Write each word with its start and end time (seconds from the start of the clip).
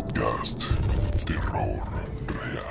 podcast 0.00 0.62
Terror 1.26 1.78
Real. 2.26 2.64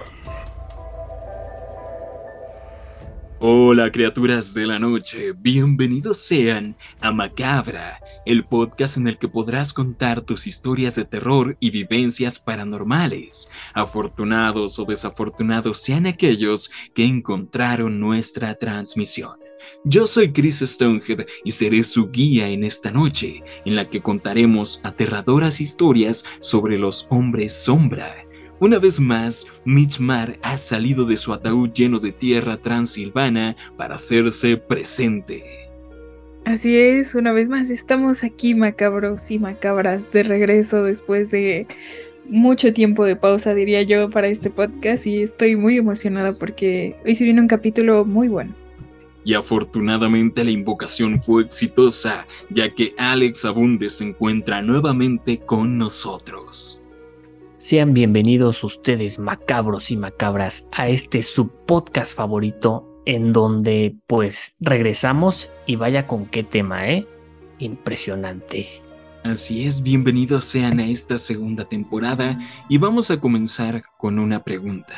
Hola 3.39 3.91
criaturas 3.91 4.55
de 4.55 4.65
la 4.65 4.79
noche, 4.79 5.33
bienvenidos 5.33 6.17
sean 6.17 6.75
a 7.01 7.11
Macabra, 7.11 8.01
el 8.25 8.45
podcast 8.45 8.97
en 8.97 9.07
el 9.07 9.19
que 9.19 9.27
podrás 9.27 9.73
contar 9.73 10.21
tus 10.21 10.47
historias 10.47 10.95
de 10.95 11.05
terror 11.05 11.55
y 11.59 11.69
vivencias 11.69 12.39
paranormales. 12.39 13.47
Afortunados 13.73 14.79
o 14.79 14.85
desafortunados 14.85 15.77
sean 15.77 16.07
aquellos 16.07 16.71
que 16.95 17.03
encontraron 17.03 17.99
nuestra 17.99 18.55
transmisión. 18.55 19.48
Yo 19.83 20.07
soy 20.07 20.31
Chris 20.31 20.59
Stonehead 20.59 21.25
y 21.43 21.51
seré 21.51 21.83
su 21.83 22.09
guía 22.09 22.47
en 22.47 22.63
esta 22.63 22.91
noche, 22.91 23.43
en 23.65 23.75
la 23.75 23.89
que 23.89 24.01
contaremos 24.01 24.81
aterradoras 24.83 25.61
historias 25.61 26.25
sobre 26.39 26.77
los 26.77 27.07
hombres 27.09 27.53
sombra. 27.53 28.15
Una 28.61 28.77
vez 28.77 28.99
más, 28.99 29.47
Mitchmar 29.63 30.37
ha 30.41 30.57
salido 30.57 31.05
de 31.05 31.15
su 31.15 31.31
ataúd 31.31 31.71
lleno 31.71 31.99
de 31.99 32.11
tierra 32.11 32.57
transilvana 32.57 33.55
para 33.77 33.95
hacerse 33.95 34.57
presente. 34.57 35.43
Así 36.43 36.77
es, 36.77 37.15
una 37.15 37.31
vez 37.31 37.47
más 37.47 37.69
estamos 37.69 38.23
aquí 38.23 38.55
macabros 38.55 39.29
y 39.31 39.39
macabras 39.39 40.11
de 40.11 40.23
regreso 40.23 40.83
después 40.83 41.31
de 41.31 41.67
mucho 42.25 42.73
tiempo 42.73 43.05
de 43.05 43.15
pausa, 43.15 43.53
diría 43.53 43.81
yo, 43.83 44.09
para 44.09 44.27
este 44.27 44.49
podcast 44.49 45.05
y 45.07 45.21
estoy 45.21 45.55
muy 45.55 45.77
emocionada 45.77 46.33
porque 46.33 46.95
hoy 47.05 47.15
se 47.15 47.23
viene 47.23 47.41
un 47.41 47.47
capítulo 47.47 48.03
muy 48.03 48.27
bueno. 48.27 48.53
Y 49.29 49.35
afortunadamente 49.35 50.43
la 50.43 50.49
invocación 50.49 51.19
fue 51.19 51.43
exitosa, 51.43 52.25
ya 52.49 52.73
que 52.73 52.95
Alex 52.97 53.45
Abunde 53.45 53.91
se 53.91 54.05
encuentra 54.05 54.63
nuevamente 54.63 55.37
con 55.37 55.77
nosotros. 55.77 56.81
Sean 57.59 57.93
bienvenidos 57.93 58.63
ustedes 58.63 59.19
macabros 59.19 59.91
y 59.91 59.97
macabras 59.97 60.65
a 60.71 60.89
este 60.89 61.21
subpodcast 61.21 62.17
favorito 62.17 63.03
en 63.05 63.31
donde 63.31 63.95
pues 64.07 64.55
regresamos 64.61 65.51
y 65.67 65.75
vaya 65.75 66.07
con 66.07 66.25
qué 66.25 66.41
tema, 66.41 66.89
¿eh? 66.89 67.05
Impresionante. 67.59 68.65
Así 69.23 69.63
es, 69.67 69.83
bienvenidos 69.83 70.45
sean 70.45 70.79
a 70.79 70.87
esta 70.87 71.19
segunda 71.19 71.65
temporada 71.65 72.39
y 72.67 72.79
vamos 72.79 73.11
a 73.11 73.19
comenzar 73.19 73.83
con 73.99 74.17
una 74.17 74.43
pregunta. 74.43 74.95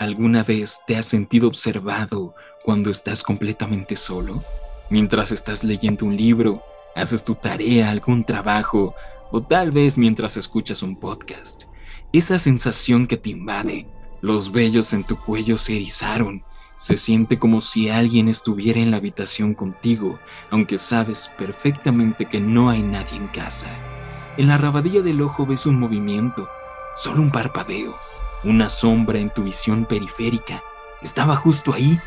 ¿Alguna 0.00 0.42
vez 0.42 0.82
te 0.84 0.96
has 0.96 1.06
sentido 1.06 1.46
observado 1.46 2.34
cuando 2.62 2.90
estás 2.90 3.22
completamente 3.22 3.96
solo? 3.96 4.44
Mientras 4.90 5.32
estás 5.32 5.64
leyendo 5.64 6.06
un 6.06 6.16
libro, 6.16 6.62
haces 6.94 7.24
tu 7.24 7.34
tarea, 7.34 7.90
algún 7.90 8.24
trabajo 8.24 8.94
o 9.30 9.42
tal 9.42 9.70
vez 9.70 9.98
mientras 9.98 10.36
escuchas 10.36 10.82
un 10.82 10.96
podcast. 10.96 11.62
Esa 12.12 12.38
sensación 12.38 13.06
que 13.06 13.16
te 13.16 13.30
invade, 13.30 13.86
los 14.20 14.52
vellos 14.52 14.92
en 14.92 15.04
tu 15.04 15.18
cuello 15.18 15.56
se 15.58 15.76
erizaron. 15.76 16.44
Se 16.76 16.96
siente 16.96 17.38
como 17.38 17.60
si 17.60 17.88
alguien 17.88 18.28
estuviera 18.28 18.80
en 18.80 18.90
la 18.90 18.96
habitación 18.98 19.54
contigo, 19.54 20.18
aunque 20.50 20.78
sabes 20.78 21.30
perfectamente 21.38 22.26
que 22.26 22.40
no 22.40 22.70
hay 22.70 22.82
nadie 22.82 23.16
en 23.16 23.28
casa. 23.28 23.68
En 24.36 24.48
la 24.48 24.58
rabadilla 24.58 25.00
del 25.00 25.22
ojo 25.22 25.46
ves 25.46 25.66
un 25.66 25.78
movimiento, 25.78 26.48
solo 26.94 27.22
un 27.22 27.30
parpadeo 27.30 27.94
una 28.44 28.68
sombra 28.68 29.20
en 29.20 29.30
tu 29.30 29.44
visión 29.44 29.84
periférica 29.84 30.62
estaba 31.00 31.36
justo 31.36 31.72
ahí, 31.72 31.98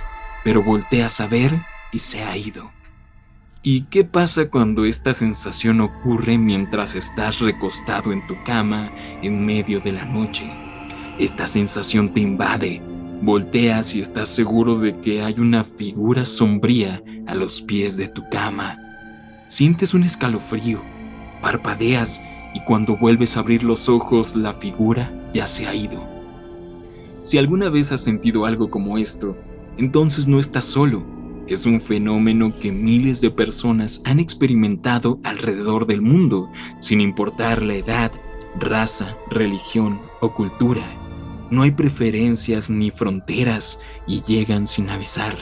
pero 0.45 0.61
volteas 0.61 1.19
a 1.21 1.27
ver 1.27 1.59
y 1.91 1.97
se 1.97 2.23
ha 2.23 2.37
ido. 2.37 2.69
¿Y 3.63 3.85
qué 3.85 4.03
pasa 4.03 4.51
cuando 4.51 4.85
esta 4.85 5.15
sensación 5.15 5.81
ocurre 5.81 6.37
mientras 6.37 6.93
estás 6.93 7.39
recostado 7.39 8.13
en 8.13 8.25
tu 8.27 8.35
cama 8.45 8.91
en 9.23 9.43
medio 9.43 9.79
de 9.79 9.91
la 9.91 10.05
noche? 10.05 10.45
Esta 11.17 11.47
sensación 11.47 12.13
te 12.13 12.21
invade, 12.21 12.79
volteas 13.23 13.95
y 13.95 14.01
estás 14.01 14.29
seguro 14.29 14.77
de 14.77 14.99
que 14.99 15.23
hay 15.23 15.39
una 15.39 15.63
figura 15.63 16.25
sombría 16.25 17.01
a 17.25 17.33
los 17.33 17.63
pies 17.63 17.97
de 17.97 18.07
tu 18.07 18.21
cama. 18.29 18.77
Sientes 19.47 19.95
un 19.95 20.03
escalofrío, 20.03 20.83
parpadeas 21.41 22.21
y 22.53 22.59
cuando 22.65 22.97
vuelves 22.97 23.35
a 23.35 23.39
abrir 23.39 23.63
los 23.63 23.89
ojos 23.89 24.35
la 24.35 24.53
figura 24.53 25.11
ya 25.33 25.47
se 25.47 25.65
ha 25.65 25.73
ido. 25.73 26.07
Si 27.23 27.39
alguna 27.39 27.69
vez 27.69 27.91
has 27.91 28.01
sentido 28.01 28.45
algo 28.45 28.69
como 28.69 28.99
esto, 28.99 29.35
entonces 29.77 30.27
no 30.27 30.39
estás 30.39 30.65
solo. 30.65 31.03
Es 31.47 31.65
un 31.65 31.79
fenómeno 31.79 32.57
que 32.59 32.71
miles 32.71 33.21
de 33.21 33.29
personas 33.29 34.01
han 34.03 34.19
experimentado 34.19 35.19
alrededor 35.23 35.85
del 35.85 36.01
mundo, 36.01 36.49
sin 36.79 37.01
importar 37.01 37.61
la 37.61 37.75
edad, 37.75 38.11
raza, 38.59 39.15
religión 39.29 39.99
o 40.21 40.33
cultura. 40.33 40.83
No 41.51 41.61
hay 41.61 41.71
preferencias 41.71 42.69
ni 42.69 42.89
fronteras 42.89 43.79
y 44.07 44.23
llegan 44.23 44.65
sin 44.65 44.89
avisar. 44.89 45.37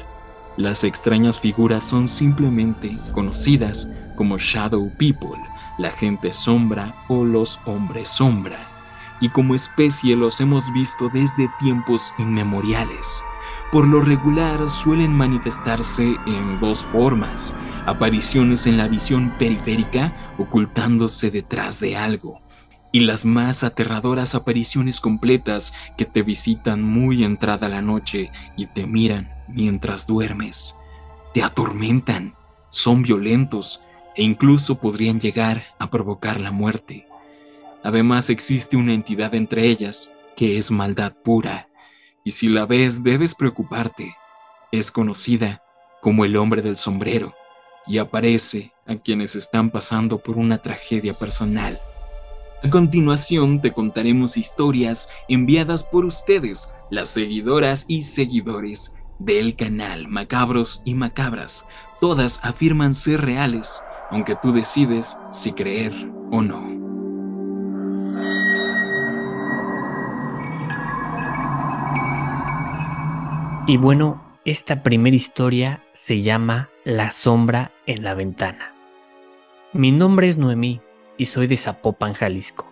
Las 0.57 0.83
extrañas 0.83 1.39
figuras 1.39 1.83
son 1.83 2.07
simplemente 2.07 2.97
conocidas 3.13 3.87
como 4.15 4.37
Shadow 4.37 4.91
People, 4.97 5.41
la 5.77 5.89
gente 5.89 6.33
sombra 6.33 6.93
o 7.07 7.23
los 7.23 7.59
hombres 7.65 8.09
sombra 8.09 8.73
y 9.23 9.29
como 9.29 9.55
especie 9.55 10.17
los 10.17 10.41
hemos 10.41 10.71
visto 10.73 11.09
desde 11.09 11.49
tiempos 11.57 12.13
inmemoriales. 12.17 13.23
Por 13.73 13.87
lo 13.87 14.01
regular 14.01 14.69
suelen 14.69 15.17
manifestarse 15.17 16.15
en 16.27 16.59
dos 16.59 16.83
formas, 16.83 17.55
apariciones 17.87 18.67
en 18.67 18.77
la 18.77 18.87
visión 18.87 19.33
periférica 19.39 20.13
ocultándose 20.37 21.31
detrás 21.31 21.79
de 21.79 21.97
algo, 21.97 22.39
y 22.91 22.99
las 22.99 23.25
más 23.25 23.63
aterradoras 23.63 24.35
apariciones 24.35 25.01
completas 25.01 25.73
que 25.97 26.05
te 26.05 26.21
visitan 26.21 26.83
muy 26.83 27.23
entrada 27.23 27.67
la 27.67 27.81
noche 27.81 28.31
y 28.55 28.67
te 28.67 28.85
miran 28.85 29.31
mientras 29.47 30.05
duermes. 30.05 30.75
Te 31.33 31.41
atormentan, 31.41 32.35
son 32.69 33.01
violentos 33.01 33.81
e 34.15 34.21
incluso 34.21 34.75
podrían 34.75 35.19
llegar 35.19 35.63
a 35.79 35.89
provocar 35.89 36.39
la 36.39 36.51
muerte. 36.51 37.07
Además 37.83 38.29
existe 38.29 38.77
una 38.77 38.93
entidad 38.93 39.33
entre 39.33 39.65
ellas, 39.65 40.11
que 40.35 40.59
es 40.59 40.69
maldad 40.69 41.13
pura, 41.23 41.69
y 42.23 42.31
si 42.31 42.49
la 42.49 42.65
ves 42.65 43.03
debes 43.03 43.35
preocuparte. 43.35 44.15
Es 44.71 44.91
conocida 44.91 45.61
como 46.01 46.25
el 46.25 46.35
hombre 46.35 46.61
del 46.61 46.77
sombrero, 46.77 47.33
y 47.87 47.97
aparece 47.97 48.71
a 48.85 48.95
quienes 48.95 49.35
están 49.35 49.69
pasando 49.69 50.19
por 50.19 50.37
una 50.37 50.57
tragedia 50.57 51.13
personal. 51.13 51.79
A 52.63 52.69
continuación 52.69 53.61
te 53.61 53.71
contaremos 53.71 54.37
historias 54.37 55.09
enviadas 55.27 55.83
por 55.83 56.05
ustedes, 56.05 56.69
las 56.89 57.09
seguidoras 57.09 57.85
y 57.87 58.03
seguidores 58.03 58.95
del 59.19 59.55
canal 59.55 60.07
Macabros 60.07 60.81
y 60.85 60.93
Macabras. 60.93 61.65
Todas 61.99 62.39
afirman 62.43 62.93
ser 62.93 63.21
reales, 63.21 63.81
aunque 64.09 64.35
tú 64.41 64.53
decides 64.53 65.17
si 65.31 65.51
creer 65.51 65.93
o 66.31 66.41
no. 66.41 66.82
Y 73.65 73.77
bueno, 73.77 74.21
esta 74.43 74.83
primera 74.83 75.15
historia 75.15 75.79
se 75.93 76.21
llama 76.21 76.69
La 76.83 77.11
sombra 77.11 77.71
en 77.85 78.03
la 78.03 78.13
ventana. 78.13 78.73
Mi 79.71 79.93
nombre 79.93 80.27
es 80.27 80.37
Noemí 80.37 80.81
y 81.17 81.25
soy 81.25 81.47
de 81.47 81.55
Zapopan, 81.55 82.13
Jalisco. 82.13 82.69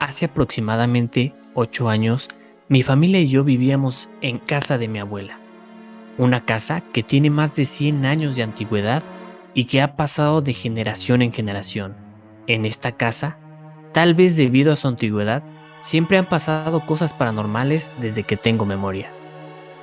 Hace 0.00 0.24
aproximadamente 0.24 1.34
8 1.52 1.90
años, 1.90 2.30
mi 2.70 2.82
familia 2.82 3.20
y 3.20 3.26
yo 3.26 3.44
vivíamos 3.44 4.08
en 4.22 4.38
casa 4.38 4.78
de 4.78 4.88
mi 4.88 5.00
abuela. 5.00 5.38
Una 6.16 6.46
casa 6.46 6.80
que 6.80 7.02
tiene 7.02 7.28
más 7.28 7.54
de 7.54 7.66
100 7.66 8.06
años 8.06 8.34
de 8.34 8.42
antigüedad 8.42 9.02
y 9.52 9.66
que 9.66 9.82
ha 9.82 9.96
pasado 9.96 10.40
de 10.40 10.54
generación 10.54 11.20
en 11.20 11.34
generación. 11.34 11.94
En 12.46 12.64
esta 12.64 12.92
casa, 12.92 13.36
tal 13.92 14.14
vez 14.14 14.38
debido 14.38 14.72
a 14.72 14.76
su 14.76 14.88
antigüedad, 14.88 15.42
siempre 15.82 16.16
han 16.16 16.24
pasado 16.24 16.80
cosas 16.86 17.12
paranormales 17.12 17.92
desde 18.00 18.22
que 18.22 18.38
tengo 18.38 18.64
memoria 18.64 19.12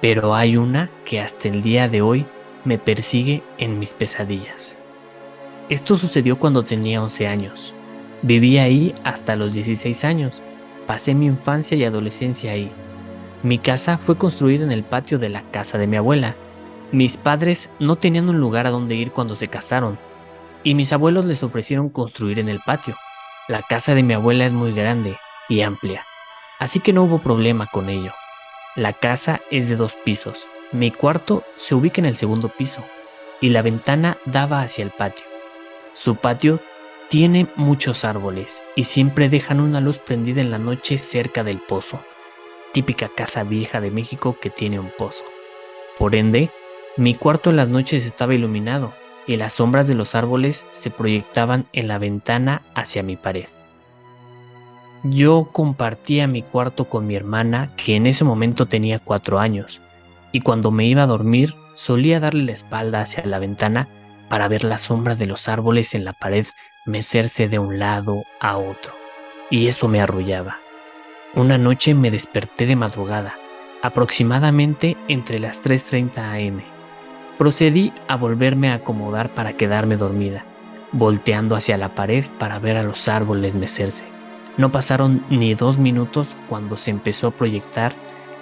pero 0.02 0.36
hay 0.36 0.58
una 0.58 0.90
que 1.06 1.20
hasta 1.20 1.48
el 1.48 1.62
día 1.62 1.88
de 1.88 2.02
hoy 2.02 2.26
me 2.66 2.78
persigue 2.78 3.44
en 3.58 3.80
mis 3.80 3.94
pesadillas. 3.94 4.76
Esto 5.70 5.98
sucedió 5.98 6.40
cuando 6.40 6.64
tenía 6.64 7.02
11 7.04 7.28
años. 7.28 7.74
Viví 8.22 8.58
ahí 8.58 8.96
hasta 9.04 9.36
los 9.36 9.54
16 9.54 10.04
años. 10.04 10.42
Pasé 10.88 11.14
mi 11.14 11.28
infancia 11.28 11.78
y 11.78 11.84
adolescencia 11.84 12.52
ahí. 12.52 12.72
Mi 13.44 13.60
casa 13.60 13.98
fue 13.98 14.18
construida 14.18 14.66
en 14.66 14.72
el 14.72 14.84
patio 14.84 15.20
de 15.20 15.30
la 15.30 15.44
casa 15.52 15.78
de 15.78 15.88
mi 15.88 15.96
abuela. 15.96 16.36
Mis 16.92 17.18
padres 17.18 17.70
no 17.80 17.96
tenían 17.96 18.30
un 18.30 18.40
lugar 18.40 18.66
a 18.68 18.72
donde 18.72 18.96
ir 18.96 19.12
cuando 19.12 19.36
se 19.36 19.48
casaron, 19.48 20.00
y 20.64 20.74
mis 20.74 20.92
abuelos 20.92 21.26
les 21.26 21.44
ofrecieron 21.44 21.90
construir 21.90 22.40
en 22.40 22.50
el 22.50 22.60
patio. 22.66 22.96
La 23.48 23.62
casa 23.62 23.96
de 23.96 24.04
mi 24.04 24.14
abuela 24.14 24.46
es 24.46 24.54
muy 24.54 24.74
grande 24.74 25.16
y 25.48 25.62
amplia, 25.62 26.04
así 26.60 26.80
que 26.80 26.92
no 26.92 27.04
hubo 27.04 27.20
problema 27.20 27.68
con 27.68 27.90
ello. 27.90 28.12
La 28.76 28.94
casa 28.94 29.42
es 29.50 29.68
de 29.68 29.76
dos 29.76 29.96
pisos. 30.06 30.46
Mi 30.72 30.92
cuarto 30.92 31.44
se 31.56 31.74
ubica 31.74 32.02
en 32.02 32.06
el 32.06 32.16
segundo 32.16 32.50
piso 32.50 32.86
y 33.42 33.50
la 33.50 33.64
ventana 33.64 34.20
daba 34.26 34.62
hacia 34.62 34.84
el 34.84 34.92
patio. 34.92 35.26
Su 35.94 36.16
patio 36.16 36.60
Tiene 37.10 37.48
muchos 37.56 38.06
árboles 38.06 38.62
y 38.76 38.84
siempre 38.84 39.30
dejan 39.30 39.60
una 39.60 39.82
luz 39.82 39.98
prendida 39.98 40.42
en 40.42 40.52
la 40.52 40.60
noche 40.60 41.00
cerca 41.00 41.44
del 41.44 41.58
pozo. 41.58 42.00
Típica 42.72 43.10
casa 43.10 43.44
vieja 43.44 43.82
de 43.82 43.90
México 43.90 44.38
que 44.40 44.52
tiene 44.52 44.80
un 44.80 44.92
pozo. 44.96 45.24
Por 45.98 46.14
ende, 46.14 46.52
mi 46.98 47.16
cuarto 47.16 47.50
en 47.50 47.56
las 47.56 47.70
noches 47.70 48.06
estaba 48.06 48.36
iluminado 48.36 48.94
y 49.26 49.38
las 49.38 49.54
sombras 49.54 49.88
de 49.88 49.96
los 49.96 50.14
árboles 50.14 50.68
se 50.72 50.92
proyectaban 50.92 51.66
en 51.74 51.88
la 51.88 51.98
ventana 51.98 52.62
hacia 52.76 53.02
mi 53.02 53.16
pared. 53.16 53.48
Yo 55.04 55.50
compartía 55.54 56.28
mi 56.28 56.42
cuarto 56.42 56.90
con 56.90 57.08
mi 57.08 57.16
hermana, 57.16 57.72
que 57.78 57.96
en 57.96 58.06
ese 58.06 58.26
momento 58.26 58.66
tenía 58.66 59.00
cuatro 59.00 59.40
años, 59.40 59.80
y 60.34 60.42
cuando 60.42 60.72
me 60.72 60.86
iba 60.86 61.04
a 61.04 61.08
dormir 61.08 61.56
solía 61.74 62.20
darle 62.20 62.44
la 62.44 62.52
espalda 62.52 63.02
hacia 63.02 63.26
la 63.26 63.40
ventana 63.40 63.88
para 64.28 64.50
ver 64.50 64.66
la 64.66 64.78
sombra 64.78 65.16
de 65.16 65.26
los 65.26 65.48
árboles 65.48 65.96
en 65.96 66.04
la 66.04 66.12
pared 66.12 66.46
mecerse 66.86 67.48
de 67.48 67.60
un 67.60 67.80
lado 67.80 68.24
a 68.42 68.58
otro, 68.58 68.94
y 69.50 69.68
eso 69.68 69.88
me 69.88 70.02
arrullaba. 70.02 70.58
Una 71.34 71.58
noche 71.58 71.94
me 71.94 72.12
desperté 72.12 72.66
de 72.66 72.76
madrugada, 72.76 73.36
aproximadamente 73.82 74.98
entre 75.08 75.40
las 75.40 75.64
3.30 75.64 76.48
am. 76.48 76.62
Procedí 77.38 77.94
a 78.10 78.18
volverme 78.18 78.70
a 78.70 78.76
acomodar 78.76 79.30
para 79.30 79.54
quedarme 79.54 79.96
dormida, 79.96 80.44
volteando 80.92 81.56
hacia 81.56 81.78
la 81.78 81.96
pared 81.96 82.26
para 82.38 82.60
ver 82.60 82.76
a 82.76 82.84
los 82.84 83.08
árboles 83.08 83.56
mecerse. 83.56 84.19
No 84.58 84.72
pasaron 84.72 85.24
ni 85.30 85.54
dos 85.54 85.78
minutos 85.78 86.36
cuando 86.50 86.78
se 86.78 86.92
empezó 86.92 87.28
a 87.28 87.32
proyectar 87.32 87.94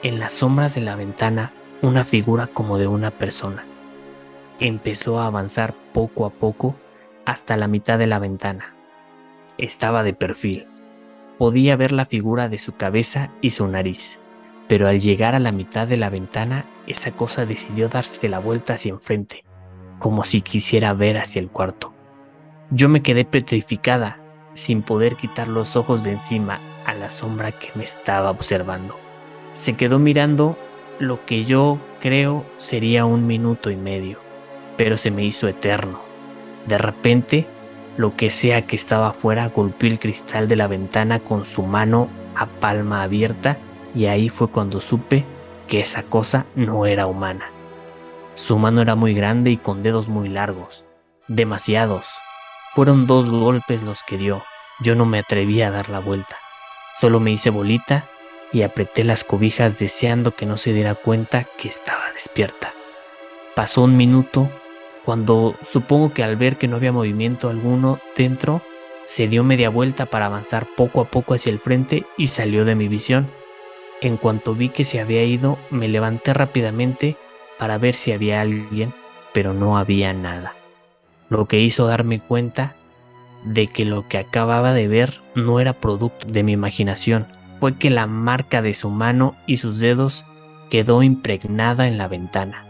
en 0.03 0.19
las 0.19 0.33
sombras 0.33 0.75
de 0.75 0.81
la 0.81 0.95
ventana 0.95 1.53
una 1.81 2.03
figura 2.03 2.47
como 2.47 2.77
de 2.77 2.87
una 2.87 3.11
persona. 3.11 3.65
Empezó 4.59 5.19
a 5.19 5.27
avanzar 5.27 5.75
poco 5.93 6.25
a 6.25 6.31
poco 6.31 6.75
hasta 7.25 7.57
la 7.57 7.67
mitad 7.67 7.99
de 7.99 8.07
la 8.07 8.19
ventana. 8.19 8.73
Estaba 9.57 10.03
de 10.03 10.13
perfil. 10.13 10.67
Podía 11.37 11.75
ver 11.75 11.91
la 11.91 12.05
figura 12.05 12.49
de 12.49 12.57
su 12.57 12.75
cabeza 12.75 13.29
y 13.41 13.51
su 13.51 13.67
nariz, 13.67 14.19
pero 14.67 14.87
al 14.87 14.99
llegar 14.99 15.35
a 15.35 15.39
la 15.39 15.51
mitad 15.51 15.87
de 15.87 15.97
la 15.97 16.09
ventana, 16.09 16.65
esa 16.87 17.11
cosa 17.11 17.45
decidió 17.45 17.89
darse 17.89 18.27
la 18.29 18.39
vuelta 18.39 18.73
hacia 18.73 18.91
enfrente, 18.91 19.43
como 19.99 20.25
si 20.25 20.41
quisiera 20.41 20.93
ver 20.93 21.17
hacia 21.17 21.39
el 21.39 21.49
cuarto. 21.49 21.93
Yo 22.71 22.89
me 22.89 23.01
quedé 23.01 23.23
petrificada, 23.23 24.19
sin 24.57 24.81
poder 24.81 25.15
quitar 25.15 25.47
los 25.47 25.75
ojos 25.75 26.03
de 26.03 26.13
encima 26.13 26.59
a 26.83 26.95
la 26.95 27.11
sombra 27.11 27.51
que 27.51 27.69
me 27.75 27.83
estaba 27.83 28.31
observando. 28.31 28.97
Se 29.51 29.77
quedó 29.77 29.99
mirando 29.99 30.57
lo 30.97 31.23
que 31.27 31.45
yo 31.45 31.77
creo 32.01 32.43
sería 32.57 33.05
un 33.05 33.27
minuto 33.27 33.69
y 33.69 33.75
medio, 33.75 34.17
pero 34.75 34.97
se 34.97 35.11
me 35.11 35.23
hizo 35.23 35.47
eterno. 35.47 36.01
De 36.65 36.79
repente, 36.79 37.45
lo 37.97 38.15
que 38.15 38.31
sea 38.31 38.65
que 38.65 38.75
estaba 38.75 39.09
afuera 39.09 39.47
golpeó 39.49 39.89
el 39.89 39.99
cristal 39.99 40.47
de 40.47 40.55
la 40.55 40.65
ventana 40.65 41.19
con 41.19 41.45
su 41.45 41.61
mano 41.61 42.09
a 42.35 42.47
palma 42.47 43.03
abierta 43.03 43.59
y 43.93 44.07
ahí 44.07 44.29
fue 44.29 44.49
cuando 44.49 44.81
supe 44.81 45.23
que 45.67 45.81
esa 45.81 46.01
cosa 46.01 46.47
no 46.55 46.87
era 46.87 47.05
humana. 47.05 47.45
Su 48.33 48.57
mano 48.57 48.81
era 48.81 48.95
muy 48.95 49.13
grande 49.13 49.51
y 49.51 49.57
con 49.57 49.83
dedos 49.83 50.09
muy 50.09 50.29
largos, 50.29 50.83
demasiados. 51.27 52.07
Fueron 52.77 53.07
dos 53.07 53.27
golpes 53.31 53.81
los 53.81 54.03
que 54.03 54.19
dio. 54.19 54.43
Yo 54.81 54.93
no 54.93 55.07
me 55.07 55.17
atreví 55.17 55.63
a 55.63 55.71
dar 55.71 55.89
la 55.89 55.97
vuelta. 55.97 56.35
Solo 56.95 57.19
me 57.19 57.31
hice 57.31 57.49
bolita 57.49 58.07
y 58.53 58.61
apreté 58.61 59.03
las 59.03 59.23
cobijas 59.23 59.79
deseando 59.79 60.35
que 60.35 60.45
no 60.45 60.57
se 60.57 60.73
diera 60.73 60.93
cuenta 60.93 61.47
que 61.57 61.69
estaba 61.69 62.11
despierta. 62.13 62.75
Pasó 63.55 63.81
un 63.81 63.97
minuto 63.97 64.51
cuando 65.05 65.55
supongo 65.63 66.13
que 66.13 66.23
al 66.23 66.35
ver 66.35 66.57
que 66.57 66.67
no 66.67 66.75
había 66.75 66.91
movimiento 66.91 67.49
alguno 67.49 67.99
dentro, 68.15 68.61
se 69.05 69.27
dio 69.27 69.43
media 69.43 69.69
vuelta 69.69 70.05
para 70.05 70.27
avanzar 70.27 70.67
poco 70.77 71.01
a 71.01 71.05
poco 71.05 71.33
hacia 71.33 71.51
el 71.51 71.59
frente 71.59 72.05
y 72.15 72.27
salió 72.27 72.63
de 72.63 72.75
mi 72.75 72.87
visión. 72.87 73.31
En 74.01 74.17
cuanto 74.17 74.53
vi 74.53 74.69
que 74.69 74.83
se 74.83 74.99
había 74.99 75.23
ido, 75.23 75.57
me 75.71 75.87
levanté 75.87 76.31
rápidamente 76.31 77.17
para 77.57 77.79
ver 77.79 77.95
si 77.95 78.11
había 78.11 78.39
alguien, 78.39 78.93
pero 79.33 79.55
no 79.55 79.79
había 79.79 80.13
nada. 80.13 80.53
Lo 81.29 81.45
que 81.45 81.59
hizo 81.59 81.87
darme 81.87 82.19
cuenta 82.19 82.75
de 83.43 83.67
que 83.67 83.85
lo 83.85 84.07
que 84.07 84.17
acababa 84.17 84.73
de 84.73 84.87
ver 84.87 85.21
no 85.35 85.59
era 85.59 85.73
producto 85.73 86.27
de 86.27 86.43
mi 86.43 86.53
imaginación, 86.53 87.27
fue 87.59 87.75
que 87.75 87.89
la 87.89 88.07
marca 88.07 88.61
de 88.61 88.73
su 88.73 88.89
mano 88.89 89.35
y 89.45 89.57
sus 89.57 89.79
dedos 89.79 90.25
quedó 90.69 91.03
impregnada 91.03 91.87
en 91.87 91.97
la 91.97 92.07
ventana. 92.07 92.65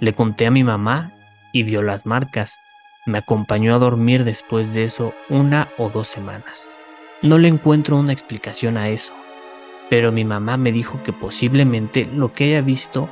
Le 0.00 0.14
conté 0.14 0.46
a 0.46 0.50
mi 0.50 0.64
mamá 0.64 1.12
y 1.52 1.62
vio 1.62 1.82
las 1.82 2.06
marcas. 2.06 2.58
Me 3.06 3.18
acompañó 3.18 3.74
a 3.74 3.78
dormir 3.78 4.24
después 4.24 4.72
de 4.72 4.84
eso 4.84 5.12
una 5.28 5.68
o 5.78 5.90
dos 5.90 6.08
semanas. 6.08 6.68
No 7.22 7.38
le 7.38 7.48
encuentro 7.48 7.98
una 7.98 8.12
explicación 8.12 8.76
a 8.76 8.88
eso, 8.88 9.12
pero 9.90 10.10
mi 10.10 10.24
mamá 10.24 10.56
me 10.56 10.72
dijo 10.72 11.02
que 11.02 11.12
posiblemente 11.12 12.06
lo 12.06 12.32
que 12.32 12.44
haya 12.44 12.62
visto 12.62 13.08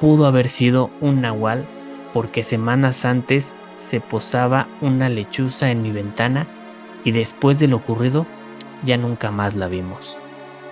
pudo 0.00 0.26
haber 0.26 0.48
sido 0.48 0.90
un 1.00 1.20
nahual 1.20 1.64
porque 2.12 2.42
semanas 2.42 3.04
antes 3.04 3.54
se 3.74 4.00
posaba 4.00 4.68
una 4.80 5.08
lechuza 5.08 5.70
en 5.70 5.82
mi 5.82 5.90
ventana 5.90 6.46
y 7.04 7.10
después 7.10 7.58
de 7.58 7.68
lo 7.68 7.76
ocurrido 7.78 8.26
ya 8.84 8.96
nunca 8.96 9.30
más 9.30 9.54
la 9.54 9.68
vimos. 9.68 10.16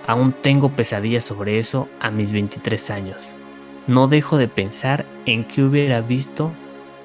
Aún 0.07 0.33
tengo 0.41 0.75
pesadillas 0.75 1.23
sobre 1.23 1.59
eso 1.59 1.87
a 1.99 2.11
mis 2.11 2.33
23 2.33 2.89
años. 2.89 3.17
No 3.87 4.07
dejo 4.07 4.37
de 4.37 4.47
pensar 4.47 5.05
en 5.25 5.47
qué 5.47 5.63
hubiera 5.63 6.01
visto 6.01 6.51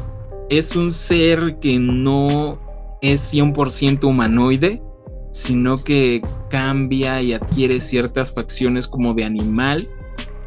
es 0.49 0.75
un 0.75 0.91
ser 0.91 1.59
que 1.59 1.77
no 1.79 2.59
es 3.01 3.33
100% 3.33 4.05
humanoide, 4.05 4.81
sino 5.31 5.83
que 5.83 6.21
cambia 6.49 7.21
y 7.21 7.33
adquiere 7.33 7.79
ciertas 7.79 8.33
facciones 8.33 8.87
como 8.87 9.13
de 9.13 9.25
animal. 9.25 9.89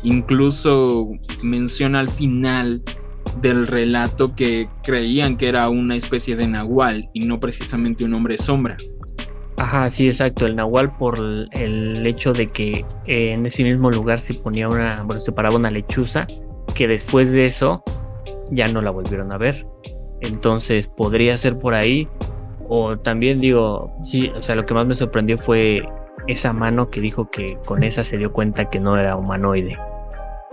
Incluso 0.02 1.08
menciona 1.42 2.00
al 2.00 2.10
final 2.10 2.82
del 3.40 3.66
relato 3.66 4.34
que 4.34 4.68
creían 4.82 5.36
que 5.36 5.48
era 5.48 5.68
una 5.68 5.96
especie 5.96 6.36
de 6.36 6.46
nahual 6.46 7.10
y 7.14 7.24
no 7.24 7.40
precisamente 7.40 8.04
un 8.04 8.14
hombre 8.14 8.38
sombra. 8.38 8.76
Ajá, 9.56 9.88
sí, 9.88 10.08
exacto. 10.08 10.46
El 10.46 10.56
Nahual 10.56 10.96
por 10.96 11.18
el 11.52 12.06
hecho 12.06 12.32
de 12.32 12.48
que 12.48 12.84
en 13.06 13.46
ese 13.46 13.62
mismo 13.62 13.90
lugar 13.90 14.18
se 14.18 14.34
ponía 14.34 14.68
una, 14.68 15.02
bueno, 15.04 15.20
se 15.20 15.32
paraba 15.32 15.56
una 15.56 15.70
lechuza, 15.70 16.26
que 16.74 16.88
después 16.88 17.30
de 17.30 17.44
eso 17.44 17.82
ya 18.50 18.66
no 18.68 18.82
la 18.82 18.90
volvieron 18.90 19.30
a 19.32 19.38
ver. 19.38 19.66
Entonces 20.20 20.88
podría 20.88 21.36
ser 21.36 21.58
por 21.58 21.74
ahí. 21.74 22.08
O 22.68 22.98
también 22.98 23.40
digo, 23.40 23.96
sí, 24.02 24.28
o 24.28 24.42
sea, 24.42 24.54
lo 24.54 24.66
que 24.66 24.74
más 24.74 24.86
me 24.86 24.94
sorprendió 24.94 25.38
fue 25.38 25.82
esa 26.26 26.52
mano 26.52 26.90
que 26.90 27.00
dijo 27.00 27.30
que 27.30 27.58
con 27.66 27.82
esa 27.82 28.02
se 28.02 28.16
dio 28.16 28.32
cuenta 28.32 28.70
que 28.70 28.80
no 28.80 28.96
era 28.96 29.16
humanoide. 29.16 29.76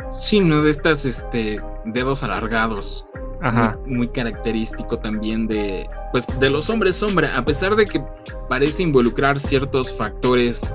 Sí, 0.10 0.40
no 0.40 0.62
de 0.62 0.72
estas 0.72 1.06
este 1.06 1.62
dedos 1.86 2.24
alargados. 2.24 3.06
Ajá. 3.42 3.78
Muy, 3.88 4.08
característico 4.10 5.00
también 5.00 5.48
de, 5.48 5.90
pues, 6.12 6.28
de 6.40 6.50
los 6.52 6.70
hombres 6.70 6.98
sombra, 6.98 7.36
a 7.36 7.44
pesar 7.44 7.76
de 7.76 7.88
que 7.88 8.04
parece 8.48 8.84
involucrar 8.84 9.40
ciertos 9.40 9.92
factores 9.92 10.72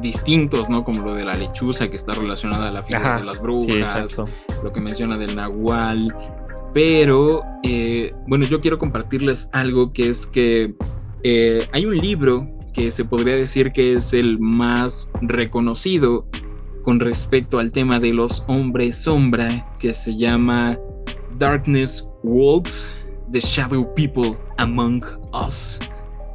distintos, 0.00 0.68
¿no? 0.68 0.84
Como 0.84 1.04
lo 1.04 1.14
de 1.14 1.24
la 1.24 1.34
lechuza 1.34 1.88
que 1.88 1.96
está 1.96 2.14
relacionada 2.14 2.68
a 2.68 2.70
la 2.70 2.82
figura 2.84 3.18
de 3.18 3.24
las 3.24 3.40
brujas, 3.40 4.22
lo 4.62 4.72
que 4.72 4.80
menciona 4.80 5.16
del 5.16 5.34
nahual. 5.34 6.14
Pero, 6.74 7.44
eh, 7.62 8.12
bueno, 8.26 8.44
yo 8.44 8.60
quiero 8.60 8.78
compartirles 8.78 9.48
algo 9.52 9.92
que 9.92 10.08
es 10.08 10.26
que 10.26 10.74
eh, 11.22 11.68
hay 11.72 11.86
un 11.86 11.96
libro 11.96 12.50
que 12.74 12.90
se 12.90 13.04
podría 13.04 13.36
decir 13.36 13.72
que 13.72 13.94
es 13.94 14.12
el 14.12 14.40
más 14.40 15.10
reconocido 15.22 16.26
con 16.82 16.98
respecto 16.98 17.60
al 17.60 17.70
tema 17.70 18.00
de 18.00 18.12
los 18.12 18.44
hombres 18.48 18.96
sombra, 18.96 19.76
que 19.78 19.94
se 19.94 20.16
llama 20.18 20.76
Darkness 21.38 22.06
Walks, 22.24 22.92
The 23.30 23.40
Shadow 23.40 23.94
People 23.94 24.36
Among 24.58 25.02
Us. 25.32 25.78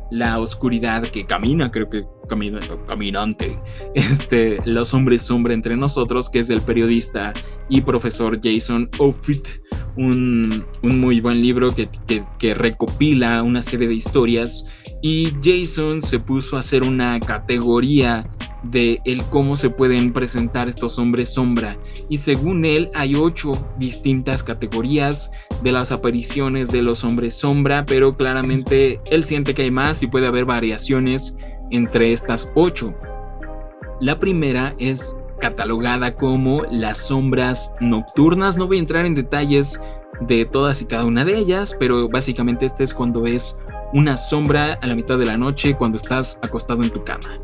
La 0.09 0.39
oscuridad 0.39 1.03
que 1.03 1.25
camina, 1.25 1.69
creo 1.69 1.89
que 1.89 2.05
camina, 2.29 2.61
caminante. 2.87 3.59
Este, 3.93 4.59
Los 4.65 4.93
hombres 4.93 5.23
sombra 5.23 5.53
entre 5.53 5.75
nosotros, 5.75 6.29
que 6.29 6.39
es 6.39 6.47
del 6.47 6.61
periodista 6.61 7.33
y 7.67 7.81
profesor 7.81 8.39
Jason 8.41 8.89
Offutt. 8.97 9.47
Un, 9.97 10.65
un 10.81 10.99
muy 10.99 11.19
buen 11.19 11.41
libro 11.41 11.75
que, 11.75 11.89
que, 12.07 12.23
que 12.37 12.53
recopila 12.53 13.43
una 13.43 13.61
serie 13.61 13.87
de 13.87 13.95
historias 13.95 14.65
y 15.01 15.33
Jason 15.43 16.01
se 16.01 16.19
puso 16.19 16.55
a 16.55 16.61
hacer 16.61 16.83
una 16.83 17.19
categoría 17.19 18.29
de 18.63 19.01
el 19.05 19.23
cómo 19.23 19.55
se 19.55 19.69
pueden 19.69 20.11
presentar 20.11 20.67
estos 20.67 20.99
hombres 20.99 21.29
sombra 21.29 21.77
y 22.09 22.17
según 22.17 22.65
él 22.65 22.89
hay 22.93 23.15
ocho 23.15 23.57
distintas 23.77 24.43
categorías 24.43 25.31
de 25.63 25.71
las 25.71 25.91
apariciones 25.91 26.69
de 26.69 26.81
los 26.81 27.03
hombres 27.03 27.33
sombra 27.35 27.85
pero 27.85 28.17
claramente 28.17 28.99
él 29.09 29.23
siente 29.23 29.53
que 29.53 29.63
hay 29.63 29.71
más 29.71 30.03
y 30.03 30.07
puede 30.07 30.27
haber 30.27 30.45
variaciones 30.45 31.37
entre 31.71 32.13
estas 32.13 32.51
ocho. 32.55 32.93
La 33.99 34.19
primera 34.19 34.73
es 34.79 35.15
catalogada 35.39 36.15
como 36.15 36.63
las 36.71 37.07
sombras 37.07 37.73
nocturnas. 37.79 38.57
No 38.57 38.67
voy 38.67 38.77
a 38.77 38.81
entrar 38.81 39.05
en 39.05 39.15
detalles 39.15 39.81
de 40.21 40.45
todas 40.45 40.81
y 40.81 40.85
cada 40.85 41.05
una 41.05 41.23
de 41.23 41.37
ellas 41.37 41.75
pero 41.79 42.09
básicamente 42.09 42.65
este 42.65 42.83
es 42.83 42.93
cuando 42.93 43.25
es 43.25 43.57
una 43.93 44.17
sombra 44.17 44.73
a 44.81 44.87
la 44.87 44.95
mitad 44.95 45.17
de 45.17 45.25
la 45.25 45.37
noche 45.37 45.75
cuando 45.75 45.97
estás 45.97 46.39
acostado 46.41 46.83
en 46.83 46.91
tu 46.91 47.03
cama. 47.03 47.39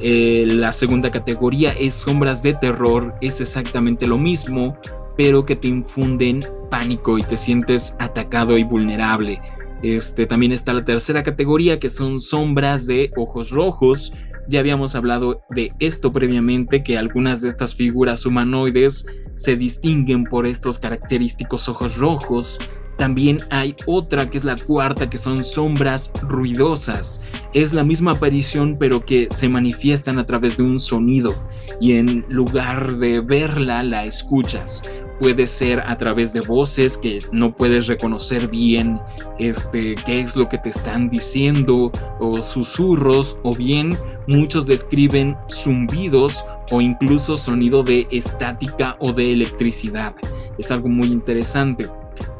Eh, 0.00 0.44
la 0.46 0.72
segunda 0.72 1.10
categoría 1.10 1.72
es 1.72 1.94
sombras 1.94 2.42
de 2.42 2.54
terror, 2.54 3.14
es 3.20 3.40
exactamente 3.40 4.06
lo 4.06 4.16
mismo, 4.16 4.76
pero 5.16 5.44
que 5.44 5.56
te 5.56 5.66
infunden 5.66 6.46
pánico 6.70 7.18
y 7.18 7.24
te 7.24 7.36
sientes 7.36 7.96
atacado 7.98 8.56
y 8.58 8.62
vulnerable. 8.62 9.40
Este, 9.82 10.26
también 10.26 10.52
está 10.52 10.72
la 10.72 10.84
tercera 10.84 11.22
categoría 11.22 11.78
que 11.78 11.90
son 11.90 12.20
sombras 12.20 12.86
de 12.86 13.12
ojos 13.16 13.50
rojos. 13.50 14.12
Ya 14.48 14.60
habíamos 14.60 14.94
hablado 14.94 15.42
de 15.50 15.72
esto 15.78 16.12
previamente, 16.12 16.82
que 16.82 16.98
algunas 16.98 17.42
de 17.42 17.48
estas 17.48 17.74
figuras 17.74 18.24
humanoides 18.26 19.06
se 19.36 19.56
distinguen 19.56 20.24
por 20.24 20.46
estos 20.46 20.78
característicos 20.78 21.68
ojos 21.68 21.96
rojos. 21.96 22.58
También 22.96 23.38
hay 23.50 23.76
otra 23.86 24.28
que 24.28 24.38
es 24.38 24.44
la 24.44 24.56
cuarta, 24.56 25.08
que 25.08 25.18
son 25.18 25.44
sombras 25.44 26.12
ruidosas. 26.22 27.20
Es 27.54 27.72
la 27.72 27.84
misma 27.84 28.12
aparición, 28.12 28.76
pero 28.80 29.04
que 29.04 29.28
se 29.30 29.48
manifiestan 29.48 30.18
a 30.18 30.26
través 30.26 30.56
de 30.56 30.64
un 30.64 30.80
sonido. 30.80 31.34
Y 31.80 31.92
en 31.92 32.24
lugar 32.28 32.96
de 32.96 33.20
verla, 33.20 33.84
la 33.84 34.04
escuchas. 34.04 34.82
Puede 35.20 35.46
ser 35.46 35.80
a 35.80 35.98
través 35.98 36.32
de 36.32 36.40
voces 36.40 36.96
que 36.96 37.22
no 37.32 37.54
puedes 37.54 37.86
reconocer 37.88 38.48
bien 38.48 39.00
este, 39.38 39.96
qué 40.06 40.20
es 40.20 40.36
lo 40.36 40.48
que 40.48 40.58
te 40.58 40.70
están 40.70 41.10
diciendo, 41.10 41.90
o 42.20 42.40
susurros, 42.40 43.38
o 43.42 43.54
bien 43.56 43.98
muchos 44.28 44.66
describen 44.66 45.36
zumbidos 45.50 46.44
o 46.70 46.80
incluso 46.80 47.36
sonido 47.36 47.82
de 47.82 48.06
estática 48.10 48.96
o 49.00 49.12
de 49.12 49.32
electricidad. 49.32 50.14
Es 50.58 50.70
algo 50.70 50.88
muy 50.88 51.08
interesante. 51.08 51.88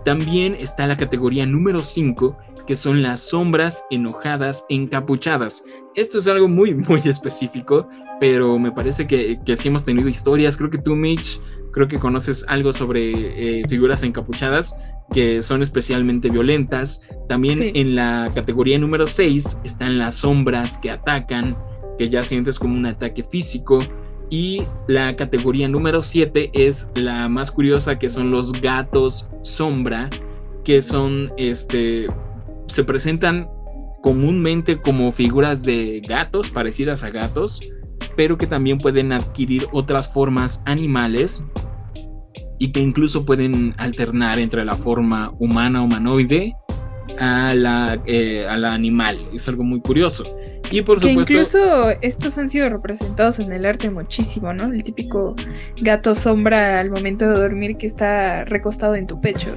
También 0.04 0.54
está 0.54 0.86
la 0.86 0.96
categoría 0.96 1.46
número 1.46 1.82
5, 1.82 2.36
que 2.66 2.76
son 2.76 3.02
las 3.02 3.20
sombras 3.20 3.84
enojadas 3.90 4.66
encapuchadas. 4.68 5.64
Esto 5.94 6.18
es 6.18 6.28
algo 6.28 6.48
muy, 6.48 6.74
muy 6.88 7.00
específico, 7.04 7.88
pero 8.20 8.58
me 8.58 8.70
parece 8.70 9.06
que, 9.06 9.40
que 9.44 9.56
sí 9.56 9.68
hemos 9.68 9.84
tenido 9.84 10.08
historias. 10.08 10.56
Creo 10.56 10.70
que 10.70 10.78
tú, 10.78 10.94
Mitch, 10.94 11.40
creo 11.72 11.88
que 11.88 11.98
conoces 11.98 12.44
algo 12.48 12.72
sobre 12.72 13.60
eh, 13.60 13.62
figuras 13.68 14.02
encapuchadas 14.02 14.74
que 15.12 15.42
son 15.42 15.62
especialmente 15.62 16.30
violentas. 16.30 17.02
También 17.28 17.72
en 17.74 17.94
la 17.94 18.30
categoría 18.34 18.78
número 18.78 19.06
6 19.06 19.58
están 19.64 19.98
las 19.98 20.16
sombras 20.16 20.78
que 20.78 20.90
atacan, 20.90 21.56
que 21.98 22.08
ya 22.08 22.24
sientes 22.24 22.58
como 22.58 22.74
un 22.74 22.86
ataque 22.86 23.22
físico. 23.22 23.82
Y 24.30 24.62
la 24.86 25.16
categoría 25.16 25.68
número 25.68 26.02
7 26.02 26.50
es 26.52 26.88
la 26.94 27.28
más 27.28 27.50
curiosa, 27.50 27.98
que 27.98 28.10
son 28.10 28.30
los 28.30 28.52
gatos 28.60 29.28
sombra, 29.42 30.10
que 30.64 30.82
son, 30.82 31.32
este, 31.38 32.08
se 32.66 32.84
presentan 32.84 33.48
comúnmente 34.02 34.80
como 34.80 35.10
figuras 35.12 35.64
de 35.64 36.02
gatos, 36.06 36.50
parecidas 36.50 37.02
a 37.04 37.10
gatos, 37.10 37.60
pero 38.18 38.36
que 38.36 38.48
también 38.48 38.78
pueden 38.78 39.12
adquirir 39.12 39.68
otras 39.70 40.08
formas 40.08 40.60
animales 40.66 41.44
y 42.58 42.72
que 42.72 42.80
incluso 42.80 43.24
pueden 43.24 43.76
alternar 43.78 44.40
entre 44.40 44.64
la 44.64 44.76
forma 44.76 45.32
humana 45.38 45.82
humanoide 45.82 46.56
a 47.20 47.54
la, 47.54 47.96
eh, 48.06 48.44
a 48.50 48.56
la 48.56 48.74
animal. 48.74 49.16
Es 49.32 49.46
algo 49.46 49.62
muy 49.62 49.80
curioso. 49.80 50.24
Y 50.68 50.82
por 50.82 50.98
que 50.98 51.10
supuesto. 51.10 51.32
incluso 51.32 51.90
estos 52.02 52.36
han 52.38 52.50
sido 52.50 52.68
representados 52.68 53.38
en 53.38 53.52
el 53.52 53.64
arte 53.64 53.88
muchísimo, 53.88 54.52
¿no? 54.52 54.64
El 54.64 54.82
típico 54.82 55.36
gato 55.80 56.16
sombra 56.16 56.80
al 56.80 56.90
momento 56.90 57.24
de 57.24 57.38
dormir 57.38 57.76
que 57.76 57.86
está 57.86 58.44
recostado 58.46 58.96
en 58.96 59.06
tu 59.06 59.20
pecho. 59.20 59.54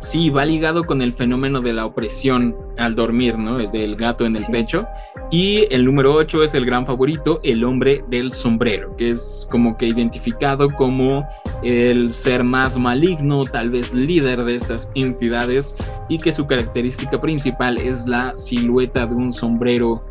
Sí, 0.00 0.30
va 0.30 0.44
ligado 0.44 0.84
con 0.84 1.02
el 1.02 1.12
fenómeno 1.12 1.60
de 1.60 1.72
la 1.72 1.84
opresión 1.84 2.56
al 2.76 2.94
dormir, 2.94 3.36
¿no? 3.36 3.58
El 3.58 3.70
del 3.72 3.96
gato 3.96 4.24
en 4.26 4.36
el 4.36 4.44
Sí. 4.44 4.52
pecho. 4.52 4.86
Y 5.30 5.66
el 5.70 5.84
número 5.84 6.14
8 6.14 6.44
es 6.44 6.54
el 6.54 6.64
gran 6.64 6.86
favorito, 6.86 7.40
el 7.42 7.64
hombre 7.64 8.04
del 8.08 8.32
sombrero, 8.32 8.94
que 8.96 9.10
es 9.10 9.46
como 9.50 9.76
que 9.76 9.86
identificado 9.86 10.70
como 10.70 11.26
el 11.62 12.12
ser 12.12 12.44
más 12.44 12.78
maligno, 12.78 13.44
tal 13.44 13.70
vez 13.70 13.92
líder 13.92 14.44
de 14.44 14.54
estas 14.54 14.90
entidades, 14.94 15.74
y 16.08 16.18
que 16.18 16.30
su 16.32 16.46
característica 16.46 17.20
principal 17.20 17.76
es 17.76 18.06
la 18.06 18.36
silueta 18.36 19.04
de 19.06 19.14
un 19.14 19.32
sombrero 19.32 20.02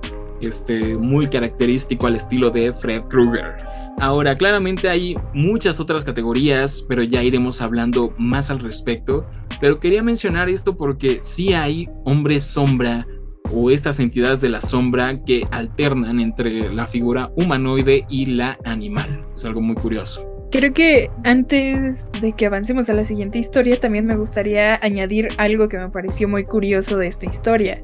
este, 0.41 0.97
muy 0.97 1.27
característico 1.27 2.05
al 2.05 2.15
estilo 2.15 2.51
de 2.51 2.73
Fred 2.73 3.03
Krueger. 3.03 3.55
Ahora, 3.99 4.35
claramente 4.35 4.89
hay 4.89 5.17
muchas 5.33 5.79
otras 5.79 6.05
categorías, 6.05 6.85
pero 6.87 7.01
ya 7.01 7.23
iremos 7.23 7.61
hablando 7.63 8.13
más 8.19 8.51
al 8.51 8.59
respecto. 8.59 9.25
Pero 9.59 9.79
quería 9.79 10.03
mencionar 10.03 10.49
esto 10.49 10.77
porque 10.77 11.17
sí 11.23 11.53
hay 11.53 11.89
hombres 12.05 12.43
sombra 12.43 13.07
o 13.51 13.71
estas 13.71 13.99
entidades 13.99 14.39
de 14.41 14.49
la 14.49 14.61
sombra 14.61 15.23
que 15.23 15.47
alternan 15.49 16.19
entre 16.19 16.71
la 16.71 16.85
figura 16.85 17.31
humanoide 17.35 18.05
y 18.07 18.27
la 18.27 18.59
animal. 18.65 19.25
Es 19.33 19.45
algo 19.45 19.61
muy 19.61 19.75
curioso. 19.75 20.23
Creo 20.51 20.73
que 20.73 21.09
antes 21.23 22.11
de 22.21 22.33
que 22.33 22.45
avancemos 22.45 22.89
a 22.91 22.93
la 22.93 23.03
siguiente 23.03 23.39
historia, 23.39 23.79
también 23.79 24.05
me 24.05 24.15
gustaría 24.15 24.79
añadir 24.83 25.29
algo 25.37 25.69
que 25.69 25.77
me 25.77 25.89
pareció 25.89 26.27
muy 26.27 26.45
curioso 26.45 26.97
de 26.97 27.07
esta 27.07 27.25
historia. 27.25 27.81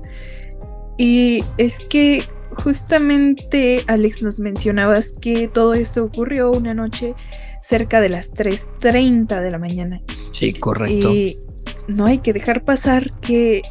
Y 0.97 1.43
es 1.57 1.83
que 1.89 2.23
justamente, 2.55 3.83
Alex, 3.87 4.21
nos 4.21 4.39
mencionabas 4.39 5.13
que 5.21 5.47
todo 5.47 5.73
esto 5.73 6.03
ocurrió 6.03 6.51
una 6.51 6.73
noche 6.73 7.15
cerca 7.61 8.01
de 8.01 8.09
las 8.09 8.33
3.30 8.33 9.41
de 9.41 9.51
la 9.51 9.57
mañana. 9.57 10.01
Sí, 10.31 10.53
correcto. 10.53 11.13
Y 11.13 11.39
no 11.87 12.05
hay 12.05 12.19
que 12.19 12.33
dejar 12.33 12.63
pasar 12.63 13.11
que 13.21 13.61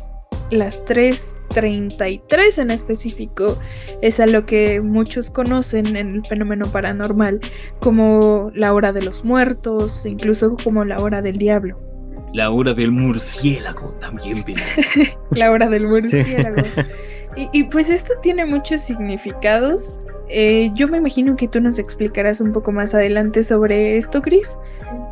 las 0.51 0.85
3.33 0.87 2.59
en 2.59 2.71
específico 2.71 3.59
es 4.03 4.21
a 4.21 4.27
lo 4.27 4.45
que 4.47 4.81
muchos 4.81 5.31
conocen 5.31 5.97
en 5.97 6.15
el 6.17 6.27
fenómeno 6.27 6.71
paranormal 6.71 7.41
como 7.81 8.51
la 8.55 8.75
hora 8.75 8.93
de 8.93 9.03
los 9.03 9.25
muertos, 9.25 10.05
incluso 10.07 10.57
como 10.63 10.85
la 10.85 11.01
hora 11.01 11.23
del 11.23 11.39
diablo. 11.39 11.81
La 12.33 12.51
hora 12.51 12.73
del 12.73 12.93
murciélago 12.93 13.93
también 14.01 14.43
viene. 14.45 14.63
La 15.33 15.51
hora 15.51 15.69
del 15.69 15.87
murciélago. 15.87 16.63
Y, 17.35 17.65
pues 17.65 17.89
esto 17.89 18.13
tiene 18.21 18.45
muchos 18.45 18.83
significados. 18.83 20.07
Eh, 20.29 20.71
yo 20.75 20.87
me 20.87 20.99
imagino 20.99 21.35
que 21.37 21.49
tú 21.49 21.61
nos 21.61 21.79
explicarás 21.79 22.41
un 22.41 22.53
poco 22.53 22.73
más 22.73 22.95
adelante 22.95 23.43
sobre 23.43 23.97
esto, 23.97 24.21
Chris, 24.21 24.57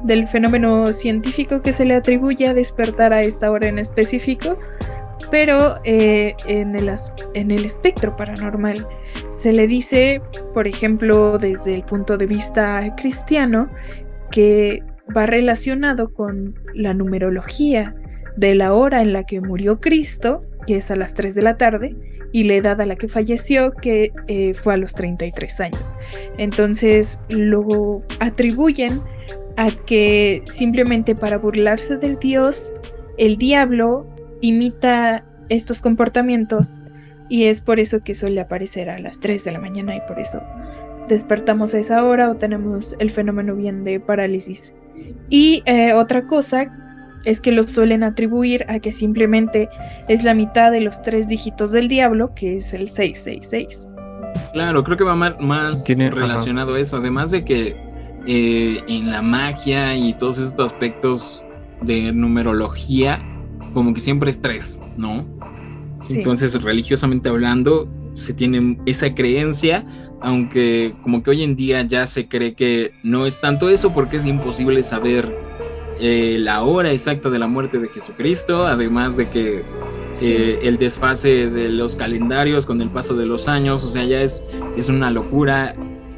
del 0.05 0.27
fenómeno 0.27 0.93
científico 0.93 1.63
que 1.63 1.73
se 1.73 1.85
le 1.85 1.95
atribuye 1.95 2.47
a 2.47 2.55
despertar 2.55 3.13
a 3.13 3.23
esta 3.23 3.51
hora 3.51 3.69
en 3.69 3.79
específico, 3.79 4.59
pero 5.31 5.77
eh, 5.85 6.35
en, 6.47 6.77
el 6.77 6.91
en 7.35 7.51
el 7.51 7.65
espectro 7.65 8.17
paranormal 8.17 8.87
se 9.31 9.53
le 9.53 9.67
dice, 9.67 10.21
por 10.53 10.67
ejemplo, 10.67 11.39
desde 11.39 11.75
el 11.75 11.85
punto 11.85 12.19
de 12.19 12.27
vista 12.27 12.95
cristiano, 12.97 13.71
que 14.31 14.83
va 15.17 15.27
relacionado 15.27 16.13
con 16.13 16.55
la 16.75 16.95
numerología 16.95 17.95
de 18.37 18.55
la 18.55 18.75
hora 18.75 19.03
en 19.03 19.13
la 19.13 19.25
que 19.25 19.41
murió 19.41 19.81
Cristo, 19.81 20.45
que 20.67 20.77
es 20.77 20.91
a 20.91 20.97
las 20.97 21.15
3 21.15 21.35
de 21.35 21.43
la 21.43 21.57
tarde, 21.57 21.97
y 22.33 22.45
la 22.45 22.55
edad 22.55 22.81
a 22.81 22.87
la 22.87 22.97
que 22.97 23.09
falleció, 23.09 23.73
que 23.73 24.13
eh, 24.29 24.55
fue 24.55 24.75
a 24.75 24.77
los 24.77 24.95
33 24.95 25.61
años. 25.61 25.97
Entonces 26.39 27.21
lo 27.29 28.03
atribuyen 28.21 29.01
a 29.57 29.71
que 29.71 30.43
simplemente 30.47 31.15
para 31.15 31.39
burlarse 31.39 31.97
del 31.97 32.19
Dios, 32.19 32.73
el 33.19 33.37
diablo 33.37 34.07
imita 34.41 35.25
estos 35.49 35.81
comportamientos 35.81 36.83
y 37.29 37.45
es 37.45 37.61
por 37.61 37.79
eso 37.81 38.03
que 38.03 38.15
suele 38.15 38.41
aparecer 38.41 38.91
a 38.91 38.99
las 38.99 39.21
3 39.21 39.45
de 39.45 39.53
la 39.53 39.61
mañana 39.61 39.95
y 39.97 40.01
por 40.09 40.19
eso 40.19 40.41
despertamos 41.09 41.75
a 41.75 41.79
esa 41.79 42.05
hora 42.05 42.31
o 42.31 42.37
tenemos 42.37 42.97
el 42.99 43.11
fenómeno 43.11 43.55
bien 43.55 43.85
de 43.85 44.01
parálisis. 44.01 44.75
Y 45.29 45.63
eh, 45.67 45.93
otra 45.93 46.27
cosa 46.27 46.90
es 47.25 47.41
que 47.41 47.53
lo 47.53 47.65
suelen 47.65 48.03
atribuir 48.03 48.65
a 48.69 48.79
que 48.81 48.93
simplemente 48.93 49.69
es 50.09 50.25
la 50.25 50.35
mitad 50.35 50.71
de 50.73 50.81
los 50.81 51.03
tres 51.03 51.29
dígitos 51.29 51.73
del 51.73 51.89
diablo, 51.89 52.33
que 52.35 52.57
es 52.59 52.73
el 52.73 52.89
666. 52.89 53.87
Claro, 54.53 54.83
creo 54.85 54.97
que 54.97 55.05
va 55.05 55.15
más 55.15 55.81
Sí, 55.81 55.85
tiene- 55.87 56.07
ajá. 56.09 56.17
relacionado 56.17 56.75
a 56.75 56.81
eso. 56.81 56.97
Además 56.97 57.31
de 57.31 57.45
que 57.45 57.77
eh, 58.27 58.81
en 58.89 59.11
la 59.11 59.23
magia 59.23 59.97
y 59.97 60.13
todos 60.15 60.39
estos 60.39 60.73
aspectos 60.73 61.45
de 61.83 62.13
numerología, 62.13 63.21
como 63.73 63.95
que 63.95 64.01
siempre 64.01 64.31
es 64.31 64.41
tres, 64.41 64.79
¿no? 64.97 65.25
Entonces, 66.09 66.61
religiosamente 66.63 67.29
hablando, 67.29 67.89
se 68.15 68.35
tiene 68.35 68.79
esa 68.87 69.15
creencia, 69.15 69.87
aunque 70.21 70.95
como 71.03 71.23
que 71.23 71.31
hoy 71.31 71.43
en 71.43 71.57
día 71.57 71.83
ya 71.83 72.07
se 72.07 72.29
cree 72.29 72.55
que 72.55 72.93
no 73.03 73.27
es 73.27 73.41
tanto 73.41 73.69
eso 73.71 73.93
porque 73.95 74.17
es 74.19 74.27
imposible 74.27 74.83
saber 74.83 75.35
eh, 76.01 76.39
la 76.39 76.63
hora 76.63 76.93
exacta 76.93 77.29
de 77.29 77.39
la 77.39 77.47
muerte 77.47 77.79
de 77.79 77.89
Jesucristo, 77.89 78.67
además 78.67 79.17
de 79.17 79.29
que 79.29 79.65
eh, 80.23 80.59
el 80.63 80.79
desfase 80.79 81.51
de 81.51 81.69
los 81.69 81.95
calendarios 81.95 82.65
con 82.65 82.81
el 82.81 82.91
paso 82.91 83.15
de 83.15 83.27
los 83.27 83.49
años, 83.49 83.85
o 83.85 83.89
sea, 83.89 84.05
ya 84.05 84.23
es, 84.23 84.43
es 84.77 84.89
una 84.89 85.11
locura 85.11 85.75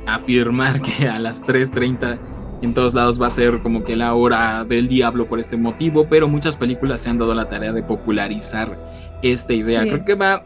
afirmar 0.06 0.80
que 0.82 1.08
a 1.08 1.18
las 1.18 1.44
3.30 1.44 2.18
en 2.62 2.74
todos 2.74 2.94
lados 2.94 3.20
va 3.20 3.26
a 3.26 3.30
ser 3.30 3.60
como 3.60 3.82
que 3.82 3.96
la 3.96 4.14
hora 4.14 4.64
del 4.64 4.86
diablo 4.86 5.26
por 5.26 5.40
este 5.40 5.56
motivo, 5.56 6.06
pero 6.08 6.28
muchas 6.28 6.56
películas 6.56 7.00
se 7.00 7.10
han 7.10 7.18
dado 7.18 7.34
la 7.34 7.48
tarea 7.48 7.72
de 7.72 7.82
popularizar 7.82 8.78
esta 9.22 9.52
idea. 9.52 9.82
Creo 9.82 10.04
que 10.04 10.14
va, 10.14 10.44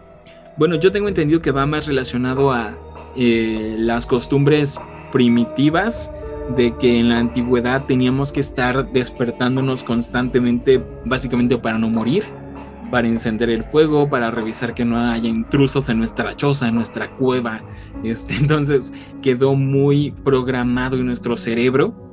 bueno, 0.57 0.77
yo 0.77 0.91
tengo 0.93 1.09
entendido 1.09 1.43
que 1.43 1.51
va 1.51 1.67
más 1.67 1.87
relacionado 1.87 2.53
a 2.53 2.79
eh, 3.17 3.77
las 3.79 4.07
costumbres 4.07 4.81
primitivas 5.13 6.11
de 6.55 6.77
que 6.77 6.99
en 6.99 7.09
la 7.09 7.19
antigüedad 7.19 7.87
teníamos 7.87 8.33
que 8.33 8.41
estar 8.41 8.93
despertándonos 8.93 9.83
constantemente, 9.83 10.83
básicamente 11.05 11.59
para 11.59 11.79
no 11.79 11.91
morir, 11.91 12.25
para 12.91 13.09
encender 13.09 13.51
el 13.51 13.65
fuego, 13.65 14.09
para 14.09 14.31
revisar 14.31 14.75
que 14.75 14.85
no 14.85 14.99
haya 14.99 15.29
intrusos 15.29 15.89
en 15.89 15.99
nuestra 15.99 16.37
choza, 16.37 16.69
en 16.69 16.75
nuestra 16.75 17.11
cueva. 17.17 17.61
Este, 18.05 18.37
entonces 18.37 18.93
quedó 19.23 19.57
muy 19.57 20.13
programado 20.23 20.97
en 20.97 21.07
nuestro 21.07 21.35
cerebro 21.35 22.07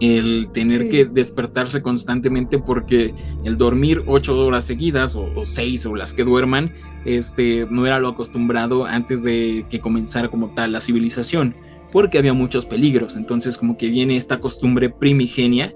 el 0.00 0.50
tener 0.52 0.88
que 0.90 1.04
despertarse 1.04 1.80
constantemente 1.80 2.58
porque 2.58 3.14
el 3.44 3.56
dormir 3.56 4.02
ocho 4.06 4.36
horas 4.38 4.64
seguidas 4.64 5.16
o, 5.16 5.44
seis 5.44 5.86
o 5.86 5.94
las 5.94 6.12
que 6.12 6.24
duerman, 6.24 6.74
este, 7.04 7.66
no 7.70 7.86
era 7.86 8.00
lo 8.00 8.08
acostumbrado 8.08 8.84
antes 8.84 9.22
de 9.22 9.66
que 9.70 9.80
comenzara 9.80 10.28
como 10.28 10.52
tal 10.52 10.72
la 10.72 10.80
civilización, 10.80 11.54
porque 11.94 12.18
había 12.18 12.34
muchos 12.34 12.66
peligros. 12.66 13.14
Entonces 13.14 13.56
como 13.56 13.78
que 13.78 13.88
viene 13.88 14.16
esta 14.16 14.40
costumbre 14.40 14.90
primigenia 14.90 15.72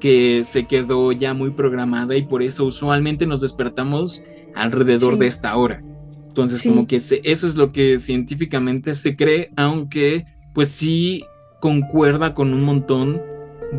que 0.00 0.42
se 0.42 0.66
quedó 0.66 1.12
ya 1.12 1.34
muy 1.34 1.50
programada 1.50 2.16
y 2.16 2.22
por 2.22 2.42
eso 2.42 2.64
usualmente 2.64 3.26
nos 3.26 3.42
despertamos 3.42 4.24
alrededor 4.54 5.18
de 5.18 5.26
esta 5.26 5.54
hora. 5.54 5.84
Entonces 6.26 6.62
como 6.62 6.86
que 6.86 6.96
eso 6.96 7.18
es 7.22 7.54
lo 7.54 7.70
que 7.72 7.98
científicamente 7.98 8.94
se 8.94 9.14
cree, 9.14 9.50
aunque 9.56 10.24
pues 10.54 10.70
sí 10.70 11.22
concuerda 11.60 12.34
con 12.34 12.54
un 12.54 12.62
montón 12.62 13.20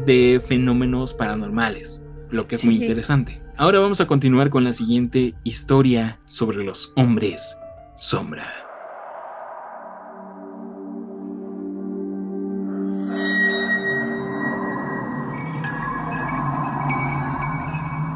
de 0.06 0.40
fenómenos 0.48 1.16
paranormales, 1.16 2.04
lo 2.30 2.48
que 2.48 2.54
es 2.54 2.66
muy 2.66 2.76
interesante. 2.76 3.42
Ahora 3.58 3.80
vamos 3.80 4.00
a 4.00 4.06
continuar 4.06 4.52
con 4.52 4.64
la 4.64 4.74
siguiente 4.74 5.34
historia 5.44 6.20
sobre 6.26 6.64
los 6.64 6.94
hombres 6.96 7.58
sombra. 7.96 8.69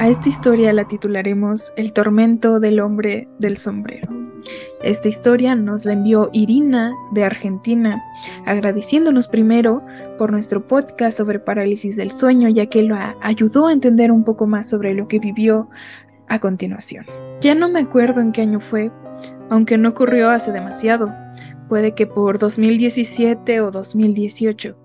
A 0.03 0.09
esta 0.09 0.27
historia 0.27 0.73
la 0.73 0.85
titularemos 0.85 1.71
El 1.77 1.93
tormento 1.93 2.59
del 2.59 2.81
hombre 2.81 3.29
del 3.39 3.55
sombrero. 3.55 4.09
Esta 4.81 5.07
historia 5.07 5.55
nos 5.55 5.85
la 5.85 5.93
envió 5.93 6.29
Irina 6.33 6.91
de 7.13 7.23
Argentina, 7.23 8.03
agradeciéndonos 8.45 9.29
primero 9.29 9.81
por 10.17 10.29
nuestro 10.29 10.67
podcast 10.67 11.15
sobre 11.15 11.39
parálisis 11.39 11.95
del 11.95 12.11
sueño, 12.11 12.49
ya 12.49 12.65
que 12.65 12.83
lo 12.83 12.97
ayudó 13.21 13.67
a 13.67 13.71
entender 13.71 14.11
un 14.11 14.25
poco 14.25 14.45
más 14.45 14.69
sobre 14.69 14.93
lo 14.93 15.07
que 15.07 15.19
vivió 15.19 15.69
a 16.27 16.37
continuación. 16.39 17.05
Ya 17.39 17.55
no 17.55 17.69
me 17.69 17.79
acuerdo 17.79 18.19
en 18.19 18.33
qué 18.33 18.41
año 18.41 18.59
fue, 18.59 18.91
aunque 19.49 19.77
no 19.77 19.87
ocurrió 19.87 20.31
hace 20.31 20.51
demasiado, 20.51 21.13
puede 21.69 21.93
que 21.93 22.07
por 22.07 22.39
2017 22.39 23.61
o 23.61 23.71
2018. 23.71 24.75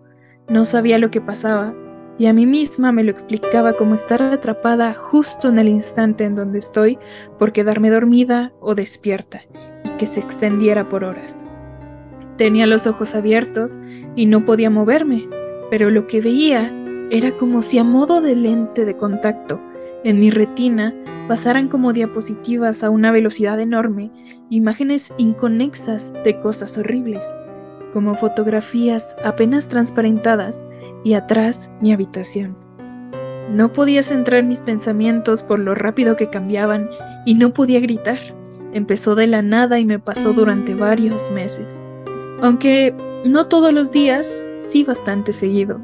No 0.48 0.64
sabía 0.64 0.96
lo 0.98 1.10
que 1.10 1.20
pasaba, 1.20 1.74
y 2.18 2.26
a 2.26 2.32
mí 2.32 2.46
misma 2.46 2.90
me 2.90 3.04
lo 3.04 3.12
explicaba 3.12 3.72
como 3.74 3.94
estar 3.94 4.20
atrapada 4.20 4.92
justo 4.92 5.48
en 5.48 5.58
el 5.58 5.68
instante 5.68 6.24
en 6.24 6.34
donde 6.34 6.58
estoy 6.58 6.98
por 7.38 7.52
quedarme 7.52 7.90
dormida 7.90 8.52
o 8.60 8.74
despierta 8.74 9.42
y 9.84 9.88
que 9.98 10.06
se 10.06 10.20
extendiera 10.20 10.88
por 10.88 11.04
horas. 11.04 11.44
Tenía 12.36 12.66
los 12.66 12.86
ojos 12.86 13.14
abiertos 13.14 13.78
y 14.16 14.26
no 14.26 14.44
podía 14.44 14.68
moverme, 14.68 15.28
pero 15.70 15.90
lo 15.90 16.06
que 16.06 16.20
veía 16.20 16.72
era 17.10 17.30
como 17.32 17.62
si 17.62 17.78
a 17.78 17.84
modo 17.84 18.20
de 18.20 18.34
lente 18.34 18.84
de 18.84 18.96
contacto 18.96 19.60
en 20.04 20.20
mi 20.20 20.30
retina 20.30 20.94
pasaran 21.28 21.68
como 21.68 21.92
diapositivas 21.92 22.82
a 22.82 22.90
una 22.90 23.12
velocidad 23.12 23.60
enorme 23.60 24.10
imágenes 24.50 25.12
inconexas 25.18 26.14
de 26.24 26.38
cosas 26.40 26.78
horribles, 26.78 27.26
como 27.92 28.14
fotografías 28.14 29.16
apenas 29.24 29.68
transparentadas 29.68 30.64
y 31.04 31.14
atrás 31.14 31.72
mi 31.80 31.92
habitación. 31.92 32.56
No 33.50 33.72
podía 33.72 34.02
centrar 34.02 34.44
mis 34.44 34.60
pensamientos 34.60 35.42
por 35.42 35.58
lo 35.58 35.74
rápido 35.74 36.16
que 36.16 36.28
cambiaban 36.28 36.90
y 37.24 37.34
no 37.34 37.54
podía 37.54 37.80
gritar. 37.80 38.18
Empezó 38.72 39.14
de 39.14 39.26
la 39.26 39.40
nada 39.40 39.78
y 39.78 39.86
me 39.86 39.98
pasó 39.98 40.32
durante 40.32 40.74
varios 40.74 41.30
meses. 41.30 41.82
Aunque 42.42 42.94
no 43.24 43.48
todos 43.48 43.72
los 43.72 43.90
días, 43.90 44.34
sí 44.58 44.84
bastante 44.84 45.32
seguido. 45.32 45.80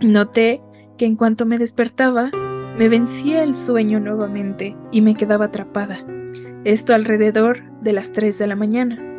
Noté 0.00 0.60
que 0.98 1.06
en 1.06 1.16
cuanto 1.16 1.46
me 1.46 1.58
despertaba, 1.58 2.30
me 2.76 2.88
vencía 2.88 3.42
el 3.44 3.54
sueño 3.54 4.00
nuevamente 4.00 4.76
y 4.90 5.00
me 5.02 5.14
quedaba 5.14 5.46
atrapada. 5.46 6.04
Esto 6.64 6.94
alrededor 6.94 7.62
de 7.80 7.92
las 7.92 8.12
3 8.12 8.38
de 8.38 8.46
la 8.46 8.56
mañana. 8.56 9.11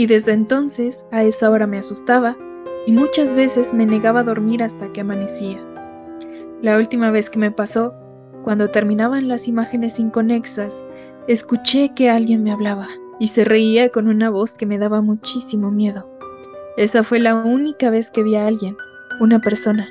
Y 0.00 0.06
desde 0.06 0.32
entonces 0.32 1.04
a 1.10 1.24
esa 1.24 1.50
hora 1.50 1.66
me 1.66 1.76
asustaba 1.76 2.34
y 2.86 2.92
muchas 2.92 3.34
veces 3.34 3.74
me 3.74 3.84
negaba 3.84 4.20
a 4.20 4.24
dormir 4.24 4.62
hasta 4.62 4.90
que 4.94 5.02
amanecía. 5.02 5.60
La 6.62 6.78
última 6.78 7.10
vez 7.10 7.28
que 7.28 7.38
me 7.38 7.50
pasó, 7.50 7.92
cuando 8.42 8.70
terminaban 8.70 9.28
las 9.28 9.46
imágenes 9.46 9.98
inconexas, 9.98 10.86
escuché 11.28 11.92
que 11.94 12.08
alguien 12.08 12.42
me 12.42 12.50
hablaba 12.50 12.88
y 13.18 13.28
se 13.28 13.44
reía 13.44 13.90
con 13.90 14.08
una 14.08 14.30
voz 14.30 14.56
que 14.56 14.64
me 14.64 14.78
daba 14.78 15.02
muchísimo 15.02 15.70
miedo. 15.70 16.08
Esa 16.78 17.04
fue 17.04 17.20
la 17.20 17.34
única 17.34 17.90
vez 17.90 18.10
que 18.10 18.22
vi 18.22 18.36
a 18.36 18.46
alguien, 18.46 18.78
una 19.20 19.38
persona, 19.40 19.86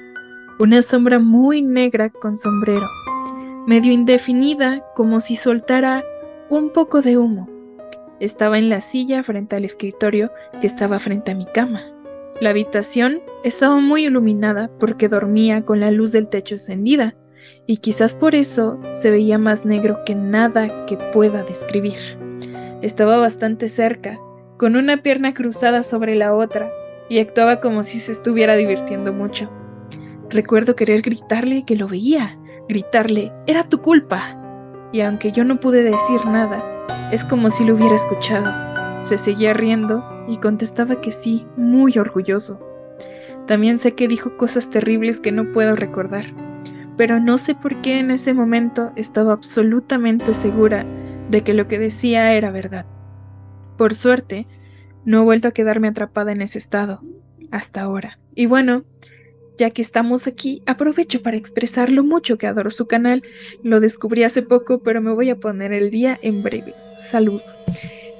una 0.57 0.81
sombra 0.81 1.19
muy 1.19 1.61
negra 1.61 2.09
con 2.09 2.39
sombrero, 2.39 2.87
medio 3.67 3.93
indefinida 3.93 4.83
como 4.95 5.21
si 5.21 5.35
soltara 5.35 6.03
un 6.49 6.71
poco 6.71 7.03
de 7.03 7.19
humo. 7.19 7.58
Estaba 8.19 8.57
en 8.57 8.69
la 8.69 8.81
silla 8.81 9.23
frente 9.23 9.55
al 9.55 9.65
escritorio 9.65 10.31
que 10.59 10.67
estaba 10.67 10.99
frente 10.99 11.31
a 11.31 11.35
mi 11.35 11.45
cama. 11.45 11.81
La 12.41 12.49
habitación 12.49 13.21
estaba 13.43 13.79
muy 13.79 14.05
iluminada 14.05 14.69
porque 14.79 15.09
dormía 15.09 15.63
con 15.63 15.79
la 15.79 15.91
luz 15.91 16.11
del 16.11 16.29
techo 16.29 16.55
encendida, 16.55 17.15
y 17.65 17.77
quizás 17.77 18.15
por 18.15 18.35
eso 18.35 18.79
se 18.91 19.11
veía 19.11 19.37
más 19.37 19.65
negro 19.65 19.99
que 20.05 20.15
nada 20.15 20.85
que 20.85 20.97
pueda 21.13 21.43
describir. 21.43 22.17
Estaba 22.81 23.17
bastante 23.17 23.69
cerca, 23.69 24.19
con 24.57 24.75
una 24.75 25.01
pierna 25.01 25.33
cruzada 25.33 25.83
sobre 25.83 26.15
la 26.15 26.33
otra, 26.33 26.69
y 27.09 27.19
actuaba 27.19 27.59
como 27.59 27.83
si 27.83 27.99
se 27.99 28.11
estuviera 28.11 28.55
divirtiendo 28.55 29.13
mucho. 29.13 29.49
Recuerdo 30.29 30.75
querer 30.75 31.01
gritarle 31.01 31.63
que 31.65 31.75
lo 31.75 31.87
veía, 31.87 32.37
gritarle, 32.67 33.31
era 33.47 33.67
tu 33.67 33.81
culpa. 33.81 34.35
Y 34.91 35.01
aunque 35.01 35.31
yo 35.31 35.43
no 35.43 35.59
pude 35.59 35.83
decir 35.83 36.25
nada, 36.25 36.63
es 37.11 37.25
como 37.25 37.49
si 37.49 37.65
lo 37.65 37.75
hubiera 37.75 37.95
escuchado. 37.95 39.01
Se 39.01 39.17
seguía 39.17 39.53
riendo 39.53 40.03
y 40.27 40.37
contestaba 40.37 41.01
que 41.01 41.11
sí, 41.11 41.47
muy 41.57 41.97
orgulloso. 41.97 42.59
También 43.47 43.79
sé 43.79 43.95
que 43.95 44.07
dijo 44.07 44.37
cosas 44.37 44.69
terribles 44.69 45.19
que 45.19 45.31
no 45.31 45.51
puedo 45.51 45.75
recordar, 45.75 46.25
pero 46.97 47.19
no 47.19 47.37
sé 47.37 47.55
por 47.55 47.81
qué 47.81 47.99
en 47.99 48.11
ese 48.11 48.33
momento 48.33 48.91
estaba 48.95 49.33
absolutamente 49.33 50.33
segura 50.33 50.85
de 51.29 51.41
que 51.41 51.53
lo 51.53 51.67
que 51.67 51.79
decía 51.79 52.33
era 52.33 52.51
verdad. 52.51 52.85
Por 53.77 53.95
suerte, 53.95 54.45
no 55.05 55.21
he 55.21 55.23
vuelto 55.23 55.47
a 55.47 55.51
quedarme 55.51 55.87
atrapada 55.87 56.31
en 56.31 56.41
ese 56.41 56.59
estado, 56.59 57.01
hasta 57.49 57.81
ahora. 57.81 58.19
Y 58.35 58.45
bueno, 58.45 58.83
ya 59.59 59.69
que 59.71 59.81
estamos 59.81 60.25
aquí, 60.25 60.63
aprovecho 60.65 61.21
para 61.21 61.35
expresar 61.35 61.91
lo 61.91 62.03
mucho 62.03 62.37
que 62.37 62.47
adoro 62.47 62.71
su 62.71 62.87
canal. 62.87 63.23
Lo 63.61 63.81
descubrí 63.81 64.23
hace 64.23 64.41
poco, 64.41 64.81
pero 64.81 65.01
me 65.01 65.11
voy 65.11 65.29
a 65.29 65.35
poner 65.35 65.73
el 65.73 65.91
día 65.91 66.17
en 66.21 66.41
breve. 66.41 66.73
Salud. 66.97 67.41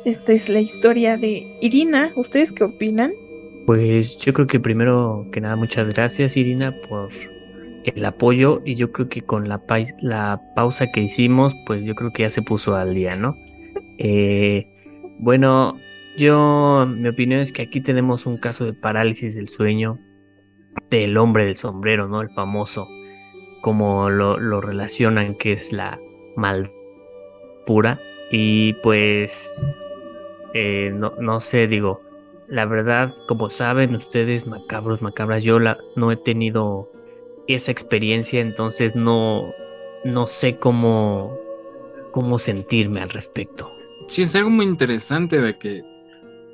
Esta 0.05 0.33
es 0.33 0.49
la 0.49 0.59
historia 0.59 1.17
de 1.17 1.57
Irina. 1.61 2.11
¿Ustedes 2.17 2.51
qué 2.51 2.65
opinan? 2.65 3.13
Pues 3.65 4.17
yo 4.17 4.33
creo 4.33 4.47
que 4.47 4.59
primero 4.59 5.27
que 5.31 5.39
nada, 5.39 5.55
muchas 5.55 5.87
gracias 5.87 6.35
Irina 6.35 6.75
por 6.89 7.09
el 7.85 8.03
apoyo 8.03 8.61
y 8.65 8.75
yo 8.75 8.91
creo 8.91 9.07
que 9.07 9.21
con 9.21 9.47
la, 9.47 9.61
la 10.01 10.41
pausa 10.55 10.91
que 10.91 11.01
hicimos, 11.01 11.55
pues 11.65 11.83
yo 11.83 11.95
creo 11.95 12.11
que 12.11 12.23
ya 12.23 12.29
se 12.29 12.41
puso 12.41 12.75
al 12.75 12.93
día, 12.93 13.15
¿no? 13.15 13.37
Eh, 14.01 14.65
bueno, 15.19 15.75
yo, 16.17 16.85
mi 16.87 17.09
opinión 17.09 17.41
es 17.41 17.51
que 17.51 17.63
aquí 17.63 17.81
tenemos 17.81 18.25
un 18.25 18.37
caso 18.37 18.63
de 18.63 18.71
parálisis 18.71 19.35
del 19.35 19.49
sueño 19.49 19.99
del 20.89 21.17
hombre 21.17 21.45
del 21.45 21.57
sombrero, 21.57 22.07
¿no? 22.07 22.21
El 22.21 22.29
famoso, 22.29 22.87
como 23.61 24.09
lo, 24.09 24.61
relacionan 24.61 25.35
que 25.35 25.53
es 25.53 25.71
la 25.71 25.99
mal 26.35 26.71
pura 27.65 27.99
Y 28.31 28.73
pues, 28.81 29.47
eh, 30.53 30.91
no, 30.93 31.13
no 31.19 31.39
sé, 31.39 31.67
digo, 31.67 32.01
la 32.47 32.65
verdad, 32.65 33.13
como 33.27 33.49
saben 33.49 33.95
ustedes, 33.95 34.47
macabros, 34.47 35.01
macabras, 35.01 35.43
yo 35.43 35.59
la, 35.59 35.77
no 35.95 36.11
he 36.11 36.17
tenido 36.17 36.91
esa 37.47 37.71
experiencia, 37.71 38.41
entonces 38.41 38.95
no, 38.95 39.53
no 40.03 40.25
sé 40.25 40.57
cómo, 40.57 41.37
cómo 42.11 42.39
sentirme 42.39 43.01
al 43.01 43.09
respecto. 43.09 43.69
Sí, 44.07 44.23
es 44.23 44.35
algo 44.35 44.49
muy 44.49 44.65
interesante 44.65 45.39
de 45.39 45.57
que 45.57 45.83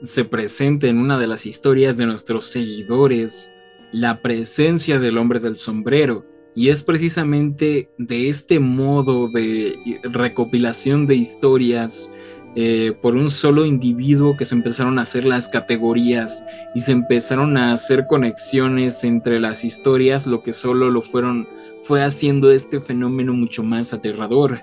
se 0.03 0.25
presente 0.25 0.89
en 0.89 0.97
una 0.97 1.17
de 1.17 1.27
las 1.27 1.45
historias 1.45 1.95
de 1.95 2.05
nuestros 2.05 2.45
seguidores 2.45 3.51
la 3.91 4.21
presencia 4.21 4.99
del 4.99 5.17
hombre 5.17 5.39
del 5.39 5.57
sombrero. 5.57 6.25
Y 6.55 6.69
es 6.69 6.83
precisamente 6.83 7.89
de 7.97 8.29
este 8.29 8.59
modo 8.59 9.29
de 9.29 9.99
recopilación 10.03 11.05
de 11.05 11.15
historias 11.15 12.09
eh, 12.57 12.93
por 13.01 13.15
un 13.15 13.29
solo 13.29 13.65
individuo 13.65 14.37
que 14.37 14.45
se 14.45 14.55
empezaron 14.55 14.97
a 14.97 15.01
hacer 15.01 15.25
las 15.25 15.49
categorías 15.49 16.45
y 16.73 16.79
se 16.79 16.93
empezaron 16.93 17.57
a 17.57 17.73
hacer 17.73 18.07
conexiones 18.07 19.03
entre 19.03 19.41
las 19.41 19.65
historias, 19.65 20.25
lo 20.25 20.41
que 20.41 20.53
solo 20.53 20.89
lo 20.89 21.01
fueron, 21.01 21.49
fue 21.83 22.01
haciendo 22.01 22.51
este 22.51 22.79
fenómeno 22.79 23.33
mucho 23.33 23.61
más 23.61 23.93
aterrador. 23.93 24.61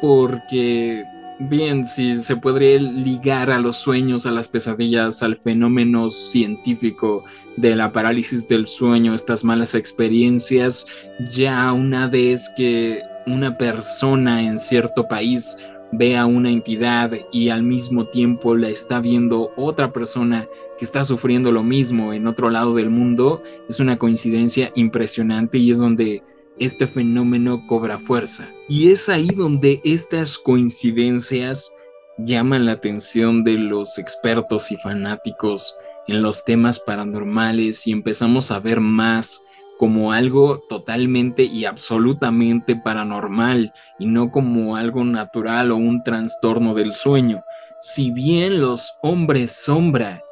Porque 0.00 1.04
Bien, 1.40 1.86
si 1.86 2.16
se 2.16 2.36
podría 2.36 2.80
ligar 2.80 3.48
a 3.50 3.60
los 3.60 3.76
sueños, 3.76 4.26
a 4.26 4.32
las 4.32 4.48
pesadillas, 4.48 5.22
al 5.22 5.36
fenómeno 5.36 6.10
científico 6.10 7.22
de 7.56 7.76
la 7.76 7.92
parálisis 7.92 8.48
del 8.48 8.66
sueño, 8.66 9.14
estas 9.14 9.44
malas 9.44 9.76
experiencias, 9.76 10.86
ya 11.30 11.72
una 11.72 12.08
vez 12.08 12.50
que 12.56 13.02
una 13.24 13.56
persona 13.56 14.42
en 14.42 14.58
cierto 14.58 15.06
país 15.06 15.56
ve 15.92 16.16
a 16.16 16.26
una 16.26 16.50
entidad 16.50 17.12
y 17.32 17.50
al 17.50 17.62
mismo 17.62 18.06
tiempo 18.06 18.56
la 18.56 18.68
está 18.68 18.98
viendo 18.98 19.52
otra 19.56 19.92
persona 19.92 20.48
que 20.76 20.84
está 20.84 21.04
sufriendo 21.04 21.52
lo 21.52 21.62
mismo 21.62 22.12
en 22.12 22.26
otro 22.26 22.50
lado 22.50 22.74
del 22.74 22.90
mundo, 22.90 23.44
es 23.68 23.78
una 23.78 23.96
coincidencia 23.96 24.72
impresionante 24.74 25.58
y 25.58 25.70
es 25.70 25.78
donde 25.78 26.22
este 26.60 26.86
fenómeno 26.86 27.66
cobra 27.66 27.98
fuerza. 27.98 28.48
Y 28.68 28.90
es 28.90 29.08
ahí 29.08 29.28
donde 29.28 29.80
estas 29.84 30.38
coincidencias 30.38 31.72
llaman 32.18 32.66
la 32.66 32.72
atención 32.72 33.44
de 33.44 33.58
los 33.58 33.98
expertos 33.98 34.72
y 34.72 34.76
fanáticos 34.76 35.76
en 36.08 36.22
los 36.22 36.44
temas 36.44 36.80
paranormales 36.80 37.86
y 37.86 37.92
empezamos 37.92 38.50
a 38.50 38.60
ver 38.60 38.80
más 38.80 39.42
como 39.78 40.12
algo 40.12 40.60
totalmente 40.68 41.44
y 41.44 41.64
absolutamente 41.64 42.74
paranormal 42.74 43.72
y 43.98 44.06
no 44.06 44.32
como 44.32 44.74
algo 44.74 45.04
natural 45.04 45.70
o 45.70 45.76
un 45.76 46.02
trastorno 46.02 46.74
del 46.74 46.92
sueño. 46.92 47.44
Si 47.80 48.10
bien 48.10 48.60
los 48.60 48.94
hombres 49.02 49.52
sombra 49.52 50.22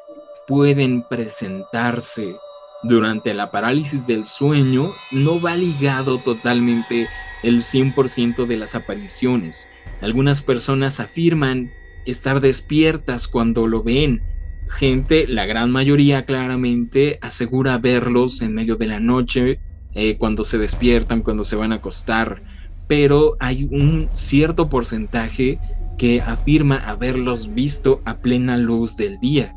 pueden 0.47 1.03
presentarse 1.03 2.35
durante 2.83 3.33
la 3.33 3.51
parálisis 3.51 4.07
del 4.07 4.25
sueño 4.27 4.91
no 5.11 5.41
va 5.41 5.55
ligado 5.55 6.19
totalmente 6.19 7.07
el 7.43 7.61
100% 7.61 8.45
de 8.45 8.57
las 8.57 8.75
apariciones. 8.75 9.67
Algunas 10.01 10.41
personas 10.41 10.99
afirman 10.99 11.71
estar 12.05 12.39
despiertas 12.39 13.27
cuando 13.27 13.67
lo 13.67 13.83
ven. 13.83 14.21
Gente, 14.69 15.27
la 15.27 15.45
gran 15.45 15.71
mayoría 15.71 16.25
claramente, 16.25 17.19
asegura 17.21 17.77
verlos 17.77 18.41
en 18.41 18.53
medio 18.53 18.75
de 18.75 18.87
la 18.87 18.99
noche, 18.99 19.59
eh, 19.93 20.17
cuando 20.17 20.43
se 20.43 20.57
despiertan, 20.57 21.21
cuando 21.21 21.43
se 21.43 21.55
van 21.55 21.71
a 21.71 21.75
acostar. 21.75 22.43
Pero 22.87 23.35
hay 23.39 23.67
un 23.71 24.09
cierto 24.13 24.69
porcentaje 24.69 25.59
que 25.97 26.21
afirma 26.21 26.77
haberlos 26.77 27.53
visto 27.53 28.01
a 28.05 28.17
plena 28.17 28.57
luz 28.57 28.97
del 28.97 29.19
día. 29.19 29.55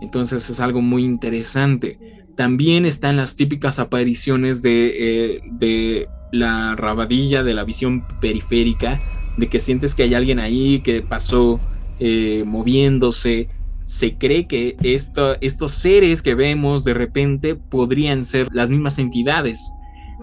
Entonces 0.00 0.48
es 0.48 0.58
algo 0.58 0.80
muy 0.80 1.04
interesante. 1.04 2.21
También 2.36 2.86
están 2.86 3.16
las 3.16 3.36
típicas 3.36 3.78
apariciones 3.78 4.62
de, 4.62 4.92
eh, 4.94 5.40
de 5.52 6.08
la 6.32 6.74
rabadilla, 6.76 7.42
de 7.42 7.54
la 7.54 7.64
visión 7.64 8.04
periférica, 8.20 9.00
de 9.36 9.48
que 9.48 9.60
sientes 9.60 9.94
que 9.94 10.02
hay 10.02 10.14
alguien 10.14 10.38
ahí 10.38 10.80
que 10.80 11.02
pasó 11.02 11.60
eh, 12.00 12.42
moviéndose. 12.46 13.48
Se 13.84 14.16
cree 14.16 14.46
que 14.46 14.76
estos 14.82 15.72
seres 15.72 16.22
que 16.22 16.34
vemos 16.34 16.84
de 16.84 16.94
repente 16.94 17.54
podrían 17.54 18.24
ser 18.24 18.48
las 18.52 18.70
mismas 18.70 18.98
entidades. 18.98 19.70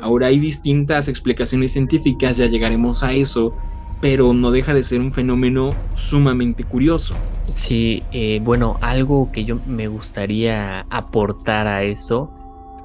Ahora 0.02 0.28
hay 0.28 0.40
distintas 0.40 1.08
explicaciones 1.08 1.74
científicas, 1.74 2.38
ya 2.38 2.48
llegaremos 2.48 3.04
a 3.04 3.14
eso, 3.14 3.54
pero 4.02 4.34
no 4.34 4.52
deja 4.52 4.74
de 4.74 4.84
ser 4.84 5.02
un 5.02 5.12
fenómeno 5.12 5.72
sumamente 5.94 6.64
curioso. 6.64 7.16
Sí, 7.50 8.04
eh, 8.12 8.40
bueno, 8.42 8.78
algo 8.82 9.32
que 9.32 9.44
yo 9.44 9.60
me 9.66 9.88
gustaría 9.88 10.82
aportar 10.90 11.68
a 11.68 11.84
eso, 11.84 12.32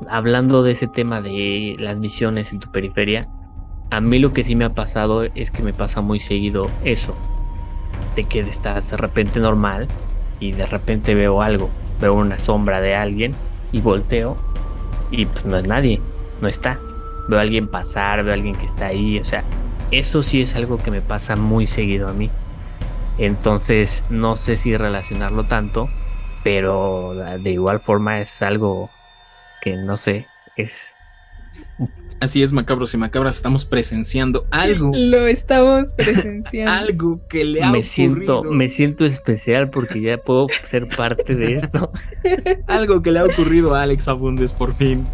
hablando 0.09 0.63
de 0.63 0.73
ese 0.73 0.87
tema 0.89 1.21
de 1.21 1.77
las 1.79 2.01
visiones 2.01 2.53
en 2.53 2.61
tu 2.61 2.71
periferia, 2.71 3.29
a 3.91 4.01
mí 4.01 4.19
lo 4.19 4.33
que 4.33 4.43
sí 4.43 4.57
me 4.57 4.65
ha 4.65 4.75
pasado 4.75 5.23
es 5.23 5.51
que 5.51 5.63
me 5.63 5.73
pasa 5.73 6.01
muy 6.01 6.19
seguido 6.19 6.67
eso, 6.85 7.15
de 8.17 8.25
que 8.25 8.41
estás 8.41 8.91
de 8.91 8.97
repente 8.97 9.39
normal 9.39 9.87
y 10.41 10.53
de 10.53 10.67
repente 10.67 11.15
veo 11.15 11.43
algo, 11.43 11.71
veo 12.01 12.15
una 12.15 12.39
sombra 12.41 12.81
de 12.81 12.95
alguien 12.95 13.35
y 13.71 13.81
volteo 13.81 14.37
y 15.11 15.27
pues 15.27 15.45
no 15.45 15.57
es 15.59 15.65
nadie, 15.65 16.01
no 16.41 16.49
está. 16.49 16.79
Veo 17.29 17.39
a 17.39 17.43
alguien 17.43 17.69
pasar, 17.69 18.23
veo 18.23 18.33
a 18.33 18.35
alguien 18.35 18.55
que 18.55 18.67
está 18.67 18.87
ahí, 18.87 19.19
o 19.19 19.25
sea, 19.25 19.45
eso 19.91 20.23
sí 20.23 20.43
es 20.43 20.55
algo 20.55 20.79
que 20.79 20.91
me 20.91 21.03
pasa 21.03 21.37
muy 21.37 21.67
seguido 21.67 22.09
a 22.09 22.13
mí. 22.13 22.31
Entonces 23.19 24.03
no 24.11 24.37
sé 24.37 24.57
si 24.57 24.77
relacionarlo 24.77 25.45
tanto, 25.45 25.89
pero 26.43 27.15
de 27.15 27.51
igual 27.51 27.81
forma 27.81 28.21
es 28.21 28.43
algo 28.43 28.91
que 29.63 29.77
no 29.77 29.97
sé, 29.97 30.27
es... 30.57 30.94
Así 32.25 32.43
es, 32.43 32.53
macabros 32.53 32.95
y 32.95 32.97
macabras, 32.97 33.37
estamos 33.37 33.67
presenciando 33.67 34.47
algo. 34.51 34.93
Lo 34.97 35.27
estamos 35.27 35.93
presenciando. 35.93 36.73
algo 36.73 37.21
que 37.29 37.45
le 37.45 37.63
ha 37.63 37.67
me 37.71 37.79
ocurrido. 37.81 37.83
siento 37.83 38.43
Me 38.45 38.67
siento 38.69 39.05
especial 39.05 39.69
porque 39.69 40.01
ya 40.01 40.17
puedo 40.17 40.47
ser 40.65 40.89
parte 40.89 41.35
de 41.35 41.57
esto. 41.57 41.93
algo 42.67 43.03
que 43.03 43.13
le 43.13 43.19
ha 43.19 43.25
ocurrido 43.27 43.75
a 43.75 43.83
Alex 43.83 44.09
Abundes 44.09 44.55
por 44.55 44.75
fin. 44.75 45.07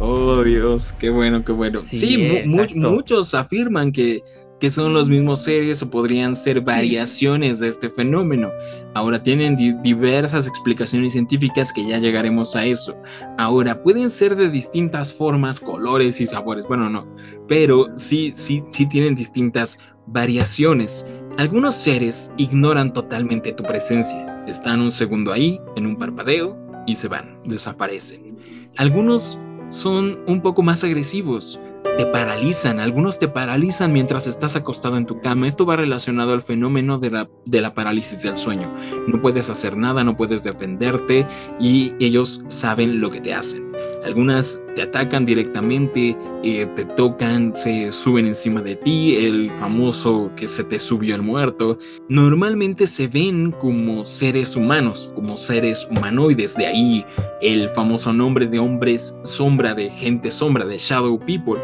Oh 0.00 0.42
Dios, 0.42 0.92
qué 0.98 1.10
bueno, 1.10 1.44
qué 1.44 1.52
bueno. 1.52 1.78
Sí, 1.78 2.42
mu- 2.44 2.90
muchos 2.90 3.34
afirman 3.34 3.92
que, 3.92 4.22
que 4.60 4.70
son 4.70 4.92
los 4.92 5.08
mismos 5.08 5.42
seres 5.42 5.82
o 5.82 5.90
podrían 5.90 6.34
ser 6.34 6.60
variaciones 6.60 7.60
de 7.60 7.68
este 7.68 7.90
fenómeno. 7.90 8.50
Ahora 8.94 9.22
tienen 9.22 9.56
di- 9.56 9.74
diversas 9.82 10.46
explicaciones 10.48 11.12
científicas 11.12 11.72
que 11.72 11.86
ya 11.86 11.98
llegaremos 11.98 12.56
a 12.56 12.64
eso. 12.64 12.96
Ahora 13.38 13.82
pueden 13.82 14.10
ser 14.10 14.34
de 14.34 14.48
distintas 14.50 15.14
formas, 15.14 15.60
colores 15.60 16.20
y 16.20 16.26
sabores. 16.26 16.66
Bueno, 16.66 16.88
no, 16.88 17.06
pero 17.46 17.86
sí, 17.94 18.32
sí, 18.34 18.64
sí 18.70 18.86
tienen 18.86 19.14
distintas 19.14 19.78
variaciones. 20.06 21.06
Algunos 21.36 21.76
seres 21.76 22.32
ignoran 22.36 22.92
totalmente 22.92 23.52
tu 23.52 23.62
presencia. 23.62 24.44
Están 24.48 24.80
un 24.80 24.90
segundo 24.90 25.32
ahí, 25.32 25.60
en 25.76 25.86
un 25.86 25.94
parpadeo, 25.96 26.58
y 26.86 26.96
se 26.96 27.06
van, 27.06 27.38
desaparecen. 27.44 28.36
Algunos 28.76 29.38
son 29.68 30.18
un 30.26 30.40
poco 30.40 30.62
más 30.62 30.82
agresivos, 30.82 31.60
te 31.98 32.06
paralizan, 32.06 32.78
algunos 32.78 33.18
te 33.18 33.26
paralizan 33.26 33.92
mientras 33.92 34.28
estás 34.28 34.54
acostado 34.54 34.96
en 34.96 35.04
tu 35.04 35.20
cama. 35.20 35.48
Esto 35.48 35.66
va 35.66 35.74
relacionado 35.74 36.32
al 36.32 36.44
fenómeno 36.44 37.00
de 37.00 37.10
la, 37.10 37.74
parálisis 37.74 38.22
del 38.22 38.38
sueño. 38.38 38.72
No 39.08 39.20
puedes 39.20 39.50
hacer 39.50 39.76
nada, 39.76 40.04
no 40.04 40.16
puedes 40.16 40.44
defenderte 40.44 41.26
y 41.58 41.92
ellos 41.98 42.44
saben 42.46 43.00
lo 43.00 43.10
que 43.10 43.20
te 43.20 43.34
hacen. 43.34 43.72
Algunas 44.04 44.62
te 44.76 44.82
atacan 44.82 45.26
directamente, 45.26 46.16
eh, 46.44 46.66
te 46.76 46.84
tocan, 46.84 47.52
se 47.52 47.90
suben 47.90 48.28
encima 48.28 48.62
de 48.62 48.76
ti, 48.76 49.16
el 49.16 49.50
famoso 49.58 50.30
que 50.36 50.46
se 50.46 50.62
te 50.62 50.78
subió 50.78 51.16
el 51.16 51.22
muerto. 51.22 51.78
Normalmente 52.08 52.86
se 52.86 53.08
ven 53.08 53.50
como 53.50 54.04
seres 54.04 54.54
humanos, 54.54 55.10
como 55.16 55.36
seres 55.36 55.84
humanoides, 55.90 56.56
de 56.56 56.66
ahí 56.66 57.04
el 57.42 57.68
famoso 57.70 58.12
nombre 58.12 58.46
de 58.46 58.60
hombres 58.60 59.16
sombra, 59.24 59.74
de 59.74 59.90
gente 59.90 60.30
sombra, 60.30 60.64
de 60.64 60.78
Shadow 60.78 61.18
People. 61.18 61.58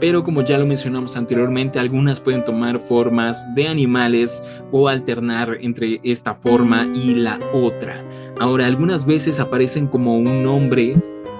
Pero 0.00 0.22
como 0.22 0.42
ya 0.42 0.58
lo 0.58 0.66
mencionamos 0.66 1.16
anteriormente, 1.16 1.78
algunas 1.78 2.20
pueden 2.20 2.44
tomar 2.44 2.78
formas 2.80 3.46
de 3.54 3.66
animales 3.66 4.42
o 4.70 4.88
alternar 4.88 5.56
entre 5.60 6.00
esta 6.02 6.34
forma 6.34 6.86
y 6.94 7.14
la 7.14 7.38
otra. 7.54 8.04
Ahora, 8.38 8.66
algunas 8.66 9.06
veces 9.06 9.40
aparecen 9.40 9.86
como 9.86 10.18
un 10.18 10.46
hombre 10.46 10.96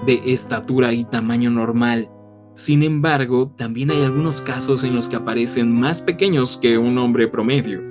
de 0.06 0.22
estatura 0.24 0.92
y 0.94 1.04
tamaño 1.04 1.50
normal. 1.50 2.08
Sin 2.54 2.82
embargo, 2.82 3.52
también 3.56 3.90
hay 3.90 4.02
algunos 4.02 4.40
casos 4.40 4.82
en 4.84 4.94
los 4.94 5.08
que 5.08 5.16
aparecen 5.16 5.70
más 5.70 6.00
pequeños 6.00 6.56
que 6.56 6.78
un 6.78 6.96
hombre 6.96 7.28
promedio. 7.28 7.82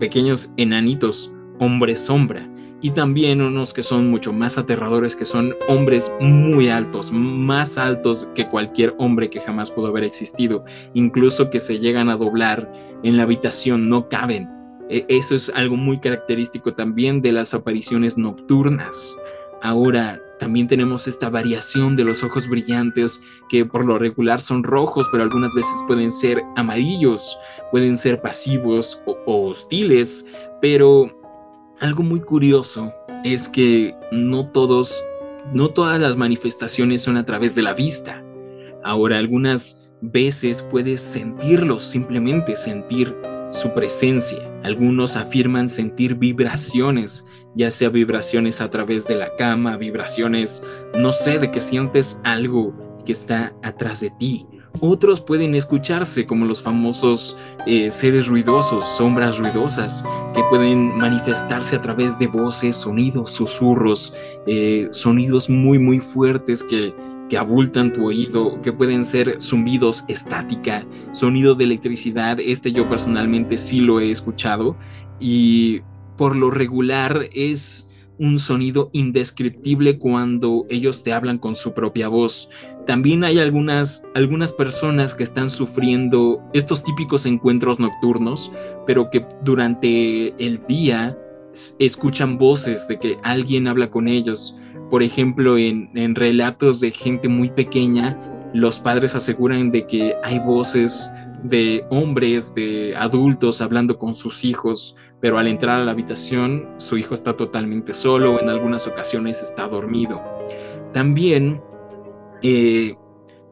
Pequeños 0.00 0.54
enanitos, 0.56 1.30
hombres 1.58 2.00
sombra. 2.00 2.48
Y 2.82 2.90
también 2.90 3.40
unos 3.40 3.72
que 3.72 3.84
son 3.84 4.10
mucho 4.10 4.32
más 4.32 4.58
aterradores, 4.58 5.14
que 5.14 5.24
son 5.24 5.54
hombres 5.68 6.10
muy 6.20 6.68
altos, 6.68 7.12
más 7.12 7.78
altos 7.78 8.28
que 8.34 8.48
cualquier 8.48 8.94
hombre 8.98 9.30
que 9.30 9.40
jamás 9.40 9.70
pudo 9.70 9.86
haber 9.86 10.02
existido. 10.02 10.64
Incluso 10.92 11.48
que 11.48 11.60
se 11.60 11.78
llegan 11.78 12.08
a 12.08 12.16
doblar 12.16 12.70
en 13.04 13.16
la 13.16 13.22
habitación, 13.22 13.88
no 13.88 14.08
caben. 14.08 14.50
E, 14.90 15.06
eso 15.08 15.36
es 15.36 15.48
algo 15.54 15.76
muy 15.76 16.00
característico 16.00 16.74
también 16.74 17.22
de 17.22 17.30
las 17.30 17.54
apariciones 17.54 18.18
nocturnas. 18.18 19.14
Ahora, 19.62 20.20
también 20.40 20.66
tenemos 20.66 21.06
esta 21.06 21.30
variación 21.30 21.96
de 21.96 22.02
los 22.02 22.24
ojos 22.24 22.48
brillantes 22.48 23.22
que 23.48 23.64
por 23.64 23.84
lo 23.84 23.96
regular 23.96 24.40
son 24.40 24.64
rojos, 24.64 25.06
pero 25.12 25.22
algunas 25.22 25.54
veces 25.54 25.84
pueden 25.86 26.10
ser 26.10 26.42
amarillos, 26.56 27.38
pueden 27.70 27.96
ser 27.96 28.20
pasivos 28.20 29.00
o, 29.06 29.50
hostiles, 29.50 30.26
pero 30.60 31.21
algo 31.82 32.04
muy 32.04 32.20
curioso 32.20 32.94
es 33.24 33.48
que 33.48 33.94
no 34.12 34.48
todos, 34.50 35.02
no 35.52 35.68
todas 35.68 36.00
las 36.00 36.16
manifestaciones 36.16 37.02
son 37.02 37.16
a 37.16 37.26
través 37.26 37.56
de 37.56 37.62
la 37.62 37.74
vista. 37.74 38.22
Ahora, 38.84 39.18
algunas 39.18 39.90
veces 40.00 40.62
puedes 40.62 41.00
sentirlos, 41.00 41.82
simplemente 41.82 42.54
sentir 42.54 43.14
su 43.50 43.74
presencia. 43.74 44.38
Algunos 44.62 45.16
afirman 45.16 45.68
sentir 45.68 46.14
vibraciones, 46.14 47.26
ya 47.56 47.70
sea 47.72 47.88
vibraciones 47.88 48.60
a 48.60 48.70
través 48.70 49.08
de 49.08 49.16
la 49.16 49.34
cama, 49.36 49.76
vibraciones, 49.76 50.62
no 50.96 51.12
sé, 51.12 51.40
de 51.40 51.50
que 51.50 51.60
sientes 51.60 52.18
algo 52.22 53.02
que 53.04 53.10
está 53.10 53.52
atrás 53.64 54.00
de 54.00 54.10
ti. 54.20 54.46
Otros 54.80 55.20
pueden 55.20 55.54
escucharse 55.54 56.26
como 56.26 56.44
los 56.44 56.60
famosos 56.60 57.36
eh, 57.66 57.90
seres 57.90 58.26
ruidosos, 58.26 58.84
sombras 58.96 59.38
ruidosas, 59.38 60.04
que 60.34 60.42
pueden 60.50 60.96
manifestarse 60.96 61.76
a 61.76 61.80
través 61.80 62.18
de 62.18 62.26
voces, 62.26 62.76
sonidos, 62.76 63.30
susurros, 63.30 64.14
eh, 64.46 64.88
sonidos 64.90 65.48
muy, 65.48 65.78
muy 65.78 65.98
fuertes 65.98 66.64
que 66.64 66.92
que 67.32 67.38
abultan 67.38 67.94
tu 67.94 68.08
oído, 68.08 68.60
que 68.60 68.74
pueden 68.74 69.06
ser 69.06 69.40
zumbidos 69.40 70.04
estática, 70.06 70.84
sonido 71.12 71.54
de 71.54 71.64
electricidad. 71.64 72.38
Este 72.38 72.72
yo 72.72 72.86
personalmente 72.90 73.56
sí 73.56 73.80
lo 73.80 74.00
he 74.00 74.10
escuchado 74.10 74.76
y 75.18 75.80
por 76.18 76.36
lo 76.36 76.50
regular 76.50 77.30
es 77.32 77.88
un 78.22 78.38
sonido 78.38 78.88
indescriptible 78.94 79.98
cuando 79.98 80.64
ellos 80.70 81.02
te 81.02 81.12
hablan 81.12 81.36
con 81.36 81.54
su 81.54 81.74
propia 81.74 82.08
voz. 82.08 82.48
También 82.86 83.24
hay 83.24 83.38
algunas, 83.38 84.06
algunas 84.14 84.54
personas 84.54 85.14
que 85.14 85.24
están 85.24 85.50
sufriendo 85.50 86.40
estos 86.54 86.82
típicos 86.82 87.26
encuentros 87.26 87.78
nocturnos, 87.78 88.50
pero 88.86 89.10
que 89.10 89.26
durante 89.44 90.34
el 90.42 90.64
día 90.66 91.18
escuchan 91.78 92.38
voces 92.38 92.88
de 92.88 92.98
que 92.98 93.18
alguien 93.22 93.66
habla 93.66 93.90
con 93.90 94.08
ellos 94.08 94.54
por 94.92 95.02
ejemplo, 95.02 95.56
en, 95.56 96.14
relatos 96.14 96.78
de 96.80 96.90
gente 96.90 97.26
muy 97.26 97.48
pequeña, 97.48 98.14
los 98.52 98.78
padres 98.78 99.14
aseguran 99.14 99.70
de 99.70 99.86
que 99.86 100.14
hay 100.22 100.38
voces 100.38 101.10
de 101.42 101.82
hombres, 101.88 102.54
de 102.54 102.94
adultos 102.94 103.62
hablando 103.62 103.98
con 103.98 104.14
sus 104.14 104.44
hijos, 104.44 104.94
pero 105.22 105.38
al 105.38 105.46
entrar 105.46 105.80
a 105.80 105.84
la 105.84 105.92
habitación 105.92 106.68
su 106.78 106.98
hijo 106.98 107.14
está 107.14 107.36
totalmente 107.36 107.94
solo, 107.94 108.40
en 108.40 108.50
algunas 108.50 108.88
ocasiones 108.88 109.40
está 109.40 109.68
dormido. 109.68 110.20
También, 110.92 111.62
eh, 112.42 112.96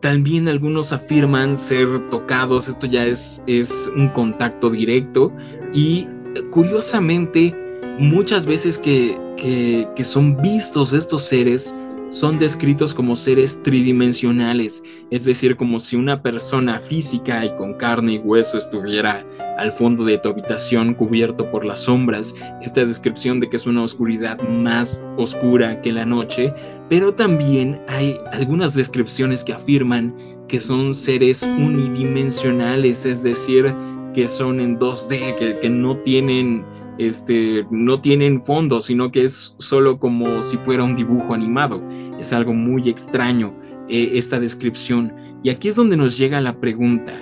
también 0.01 0.49
algunos 0.49 0.93
afirman 0.93 1.57
ser 1.57 2.11
tocados, 2.11 2.69
esto 2.69 2.87
ya 2.89 3.07
es, 3.07 3.41
es 3.47 3.89
un 3.97 4.09
contacto 4.09 4.69
directo 4.69 5.33
y 5.73 6.09
curiosamente 6.51 7.55
muchas 8.01 8.47
veces 8.47 8.77
que, 8.77 9.17
que, 9.37 10.05
son 10.05 10.37
vistos 10.43 10.93
estos 10.93 11.23
seres 11.23 11.75
son 12.11 12.39
descritos 12.39 12.93
como 12.93 13.15
seres 13.15 13.63
tridimensionales, 13.63 14.83
es 15.11 15.25
decir, 15.25 15.57
como 15.57 15.79
si 15.79 15.97
una 15.97 16.23
persona 16.23 16.81
física 16.81 17.45
y 17.45 17.57
con 17.57 17.75
carne 17.75 18.15
y 18.15 18.19
hueso 18.19 18.59
estuviera 18.59 19.25
al 19.57 19.71
fondo 19.71 20.05
de 20.05 20.19
tu 20.19 20.29
habitación 20.29 20.95
cubierto 20.95 21.51
por 21.51 21.65
las 21.65 21.85
sombras, 21.85 22.35
esta 22.63 22.85
descripción 22.85 23.39
de 23.41 23.49
que 23.49 23.57
es 23.57 23.67
una 23.67 23.85
oscuridad 23.85 24.41
más 24.49 25.03
oscura 25.17 25.81
que 25.83 25.93
la 25.93 26.05
noche, 26.05 26.53
pero 26.89 27.15
también 27.15 27.81
hay 27.89 28.19
algunas 28.33 28.75
descripciones 28.75 29.45
que 29.45 29.53
afirman 29.53 30.15
que 30.49 30.59
son 30.59 30.95
seres 30.95 31.45
unidimensionales, 31.45 33.07
es 33.07 33.23
decir, 33.23 33.73
que 34.13 34.27
son 34.27 34.61
en 34.61 34.81
2D, 34.81 35.37
que, 35.37 35.59
que 35.61 35.71
no 35.71 35.97
tienen 35.99 36.65
este, 37.01 37.67
no 37.71 38.03
tienen 38.03 38.43
fondo, 38.43 38.83
sino 38.83 39.11
que 39.11 39.25
es 39.25 39.55
solo 39.59 39.99
como 39.99 40.43
si 40.43 40.59
fuera 40.59 40.85
un 40.85 40.97
dibujo 40.97 41.33
animado. 41.33 41.83
Es 42.19 42.35
algo 42.35 42.53
muy 42.53 42.91
extraño 42.91 43.55
eh, 43.89 44.11
esta 44.15 44.39
descripción. 44.39 45.15
Y 45.43 45.49
aquí 45.49 45.69
es 45.69 45.77
donde 45.77 45.97
nos 45.97 46.19
llega 46.19 46.43
la 46.43 46.61
pregunta, 46.61 47.15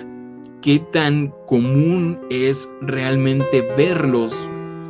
¿qué 0.61 0.79
tan 0.91 1.33
común 1.47 2.19
es 2.29 2.69
realmente 2.81 3.61
verlos 3.77 4.35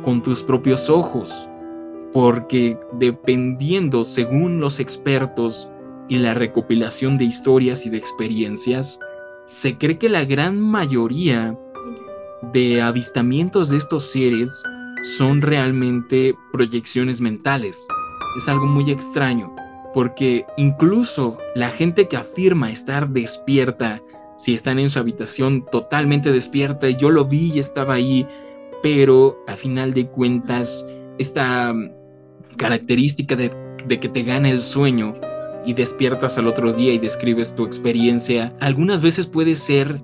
con 0.04 0.24
tus 0.24 0.42
propios 0.42 0.90
ojos? 0.90 1.48
Porque 2.12 2.76
dependiendo, 2.94 4.02
según 4.02 4.58
los 4.58 4.80
expertos 4.80 5.68
y 6.08 6.18
la 6.18 6.34
recopilación 6.34 7.16
de 7.16 7.26
historias 7.26 7.86
y 7.86 7.90
de 7.90 7.98
experiencias, 7.98 8.98
se 9.46 9.78
cree 9.78 9.98
que 9.98 10.08
la 10.08 10.24
gran 10.24 10.60
mayoría 10.60 11.56
de 12.52 12.82
avistamientos 12.82 13.68
de 13.68 13.76
estos 13.76 14.10
seres 14.10 14.64
son 15.02 15.42
realmente 15.42 16.36
proyecciones 16.52 17.20
mentales. 17.20 17.86
Es 18.36 18.48
algo 18.48 18.66
muy 18.66 18.90
extraño, 18.90 19.54
porque 19.94 20.44
incluso 20.56 21.38
la 21.54 21.70
gente 21.70 22.08
que 22.08 22.16
afirma 22.16 22.70
estar 22.70 23.08
despierta, 23.08 24.02
si 24.36 24.54
están 24.54 24.78
en 24.78 24.90
su 24.90 24.98
habitación 24.98 25.64
totalmente 25.70 26.32
despierta, 26.32 26.88
yo 26.90 27.10
lo 27.10 27.24
vi 27.24 27.52
y 27.54 27.58
estaba 27.58 27.94
ahí, 27.94 28.26
pero 28.82 29.42
a 29.46 29.54
final 29.54 29.92
de 29.92 30.06
cuentas, 30.06 30.86
esta 31.18 31.74
característica 32.56 33.36
de, 33.36 33.50
de 33.86 34.00
que 34.00 34.08
te 34.08 34.22
gana 34.22 34.48
el 34.48 34.62
sueño 34.62 35.14
y 35.66 35.74
despiertas 35.74 36.38
al 36.38 36.46
otro 36.46 36.72
día 36.72 36.92
y 36.92 36.98
describes 36.98 37.54
tu 37.54 37.64
experiencia, 37.64 38.54
algunas 38.60 39.02
veces 39.02 39.26
puede 39.26 39.56
ser 39.56 40.02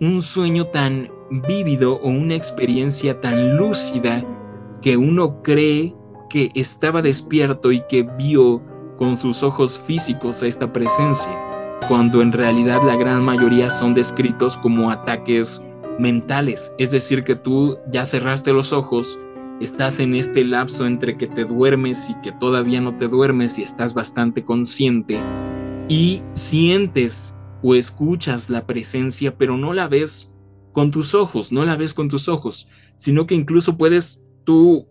un 0.00 0.22
sueño 0.22 0.66
tan 0.66 1.10
vívido 1.46 1.94
o 2.02 2.08
una 2.08 2.34
experiencia 2.34 3.20
tan 3.20 3.56
lúcida 3.56 4.24
que 4.82 4.96
uno 4.96 5.42
cree 5.42 5.94
que 6.28 6.50
estaba 6.54 7.02
despierto 7.02 7.72
y 7.72 7.82
que 7.88 8.02
vio 8.02 8.62
con 8.96 9.16
sus 9.16 9.42
ojos 9.42 9.80
físicos 9.80 10.42
a 10.42 10.46
esta 10.46 10.72
presencia, 10.72 11.32
cuando 11.88 12.20
en 12.20 12.32
realidad 12.32 12.82
la 12.84 12.96
gran 12.96 13.24
mayoría 13.24 13.70
son 13.70 13.94
descritos 13.94 14.58
como 14.58 14.90
ataques 14.90 15.62
mentales, 15.98 16.72
es 16.78 16.90
decir, 16.90 17.24
que 17.24 17.34
tú 17.34 17.78
ya 17.90 18.06
cerraste 18.06 18.52
los 18.52 18.72
ojos, 18.72 19.18
estás 19.60 19.98
en 20.00 20.14
este 20.14 20.44
lapso 20.44 20.86
entre 20.86 21.16
que 21.16 21.26
te 21.26 21.44
duermes 21.44 22.10
y 22.10 22.14
que 22.20 22.32
todavía 22.32 22.80
no 22.80 22.96
te 22.96 23.08
duermes 23.08 23.58
y 23.58 23.62
estás 23.62 23.94
bastante 23.94 24.44
consciente 24.44 25.18
y 25.88 26.22
sientes 26.34 27.34
o 27.62 27.74
escuchas 27.74 28.50
la 28.50 28.66
presencia, 28.66 29.36
pero 29.36 29.56
no 29.56 29.72
la 29.72 29.88
ves 29.88 30.34
con 30.72 30.90
tus 30.90 31.14
ojos, 31.14 31.50
no 31.50 31.64
la 31.64 31.76
ves 31.76 31.94
con 31.94 32.08
tus 32.08 32.28
ojos, 32.28 32.68
sino 32.96 33.26
que 33.26 33.34
incluso 33.34 33.76
puedes 33.76 34.24
tú 34.48 34.88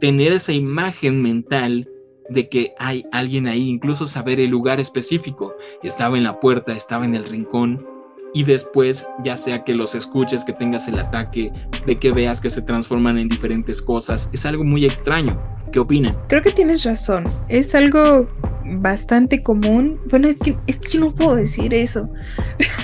tener 0.00 0.32
esa 0.32 0.52
imagen 0.52 1.20
mental 1.20 1.88
de 2.28 2.48
que 2.48 2.72
hay 2.78 3.04
alguien 3.10 3.48
ahí, 3.48 3.68
incluso 3.68 4.06
saber 4.06 4.38
el 4.38 4.50
lugar 4.50 4.78
específico. 4.78 5.56
Estaba 5.82 6.16
en 6.16 6.22
la 6.22 6.38
puerta, 6.38 6.72
estaba 6.72 7.04
en 7.04 7.16
el 7.16 7.24
rincón. 7.24 7.84
Y 8.32 8.44
después, 8.44 9.04
ya 9.24 9.36
sea 9.36 9.64
que 9.64 9.74
los 9.74 9.96
escuches, 9.96 10.44
que 10.44 10.52
tengas 10.52 10.86
el 10.86 11.00
ataque, 11.00 11.52
de 11.84 11.98
que 11.98 12.12
veas 12.12 12.40
que 12.40 12.48
se 12.48 12.62
transforman 12.62 13.18
en 13.18 13.28
diferentes 13.28 13.82
cosas, 13.82 14.30
es 14.32 14.46
algo 14.46 14.62
muy 14.62 14.84
extraño. 14.84 15.36
¿Qué 15.72 15.80
opinan? 15.80 16.16
Creo 16.28 16.42
que 16.42 16.52
tienes 16.52 16.84
razón. 16.84 17.24
Es 17.48 17.74
algo 17.74 18.28
bastante 18.64 19.42
común. 19.42 20.00
Bueno, 20.10 20.28
es 20.28 20.36
que, 20.36 20.56
es 20.68 20.78
que 20.78 20.90
yo 20.90 21.00
no 21.00 21.12
puedo 21.12 21.34
decir 21.34 21.74
eso. 21.74 22.08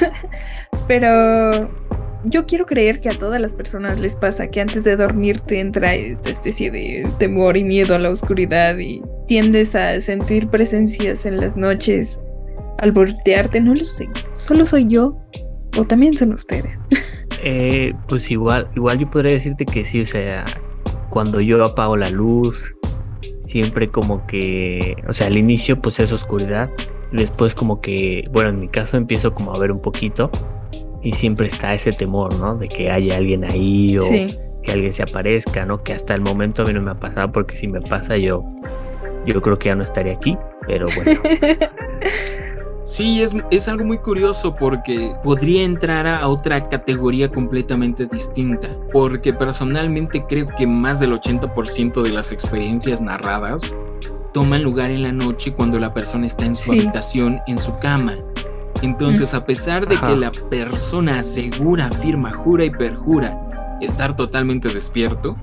Pero 0.88 1.70
yo 2.24 2.46
quiero 2.46 2.66
creer 2.66 3.00
que 3.00 3.09
a 3.09 3.18
todas 3.18 3.40
las 3.40 3.54
personas 3.54 4.00
les 4.00 4.16
pasa 4.16 4.48
que 4.48 4.61
antes 4.61 4.85
de 4.85 4.96
dormir 4.96 5.40
te 5.40 5.61
entra 5.61 5.94
esta 5.94 6.31
especie 6.31 6.70
de 6.70 7.09
temor 7.18 7.57
y 7.57 7.64
miedo 7.64 7.94
a 7.94 7.98
la 7.98 8.11
oscuridad 8.11 8.76
y 8.78 9.02
tiendes 9.26 9.74
a 9.74 10.00
sentir 10.00 10.48
presencias 10.48 11.26
en 11.26 11.40
las 11.40 11.57
noches 11.57 12.20
al 12.78 12.92
voltearte, 12.92 13.61
no 13.61 13.74
lo 13.74 13.85
sé, 13.85 14.09
solo 14.35 14.64
soy 14.64 14.87
yo 14.88 15.16
o 15.76 15.85
también 15.85 16.16
son 16.16 16.33
ustedes. 16.33 16.78
Eh, 17.44 17.94
pues 18.09 18.33
igual, 18.33 18.68
igual 18.74 18.98
yo 18.98 19.09
podría 19.09 19.31
decirte 19.31 19.64
que 19.64 19.85
sí, 19.85 20.00
o 20.00 20.07
sea, 20.07 20.44
cuando 21.09 21.40
yo 21.40 21.64
apago 21.64 21.96
la 21.96 22.11
luz, 22.11 22.74
siempre 23.38 23.88
como 23.90 24.26
que, 24.26 24.96
o 25.07 25.12
sea, 25.12 25.28
al 25.28 25.38
inicio 25.38 25.81
pues 25.81 26.00
es 26.00 26.11
oscuridad, 26.11 26.68
después 27.12 27.54
como 27.54 27.81
que, 27.81 28.28
bueno, 28.33 28.50
en 28.50 28.59
mi 28.59 28.68
caso 28.68 28.96
empiezo 28.96 29.35
como 29.35 29.54
a 29.54 29.59
ver 29.59 29.70
un 29.70 29.81
poquito 29.81 30.33
y 31.03 31.13
siempre 31.13 31.47
está 31.47 31.75
ese 31.75 31.93
temor, 31.93 32.35
¿no? 32.39 32.57
De 32.57 32.69
que 32.69 32.91
haya 32.91 33.17
alguien 33.17 33.45
ahí 33.45 33.97
o 33.99 34.09
que 34.63 34.73
alguien 34.73 34.93
se 34.93 35.03
aparezca, 35.03 35.65
¿no? 35.65 35.83
Que 35.83 35.93
hasta 35.93 36.15
el 36.15 36.21
momento 36.21 36.63
a 36.63 36.65
mí 36.67 36.73
no 36.73 36.83
me 36.83 36.91
ha 36.91 36.95
pasado 36.95 37.33
porque 37.33 37.57
si 37.57 37.69
me 37.69 37.81
pasa 37.81 38.17
yo, 38.17 38.45
yo 39.27 39.41
creo 39.41 39.59
que 39.59 39.67
ya 39.67 39.75
no 39.75 39.83
estaría 39.83 40.15
aquí, 40.15 40.37
pero 40.67 40.87
bueno. 40.97 41.21
Sí, 42.85 43.21
es, 43.21 43.37
es, 43.51 43.69
algo 43.69 43.85
muy 43.85 43.99
curioso 43.99 44.57
porque 44.57 45.15
podría 45.23 45.63
entrar 45.63 46.07
a 46.07 46.27
otra 46.27 46.71
categoría 46.71 47.29
completamente 47.29 48.07
distinta, 48.07 48.71
porque 48.95 49.35
personalmente 49.35 50.25
creo 50.27 50.49
que 50.57 50.67
más 50.67 50.99
del 50.99 51.13
80% 51.13 52.01
de 52.01 52.11
las 52.11 52.33
experiencias 52.33 53.03
narradas 53.03 53.77
toman 54.33 54.63
lugar 54.63 54.91
en 54.91 55.03
la 55.03 55.13
noche 55.13 55.53
cuando 55.53 55.79
la 55.79 55.93
persona 55.93 56.27
está 56.27 56.47
en 56.47 56.57
su 56.57 56.73
habitación, 56.73 57.41
en 57.47 57.59
su 57.59 57.79
cama. 57.79 58.15
Entonces, 58.83 59.35
a 59.35 59.45
pesar 59.45 59.88
de 59.88 59.99
que 59.99 60.17
la 60.17 60.31
persona 60.51 61.21
asegura, 61.21 61.87
afirma, 61.87 62.33
jura 62.33 62.64
y 62.64 62.71
perjura 62.71 63.79
estar 63.81 64.17
totalmente 64.17 64.69
despierto, 64.69 65.37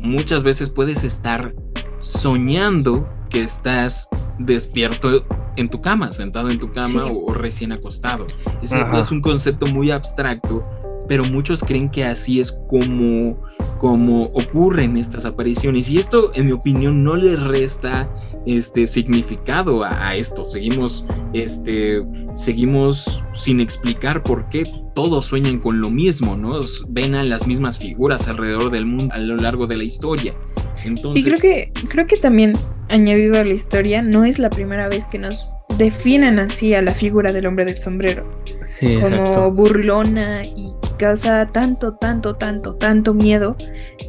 muchas 0.00 0.42
veces 0.42 0.70
puedes 0.70 1.04
estar 1.04 1.54
soñando 1.98 3.08
que 3.28 3.42
estás 3.42 4.08
despierto 4.38 5.24
en 5.56 5.68
tu 5.68 5.80
cama, 5.80 6.12
sentado 6.12 6.50
en 6.50 6.58
tu 6.58 6.72
cama 6.72 7.06
o, 7.06 7.32
recién 7.32 7.72
acostado. 7.72 8.26
Es, 8.62 8.72
es, 8.72 9.10
un 9.10 9.20
concepto 9.20 9.66
muy 9.66 9.90
abstracto, 9.90 10.64
pero 11.08 11.24
muchos 11.24 11.62
creen 11.62 11.90
que 11.90 12.04
así 12.04 12.40
es 12.40 12.52
como, 12.68 13.42
como 13.78 14.24
ocurren 14.26 14.96
estas 14.96 15.24
apariciones. 15.24 15.90
Y 15.90 15.98
esto, 15.98 16.30
en 16.34 16.46
mi 16.46 16.52
opinión, 16.52 17.04
no 17.04 17.16
le 17.16 17.36
resta 17.36 18.08
este 18.46 18.86
significado 18.86 19.84
a, 19.84 20.14
esto. 20.16 20.44
Seguimos, 20.44 21.04
este, 21.32 22.02
seguimos 22.34 23.22
sin 23.32 23.60
explicar 23.60 24.22
por 24.22 24.48
qué 24.48 24.64
todos 24.94 25.26
sueñan 25.26 25.58
con 25.58 25.80
lo 25.80 25.90
mismo, 25.90 26.36
¿no? 26.36 26.60
Ven 26.88 27.14
a 27.14 27.24
las 27.24 27.46
mismas 27.46 27.78
figuras 27.78 28.28
alrededor 28.28 28.70
del 28.70 28.86
mundo 28.86 29.14
a 29.14 29.18
lo 29.18 29.36
largo 29.36 29.66
de 29.66 29.76
la 29.76 29.84
historia. 29.84 30.34
Entonces, 30.84 31.24
y 31.24 31.28
creo 31.28 31.40
que, 31.40 31.72
creo 31.88 32.06
que 32.06 32.16
también 32.16 32.54
añadido 32.88 33.38
a 33.38 33.44
la 33.44 33.54
historia, 33.54 34.02
no 34.02 34.24
es 34.24 34.38
la 34.38 34.50
primera 34.50 34.88
vez 34.88 35.06
que 35.06 35.18
nos 35.18 35.52
definen 35.78 36.38
así 36.38 36.74
a 36.74 36.82
la 36.82 36.92
figura 36.92 37.32
del 37.32 37.46
hombre 37.46 37.64
del 37.64 37.76
sombrero. 37.76 38.26
Sí, 38.64 38.98
como 39.00 39.52
burlona 39.52 40.42
y 40.44 40.72
causa 40.98 41.46
tanto, 41.46 41.96
tanto, 41.96 42.36
tanto, 42.36 42.74
tanto 42.76 43.14
miedo 43.14 43.56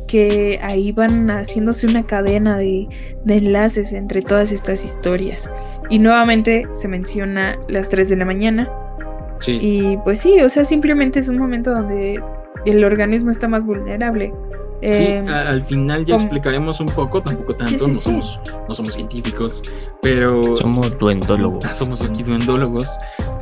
que 0.08 0.60
ahí 0.62 0.92
van 0.92 1.30
haciéndose 1.30 1.88
una 1.88 2.06
cadena 2.06 2.58
de, 2.58 2.88
de 3.24 3.38
enlaces 3.38 3.94
entre 3.94 4.22
todas 4.22 4.52
estas 4.52 4.84
historias. 4.84 5.50
Y 5.90 6.00
nuevamente 6.00 6.68
se 6.74 6.88
menciona 6.88 7.58
las 7.70 7.90
3 7.90 8.10
de 8.10 8.18
la 8.18 8.26
mañana. 8.26 8.70
Sí. 9.40 9.58
Y 9.62 9.98
pues 10.04 10.20
sí, 10.20 10.42
o 10.42 10.50
sea, 10.50 10.66
simplemente 10.66 11.20
es 11.20 11.28
un 11.28 11.38
momento 11.38 11.72
donde 11.72 12.22
el 12.66 12.84
organismo 12.84 13.32
está 13.32 13.48
más 13.48 13.66
vulnerable. 13.66 14.34
Sí, 14.82 14.88
em, 14.88 15.28
al 15.28 15.64
final 15.64 16.06
ya 16.06 16.16
explicaremos 16.16 16.80
un 16.80 16.88
poco, 16.88 17.22
tampoco 17.22 17.56
tanto, 17.56 17.88
no, 17.88 17.94
Somos, 17.94 18.40
no 18.68 18.74
somos 18.74 18.96
científicos, 18.96 19.62
pero... 20.02 20.58
Somos 20.58 20.98
duendólogos. 20.98 21.64
Ah, 21.66 21.74
somos 21.76 22.02
aquí 22.02 22.24
duendólogos, 22.24 22.90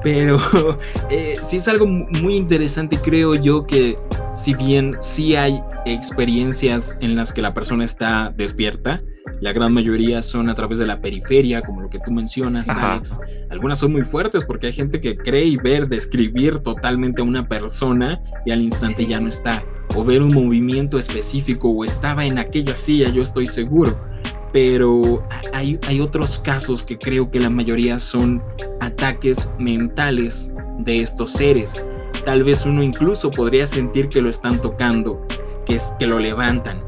pero 0.04 0.38
eh, 1.10 1.38
sí 1.42 1.58
es 1.58 1.68
algo 1.70 1.88
muy 1.88 2.36
interesante, 2.36 2.98
creo 2.98 3.36
yo 3.36 3.66
que 3.66 3.98
si 4.34 4.54
bien 4.54 4.98
sí 5.00 5.36
hay 5.36 5.62
experiencias 5.86 6.98
en 7.02 7.16
las 7.16 7.32
que 7.32 7.42
la 7.42 7.54
persona 7.54 7.86
está 7.86 8.34
despierta, 8.36 9.02
la 9.40 9.54
gran 9.54 9.74
mayoría 9.74 10.22
son 10.22 10.50
a 10.50 10.56
través 10.56 10.78
de 10.78 10.86
la 10.86 11.00
periferia, 11.00 11.62
como 11.62 11.82
lo 11.82 11.90
que 11.90 12.00
tú 12.00 12.12
mencionas, 12.12 12.68
Alex. 12.70 13.22
Algunas 13.50 13.80
son 13.80 13.94
muy 13.94 14.02
fuertes 14.02 14.44
porque 14.44 14.68
hay 14.68 14.74
gente 14.74 15.00
que 15.00 15.16
cree 15.16 15.46
y 15.46 15.56
ver, 15.56 15.88
describir 15.88 16.60
totalmente 16.60 17.22
a 17.22 17.24
una 17.24 17.48
persona 17.48 18.22
y 18.46 18.52
al 18.52 18.62
instante 18.62 19.06
ya 19.06 19.20
no 19.22 19.30
está 19.30 19.64
o 20.00 20.04
ver 20.06 20.22
un 20.22 20.34
movimiento 20.34 20.98
específico 20.98 21.70
o 21.70 21.84
estaba 21.84 22.26
en 22.26 22.40
aquella 22.40 22.76
silla, 22.78 23.10
yo 23.10 23.22
estoy 23.22 23.48
seguro. 23.48 23.98
Pero 24.54 25.24
hay, 25.54 25.78
hay 25.88 26.00
otros 26.00 26.40
casos 26.40 26.84
que 26.84 26.98
creo 26.98 27.30
que 27.30 27.40
la 27.40 27.50
mayoría 27.50 28.00
son 28.00 28.42
ataques 28.80 29.48
mentales 29.60 30.52
de 30.80 31.02
estos 31.02 31.34
seres. 31.34 31.84
Tal 32.26 32.44
vez 32.44 32.66
uno 32.66 32.82
incluso 32.82 33.30
podría 33.30 33.68
sentir 33.68 34.08
que 34.08 34.22
lo 34.22 34.30
están 34.30 34.62
tocando, 34.62 35.22
que, 35.66 35.76
es, 35.76 35.92
que 36.00 36.08
lo 36.08 36.18
levantan, 36.18 36.82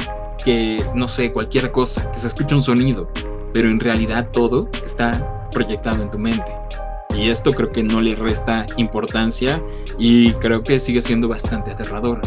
que 0.43 0.83
no 0.95 1.07
sé, 1.07 1.33
cualquier 1.33 1.71
cosa, 1.71 2.09
que 2.11 2.19
se 2.19 2.27
escucha 2.27 2.55
un 2.55 2.63
sonido, 2.63 3.11
pero 3.53 3.69
en 3.69 3.79
realidad 3.79 4.29
todo 4.31 4.69
está 4.85 5.49
proyectado 5.51 6.01
en 6.01 6.09
tu 6.09 6.17
mente. 6.17 6.51
Y 7.13 7.29
esto 7.29 7.51
creo 7.51 7.73
que 7.73 7.83
no 7.83 7.99
le 7.99 8.15
resta 8.15 8.65
importancia 8.77 9.61
y 9.99 10.31
creo 10.33 10.63
que 10.63 10.79
sigue 10.79 11.01
siendo 11.01 11.27
bastante 11.27 11.71
aterrador. 11.71 12.21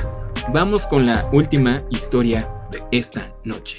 Vamos 0.52 0.86
con 0.86 1.06
la 1.06 1.28
última 1.32 1.82
historia 1.90 2.46
de 2.70 2.82
esta 2.92 3.34
noche. 3.44 3.78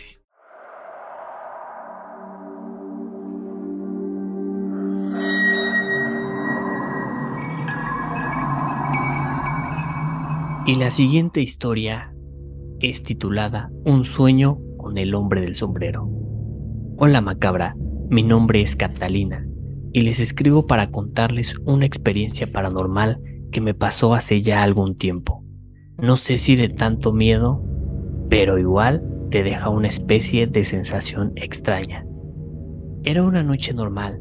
Y 10.65 10.75
la 10.75 10.89
siguiente 10.89 11.41
historia 11.41 12.13
es 12.79 13.03
titulada 13.03 13.69
Un 13.85 14.03
sueño 14.03 14.57
con 14.77 14.97
el 14.97 15.13
hombre 15.13 15.41
del 15.41 15.55
sombrero. 15.55 16.09
Hola 16.97 17.21
macabra, 17.21 17.75
mi 18.09 18.23
nombre 18.23 18.61
es 18.61 18.75
Catalina 18.75 19.45
y 19.93 20.01
les 20.01 20.19
escribo 20.19 20.65
para 20.65 20.91
contarles 20.91 21.55
una 21.63 21.85
experiencia 21.85 22.51
paranormal 22.51 23.21
que 23.51 23.61
me 23.61 23.73
pasó 23.73 24.13
hace 24.13 24.41
ya 24.41 24.63
algún 24.63 24.97
tiempo. 24.97 25.44
No 25.97 26.17
sé 26.17 26.37
si 26.37 26.57
de 26.57 26.67
tanto 26.67 27.13
miedo, 27.13 27.63
pero 28.29 28.59
igual 28.59 29.01
te 29.31 29.43
deja 29.43 29.69
una 29.69 29.87
especie 29.87 30.45
de 30.45 30.65
sensación 30.65 31.31
extraña. 31.35 32.05
Era 33.03 33.23
una 33.23 33.43
noche 33.43 33.73
normal 33.73 34.19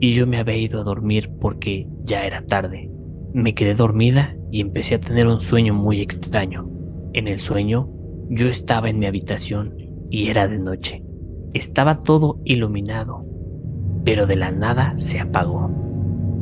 y 0.00 0.14
yo 0.14 0.26
me 0.26 0.38
había 0.38 0.56
ido 0.56 0.80
a 0.80 0.84
dormir 0.84 1.30
porque 1.38 1.86
ya 2.04 2.24
era 2.24 2.46
tarde. 2.46 2.90
Me 3.34 3.54
quedé 3.54 3.74
dormida 3.74 4.34
y 4.50 4.62
empecé 4.62 4.94
a 4.94 5.00
tener 5.00 5.26
un 5.26 5.38
sueño 5.38 5.74
muy 5.74 6.00
extraño. 6.00 6.70
En 7.12 7.28
el 7.28 7.40
sueño, 7.40 7.90
yo 8.30 8.48
estaba 8.48 8.88
en 8.88 8.98
mi 8.98 9.06
habitación 9.06 9.74
y 10.08 10.28
era 10.28 10.48
de 10.48 10.58
noche. 10.58 11.02
Estaba 11.52 12.02
todo 12.02 12.40
iluminado, 12.44 13.26
pero 14.04 14.26
de 14.26 14.36
la 14.36 14.50
nada 14.50 14.94
se 14.96 15.20
apagó. 15.20 15.70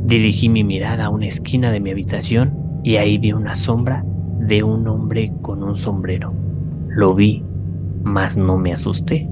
Dirigí 0.05 0.49
mi 0.49 0.63
mirada 0.63 1.07
a 1.07 1.11
una 1.11 1.27
esquina 1.27 1.73
de 1.73 1.81
mi 1.81 1.91
habitación 1.91 2.81
y 2.85 2.97
ahí 2.97 3.19
vi 3.19 3.33
una 3.33 3.57
sombra 3.57 4.05
de 4.51 4.65
un 4.65 4.89
hombre 4.89 5.33
con 5.43 5.63
un 5.63 5.77
sombrero. 5.77 6.35
Lo 6.89 7.15
vi, 7.15 7.45
mas 8.03 8.37
no 8.37 8.59
me 8.59 8.73
asusté. 8.73 9.29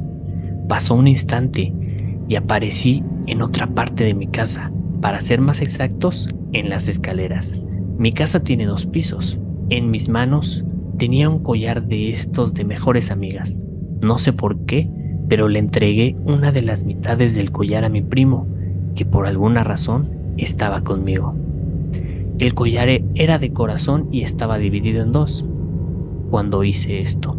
Pasó 0.68 0.94
un 0.94 1.08
instante 1.08 1.74
y 2.28 2.36
aparecí 2.36 3.02
en 3.26 3.42
otra 3.42 3.66
parte 3.66 4.04
de 4.04 4.14
mi 4.14 4.28
casa, 4.28 4.70
para 5.00 5.20
ser 5.20 5.40
más 5.40 5.60
exactos, 5.60 6.28
en 6.52 6.70
las 6.70 6.86
escaleras. 6.86 7.56
Mi 7.98 8.12
casa 8.12 8.44
tiene 8.44 8.64
dos 8.64 8.86
pisos. 8.86 9.40
En 9.70 9.90
mis 9.90 10.08
manos 10.08 10.64
tenía 10.98 11.28
un 11.28 11.42
collar 11.42 11.88
de 11.88 12.10
estos 12.10 12.54
de 12.54 12.64
mejores 12.64 13.10
amigas. 13.10 13.58
No 14.00 14.18
sé 14.18 14.32
por 14.32 14.66
qué, 14.66 14.88
pero 15.28 15.48
le 15.48 15.58
entregué 15.58 16.14
una 16.26 16.52
de 16.52 16.62
las 16.62 16.84
mitades 16.84 17.34
del 17.34 17.50
collar 17.50 17.84
a 17.84 17.88
mi 17.88 18.02
primo, 18.02 18.46
que 18.94 19.04
por 19.04 19.26
alguna 19.26 19.64
razón 19.64 20.10
estaba 20.36 20.82
conmigo. 20.82 21.34
El 22.38 22.54
collar 22.54 22.88
era 23.16 23.40
de 23.40 23.52
corazón 23.52 24.08
y 24.12 24.22
estaba 24.22 24.58
dividido 24.58 25.02
en 25.02 25.10
dos. 25.10 25.44
Cuando 26.30 26.62
hice 26.62 27.00
esto, 27.00 27.36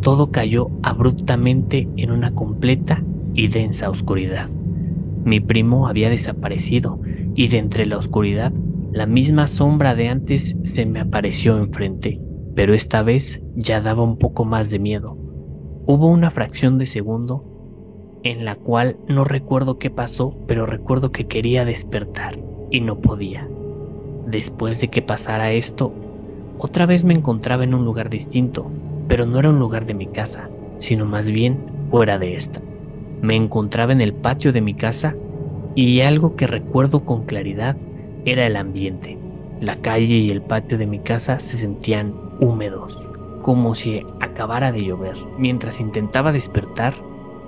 todo 0.00 0.30
cayó 0.30 0.70
abruptamente 0.82 1.88
en 1.98 2.10
una 2.10 2.34
completa 2.34 3.02
y 3.34 3.48
densa 3.48 3.90
oscuridad. 3.90 4.48
Mi 5.24 5.40
primo 5.40 5.88
había 5.88 6.08
desaparecido 6.08 7.00
y 7.34 7.48
de 7.48 7.58
entre 7.58 7.84
la 7.84 7.98
oscuridad, 7.98 8.50
la 8.92 9.06
misma 9.06 9.46
sombra 9.46 9.94
de 9.94 10.08
antes 10.08 10.56
se 10.64 10.86
me 10.86 11.00
apareció 11.00 11.58
enfrente, 11.58 12.18
pero 12.54 12.72
esta 12.72 13.02
vez 13.02 13.42
ya 13.54 13.82
daba 13.82 14.02
un 14.02 14.16
poco 14.16 14.46
más 14.46 14.70
de 14.70 14.78
miedo. 14.78 15.18
Hubo 15.86 16.06
una 16.06 16.30
fracción 16.30 16.78
de 16.78 16.86
segundo 16.86 18.18
en 18.24 18.46
la 18.46 18.54
cual 18.54 18.96
no 19.06 19.24
recuerdo 19.24 19.78
qué 19.78 19.90
pasó, 19.90 20.34
pero 20.46 20.64
recuerdo 20.64 21.12
que 21.12 21.26
quería 21.26 21.66
despertar 21.66 22.38
y 22.70 22.80
no 22.80 23.00
podía. 23.00 23.46
Después 24.26 24.80
de 24.80 24.88
que 24.88 25.02
pasara 25.02 25.52
esto, 25.52 25.92
otra 26.58 26.86
vez 26.86 27.04
me 27.04 27.14
encontraba 27.14 27.64
en 27.64 27.74
un 27.74 27.84
lugar 27.84 28.10
distinto, 28.10 28.70
pero 29.08 29.26
no 29.26 29.38
era 29.38 29.48
un 29.48 29.58
lugar 29.58 29.86
de 29.86 29.94
mi 29.94 30.06
casa, 30.06 30.50
sino 30.78 31.06
más 31.06 31.30
bien 31.30 31.58
fuera 31.90 32.18
de 32.18 32.34
esta. 32.34 32.60
Me 33.22 33.34
encontraba 33.34 33.92
en 33.92 34.00
el 34.00 34.12
patio 34.12 34.52
de 34.52 34.60
mi 34.60 34.74
casa 34.74 35.16
y 35.74 36.00
algo 36.02 36.36
que 36.36 36.46
recuerdo 36.46 37.04
con 37.04 37.24
claridad 37.24 37.76
era 38.24 38.46
el 38.46 38.56
ambiente. 38.56 39.16
La 39.60 39.76
calle 39.76 40.16
y 40.16 40.30
el 40.30 40.42
patio 40.42 40.78
de 40.78 40.86
mi 40.86 40.98
casa 40.98 41.38
se 41.38 41.56
sentían 41.56 42.14
húmedos, 42.40 43.04
como 43.42 43.74
si 43.74 44.02
acabara 44.20 44.70
de 44.70 44.84
llover. 44.84 45.16
Mientras 45.38 45.80
intentaba 45.80 46.32
despertar, 46.32 46.94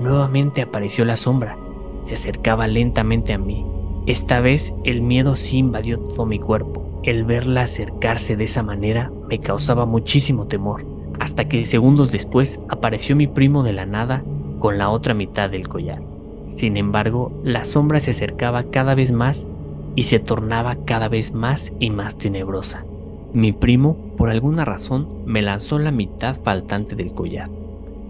nuevamente 0.00 0.62
apareció 0.62 1.04
la 1.04 1.16
sombra. 1.16 1.56
Se 2.00 2.14
acercaba 2.14 2.66
lentamente 2.66 3.32
a 3.32 3.38
mí 3.38 3.64
esta 4.06 4.40
vez 4.40 4.74
el 4.84 5.00
miedo 5.00 5.36
sí 5.36 5.58
invadió 5.58 5.98
todo 5.98 6.26
mi 6.26 6.38
cuerpo. 6.38 7.00
El 7.04 7.24
verla 7.24 7.62
acercarse 7.62 8.36
de 8.36 8.44
esa 8.44 8.62
manera 8.62 9.12
me 9.28 9.38
causaba 9.38 9.86
muchísimo 9.86 10.46
temor, 10.46 10.84
hasta 11.20 11.46
que 11.46 11.66
segundos 11.66 12.10
después 12.10 12.60
apareció 12.68 13.14
mi 13.14 13.28
primo 13.28 13.62
de 13.62 13.72
la 13.72 13.86
nada 13.86 14.22
con 14.58 14.78
la 14.78 14.90
otra 14.90 15.14
mitad 15.14 15.50
del 15.50 15.68
collar. 15.68 16.02
Sin 16.46 16.76
embargo, 16.76 17.32
la 17.44 17.64
sombra 17.64 18.00
se 18.00 18.10
acercaba 18.10 18.64
cada 18.64 18.94
vez 18.94 19.12
más 19.12 19.46
y 19.94 20.04
se 20.04 20.18
tornaba 20.18 20.74
cada 20.84 21.08
vez 21.08 21.32
más 21.32 21.72
y 21.78 21.90
más 21.90 22.18
tenebrosa. 22.18 22.84
Mi 23.32 23.52
primo, 23.52 23.96
por 24.16 24.30
alguna 24.30 24.64
razón, 24.64 25.06
me 25.26 25.42
lanzó 25.42 25.78
la 25.78 25.90
mitad 25.90 26.36
faltante 26.42 26.96
del 26.96 27.12
collar, 27.12 27.48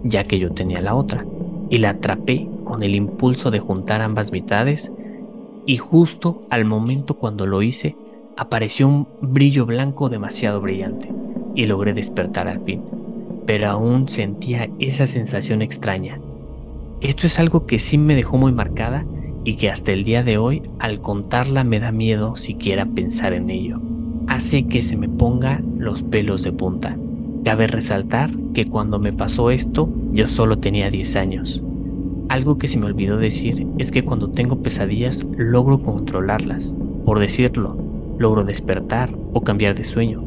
ya 0.03 0.25
que 0.25 0.39
yo 0.39 0.51
tenía 0.51 0.81
la 0.81 0.95
otra, 0.95 1.25
y 1.69 1.77
la 1.77 1.91
atrapé 1.91 2.47
con 2.63 2.83
el 2.83 2.95
impulso 2.95 3.51
de 3.51 3.59
juntar 3.59 4.01
ambas 4.01 4.31
mitades, 4.31 4.91
y 5.65 5.77
justo 5.77 6.43
al 6.49 6.65
momento 6.65 7.15
cuando 7.15 7.45
lo 7.45 7.61
hice, 7.61 7.95
apareció 8.37 8.87
un 8.87 9.07
brillo 9.21 9.65
blanco 9.65 10.09
demasiado 10.09 10.61
brillante, 10.61 11.09
y 11.55 11.65
logré 11.65 11.93
despertar 11.93 12.47
al 12.47 12.61
fin, 12.61 12.81
pero 13.45 13.69
aún 13.69 14.09
sentía 14.09 14.69
esa 14.79 15.05
sensación 15.05 15.61
extraña. 15.61 16.19
Esto 17.01 17.27
es 17.27 17.39
algo 17.39 17.65
que 17.65 17.79
sí 17.79 17.97
me 17.97 18.15
dejó 18.15 18.37
muy 18.37 18.51
marcada 18.51 19.05
y 19.43 19.55
que 19.57 19.69
hasta 19.69 19.91
el 19.91 20.03
día 20.03 20.23
de 20.23 20.37
hoy 20.37 20.63
al 20.79 21.01
contarla 21.01 21.63
me 21.63 21.79
da 21.79 21.91
miedo 21.91 22.35
siquiera 22.35 22.85
pensar 22.85 23.33
en 23.33 23.49
ello. 23.49 23.81
Hace 24.27 24.67
que 24.67 24.81
se 24.81 24.95
me 24.95 25.09
ponga 25.09 25.61
los 25.77 26.01
pelos 26.01 26.43
de 26.43 26.53
punta. 26.53 26.97
Cabe 27.43 27.67
resaltar 27.67 28.31
que 28.53 28.65
cuando 28.65 28.99
me 28.99 29.11
pasó 29.11 29.51
esto 29.51 29.89
yo 30.13 30.27
solo 30.27 30.59
tenía 30.59 30.89
10 30.89 31.15
años. 31.17 31.61
Algo 32.29 32.57
que 32.57 32.67
se 32.67 32.79
me 32.79 32.85
olvidó 32.85 33.17
decir 33.17 33.67
es 33.77 33.91
que 33.91 34.03
cuando 34.03 34.31
tengo 34.31 34.61
pesadillas 34.61 35.23
logro 35.37 35.81
controlarlas. 35.81 36.73
Por 37.05 37.19
decirlo, 37.19 37.77
logro 38.17 38.43
despertar 38.43 39.13
o 39.33 39.41
cambiar 39.41 39.75
de 39.75 39.83
sueño. 39.83 40.23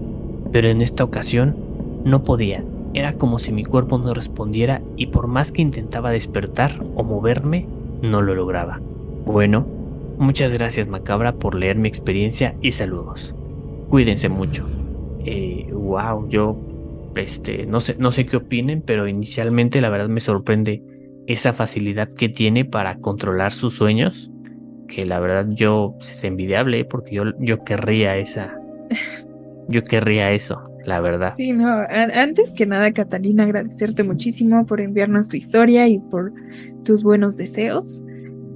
Pero 0.53 0.69
en 0.69 0.83
esta 0.83 1.05
ocasión 1.05 1.57
no 2.05 2.23
podía. 2.23 2.63
Era 2.95 3.15
como 3.15 3.39
si 3.39 3.53
mi 3.53 3.65
cuerpo 3.65 3.99
no 3.99 4.15
respondiera 4.15 4.83
y 4.97 5.07
por 5.07 5.27
más 5.27 5.53
que 5.53 5.63
intentaba 5.63 6.11
despertar 6.11 6.83
o 6.95 7.03
moverme, 7.03 7.67
no 8.03 8.23
lo 8.23 8.35
lograba. 8.35 8.81
Bueno, 9.25 9.67
muchas 10.19 10.53
gracias 10.53 10.89
Macabra 10.89 11.33
por 11.33 11.55
leer 11.55 11.77
mi 11.77 11.89
experiencia 11.89 12.55
y 12.63 12.71
saludos. 12.71 13.35
Cuídense 13.89 14.29
mucho. 14.29 14.67
Eh, 15.25 15.69
wow, 15.73 16.29
yo 16.29 16.57
este, 17.17 17.67
no 17.67 17.81
sé, 17.81 17.97
no 17.99 18.13
sé 18.13 18.27
qué 18.27 18.37
opinen, 18.37 18.83
pero 18.83 19.09
inicialmente 19.09 19.81
la 19.81 19.91
verdad 19.91 20.09
me 20.09 20.21
sorprende 20.21 20.83
esa 21.27 21.53
facilidad 21.53 22.09
que 22.15 22.29
tiene 22.29 22.65
para 22.65 22.97
controlar 22.99 23.53
sus 23.53 23.75
sueños, 23.75 24.31
que 24.89 25.05
la 25.05 25.19
verdad 25.21 25.47
yo 25.51 25.97
es 26.01 26.23
envidiable 26.25 26.85
porque 26.85 27.17
yo, 27.17 27.25
yo 27.41 27.65
querría 27.65 28.17
esa, 28.17 28.59
yo 29.69 29.83
querría 29.85 30.33
eso, 30.33 30.71
la 30.85 31.01
verdad. 31.01 31.35
Sí, 31.37 31.53
no, 31.53 31.69
antes 31.89 32.53
que 32.53 32.67
nada 32.67 32.93
Catalina 32.93 33.45
agradecerte 33.45 34.03
muchísimo 34.03 34.65
por 34.67 34.81
enviarnos 34.81 35.29
tu 35.29 35.37
historia 35.37 35.89
y 35.89 35.99
por 35.99 36.33
tus 36.85 37.03
buenos 37.03 37.37
deseos. 37.37 38.03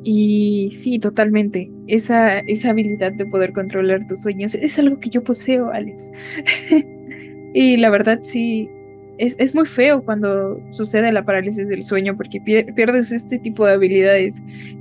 Y 0.02 0.68
sí, 0.74 0.98
totalmente. 0.98 1.70
Esa, 1.86 2.38
esa 2.38 2.70
habilidad 2.70 3.12
de 3.12 3.26
poder 3.26 3.52
controlar 3.52 4.06
tus 4.06 4.22
sueños 4.22 4.54
es 4.54 4.78
algo 4.78 4.98
que 4.98 5.10
yo 5.10 5.22
poseo, 5.22 5.70
Alex. 5.70 6.10
y 7.54 7.76
la 7.76 7.90
verdad 7.90 8.20
sí, 8.22 8.70
es, 9.20 9.36
es, 9.38 9.54
muy 9.54 9.66
feo 9.66 10.02
cuando 10.02 10.60
sucede 10.70 11.12
la 11.12 11.24
parálisis 11.24 11.68
del 11.68 11.82
sueño 11.82 12.16
porque 12.16 12.40
pierdes 12.40 13.12
este 13.12 13.38
tipo 13.38 13.66
de 13.66 13.74
habilidades 13.74 14.36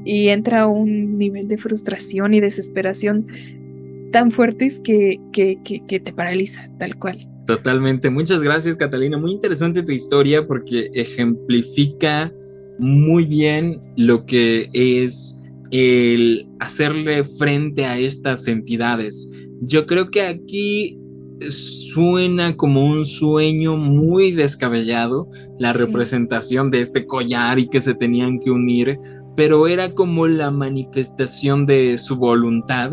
y 0.06 0.30
entra 0.30 0.68
un 0.68 1.18
nivel 1.18 1.48
de 1.48 1.58
frustración 1.58 2.34
y 2.34 2.40
desesperación 2.40 3.28
tan 4.12 4.32
fuertes 4.32 4.80
que, 4.80 5.20
que, 5.34 5.60
que, 5.64 5.86
que 5.86 6.00
te 6.00 6.14
paraliza, 6.14 6.70
tal 6.80 6.98
cual. 6.98 7.28
Totalmente. 7.46 8.10
Muchas 8.10 8.42
gracias, 8.42 8.76
Catalina. 8.76 9.18
Muy 9.18 9.32
interesante 9.32 9.84
tu 9.84 9.92
historia 9.92 10.48
porque 10.48 10.90
ejemplifica 10.94 12.32
muy 12.78 13.26
bien 13.26 13.80
lo 13.98 14.26
que 14.26 14.70
es 14.74 15.36
el 15.72 16.48
hacerle 16.60 17.24
frente 17.24 17.86
a 17.86 17.98
estas 17.98 18.48
entidades. 18.48 19.30
Yo 19.62 19.86
creo 19.86 20.10
que 20.10 20.22
aquí 20.22 20.99
suena 21.50 22.56
como 22.56 22.86
un 22.86 23.06
sueño 23.06 23.78
muy 23.78 24.32
descabellado 24.32 25.30
la 25.58 25.74
representación 25.74 26.72
de 26.72 26.82
este 26.82 27.06
collar 27.06 27.60
y 27.60 27.68
que 27.68 27.82
se 27.82 27.94
tenían 27.94 28.40
que 28.40 28.52
unir, 28.52 29.00
pero 29.36 29.68
era 29.68 29.94
como 29.94 30.28
la 30.28 30.52
manifestación 30.52 31.66
de 31.66 31.98
su 31.98 32.18
voluntad 32.18 32.92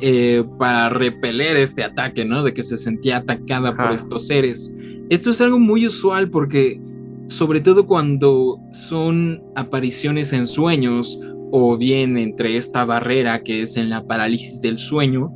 eh, 0.00 0.44
para 0.58 0.88
repeler 0.88 1.56
este 1.56 1.84
ataque, 1.84 2.24
¿no? 2.24 2.42
De 2.42 2.52
que 2.52 2.62
se 2.62 2.76
sentía 2.76 3.18
atacada 3.18 3.76
por 3.76 3.92
estos 3.92 4.26
seres. 4.26 4.74
Esto 5.08 5.30
es 5.30 5.40
algo 5.40 5.58
muy 5.58 5.86
usual 5.86 6.30
porque 6.30 6.80
sobre 7.28 7.60
todo 7.60 7.86
cuando 7.86 8.60
son 8.72 9.42
apariciones 9.54 10.32
en 10.32 10.46
sueños 10.46 11.18
o 11.50 11.76
bien 11.76 12.16
entre 12.16 12.56
esta 12.56 12.84
barrera 12.84 13.42
que 13.42 13.62
es 13.62 13.76
en 13.76 13.90
la 13.90 14.04
parálisis 14.04 14.60
del 14.60 14.78
sueño, 14.78 15.30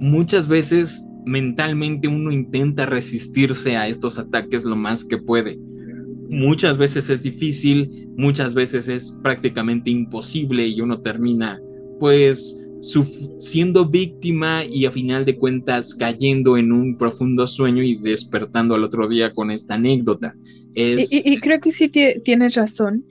muchas 0.00 0.48
veces 0.48 1.07
mentalmente 1.28 2.08
uno 2.08 2.32
intenta 2.32 2.86
resistirse 2.86 3.76
a 3.76 3.86
estos 3.86 4.18
ataques 4.18 4.64
lo 4.64 4.76
más 4.76 5.04
que 5.04 5.18
puede. 5.18 5.58
Muchas 6.30 6.76
veces 6.76 7.08
es 7.10 7.22
difícil, 7.22 8.08
muchas 8.16 8.54
veces 8.54 8.88
es 8.88 9.16
prácticamente 9.22 9.90
imposible 9.90 10.66
y 10.66 10.80
uno 10.80 11.00
termina 11.00 11.60
pues 12.00 12.56
siendo 13.38 13.88
víctima 13.88 14.64
y 14.64 14.86
a 14.86 14.92
final 14.92 15.24
de 15.24 15.36
cuentas 15.36 15.94
cayendo 15.94 16.56
en 16.56 16.70
un 16.70 16.96
profundo 16.96 17.46
sueño 17.46 17.82
y 17.82 17.96
despertando 17.96 18.74
al 18.74 18.84
otro 18.84 19.08
día 19.08 19.32
con 19.32 19.50
esta 19.50 19.74
anécdota. 19.74 20.34
Y, 20.74 21.40
creo 21.40 21.60
que 21.60 21.72
sí 21.72 21.88
tienes 21.88 22.54
razón. 22.54 23.04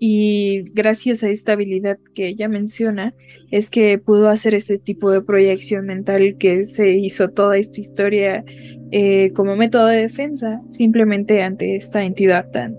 Y 0.00 0.70
gracias 0.74 1.24
a 1.24 1.28
esta 1.28 1.52
habilidad 1.52 1.98
que 2.14 2.28
ella 2.28 2.48
menciona, 2.48 3.14
es 3.50 3.70
que 3.70 3.98
pudo 3.98 4.28
hacer 4.28 4.54
este 4.54 4.78
tipo 4.78 5.10
de 5.10 5.22
proyección 5.22 5.86
mental 5.86 6.36
que 6.38 6.64
se 6.64 6.92
hizo 6.92 7.30
toda 7.30 7.56
esta 7.56 7.80
historia 7.80 8.44
eh, 8.92 9.32
como 9.34 9.56
método 9.56 9.86
de 9.86 10.02
defensa, 10.02 10.60
simplemente 10.68 11.42
ante 11.42 11.76
esta 11.76 12.04
entidad 12.04 12.50
tan, 12.50 12.76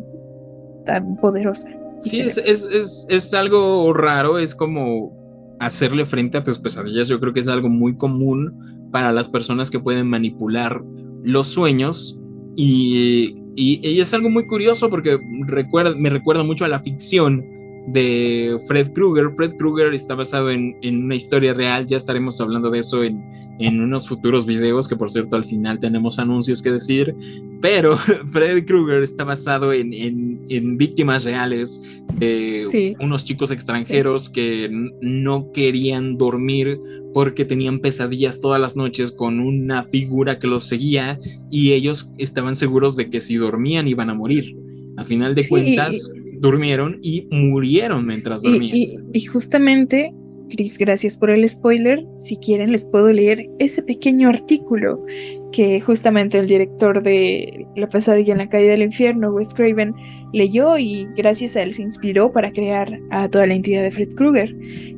tan 0.86 1.18
poderosa. 1.18 1.70
Sí, 2.02 2.22
es, 2.22 2.38
es, 2.38 3.06
es 3.10 3.34
algo 3.34 3.94
raro, 3.94 4.40
es 4.40 4.56
como 4.56 5.20
hacerle 5.60 6.06
frente 6.06 6.38
a 6.38 6.44
tus 6.44 6.60
pesadillas. 6.60 7.08
Yo 7.08 7.20
creo 7.20 7.34
que 7.34 7.42
es 7.42 7.48
algo 7.48 7.70
muy 7.70 7.96
común 7.98 8.90
para 8.92 9.12
las 9.12 9.28
personas 9.28 9.70
que 9.70 9.80
pueden 9.80 10.08
manipular 10.08 10.82
los 11.24 11.48
sueños 11.48 12.18
y 12.56 13.39
y, 13.60 14.00
es 14.00 14.14
algo 14.14 14.30
muy 14.30 14.46
curioso 14.46 14.90
porque 14.90 15.20
recuerda, 15.46 15.94
me 15.96 16.10
recuerda 16.10 16.44
mucho 16.44 16.64
a 16.64 16.70
la 16.70 16.80
ficción 16.80 17.46
de 17.88 18.58
Fred 18.68 18.94
Krueger. 18.94 19.32
Fred 19.36 19.56
Krueger 19.56 19.94
está 19.94 20.16
basado 20.16 20.50
en, 20.50 20.78
en, 20.82 21.04
una 21.04 21.16
historia 21.16 21.54
real, 21.54 21.86
ya 21.86 21.98
estaremos 21.98 22.40
hablando 22.40 22.70
de 22.70 22.80
eso 22.80 23.04
en, 23.04 23.22
en 23.60 23.82
unos 23.82 24.08
futuros 24.08 24.46
videos, 24.46 24.88
que 24.88 24.96
por 24.96 25.12
cierto 25.12 25.36
al 25.36 25.46
final 25.46 25.80
tenemos 25.80 26.18
anuncios 26.18 26.62
que 26.62 26.72
decir, 26.72 27.16
pero 27.62 27.98
Fred 28.32 28.66
Krueger 28.66 29.04
está 29.04 29.24
basado 29.24 29.74
en, 29.74 29.94
en 29.94 30.78
víctimas 30.78 31.26
reales 31.26 31.82
de 32.18 32.96
unos 33.00 33.24
chicos 33.24 33.52
extranjeros 33.52 34.30
que 34.30 34.70
no 35.02 35.52
querían 35.52 36.18
dormir 36.18 36.80
porque 37.14 37.46
tenían 37.46 37.80
pesadillas 37.80 38.40
todas 38.40 38.62
las 38.62 38.76
noches 38.76 39.12
con 39.12 39.40
una 39.40 39.84
figura 39.86 40.40
que 40.40 40.48
los 40.48 40.64
seguía 40.66 41.20
y 41.52 41.74
ellos 41.74 42.10
estaban 42.18 42.56
seguros 42.56 42.96
de 42.96 43.10
que 43.10 43.22
si 43.22 43.36
dormían 43.36 43.88
iban 43.88 44.10
a 44.10 44.14
morir. 44.14 44.56
A 44.98 45.06
final 45.06 45.34
de 45.34 45.48
cuentas, 45.48 46.12
durmieron 46.40 47.00
y 47.02 47.28
murieron 47.32 48.06
mientras 48.06 48.42
dormían. 48.42 49.10
Y, 49.14 49.26
justamente, 49.26 50.14
Chris, 50.50 50.78
gracias 50.78 51.16
por 51.16 51.30
el 51.30 51.48
spoiler. 51.48 52.06
Si 52.18 52.38
quieren, 52.38 52.72
les 52.72 52.86
puedo 52.86 53.12
leer 53.12 53.50
ese 53.60 53.84
pequeño 53.84 54.30
artículo 54.30 55.06
que 55.52 55.80
justamente 55.80 56.38
el 56.38 56.48
director 56.48 57.02
de 57.02 57.66
La 57.76 57.88
pesadilla 57.88 58.34
en 58.34 58.40
la 58.40 58.50
calle 58.50 58.68
del 58.68 58.82
infierno, 58.82 59.32
Wes 59.32 59.54
Craven, 59.54 59.94
leyó 60.34 60.78
y 60.78 61.08
gracias 61.16 61.56
a 61.56 61.64
él 61.64 61.74
se 61.74 61.82
inspiró 61.82 62.32
para 62.32 62.52
crear 62.52 63.00
a 63.12 63.30
toda 63.30 63.48
la 63.48 63.56
entidad 63.56 63.84
de 63.84 63.92
Fred 63.92 64.14
Krueger, 64.16 64.56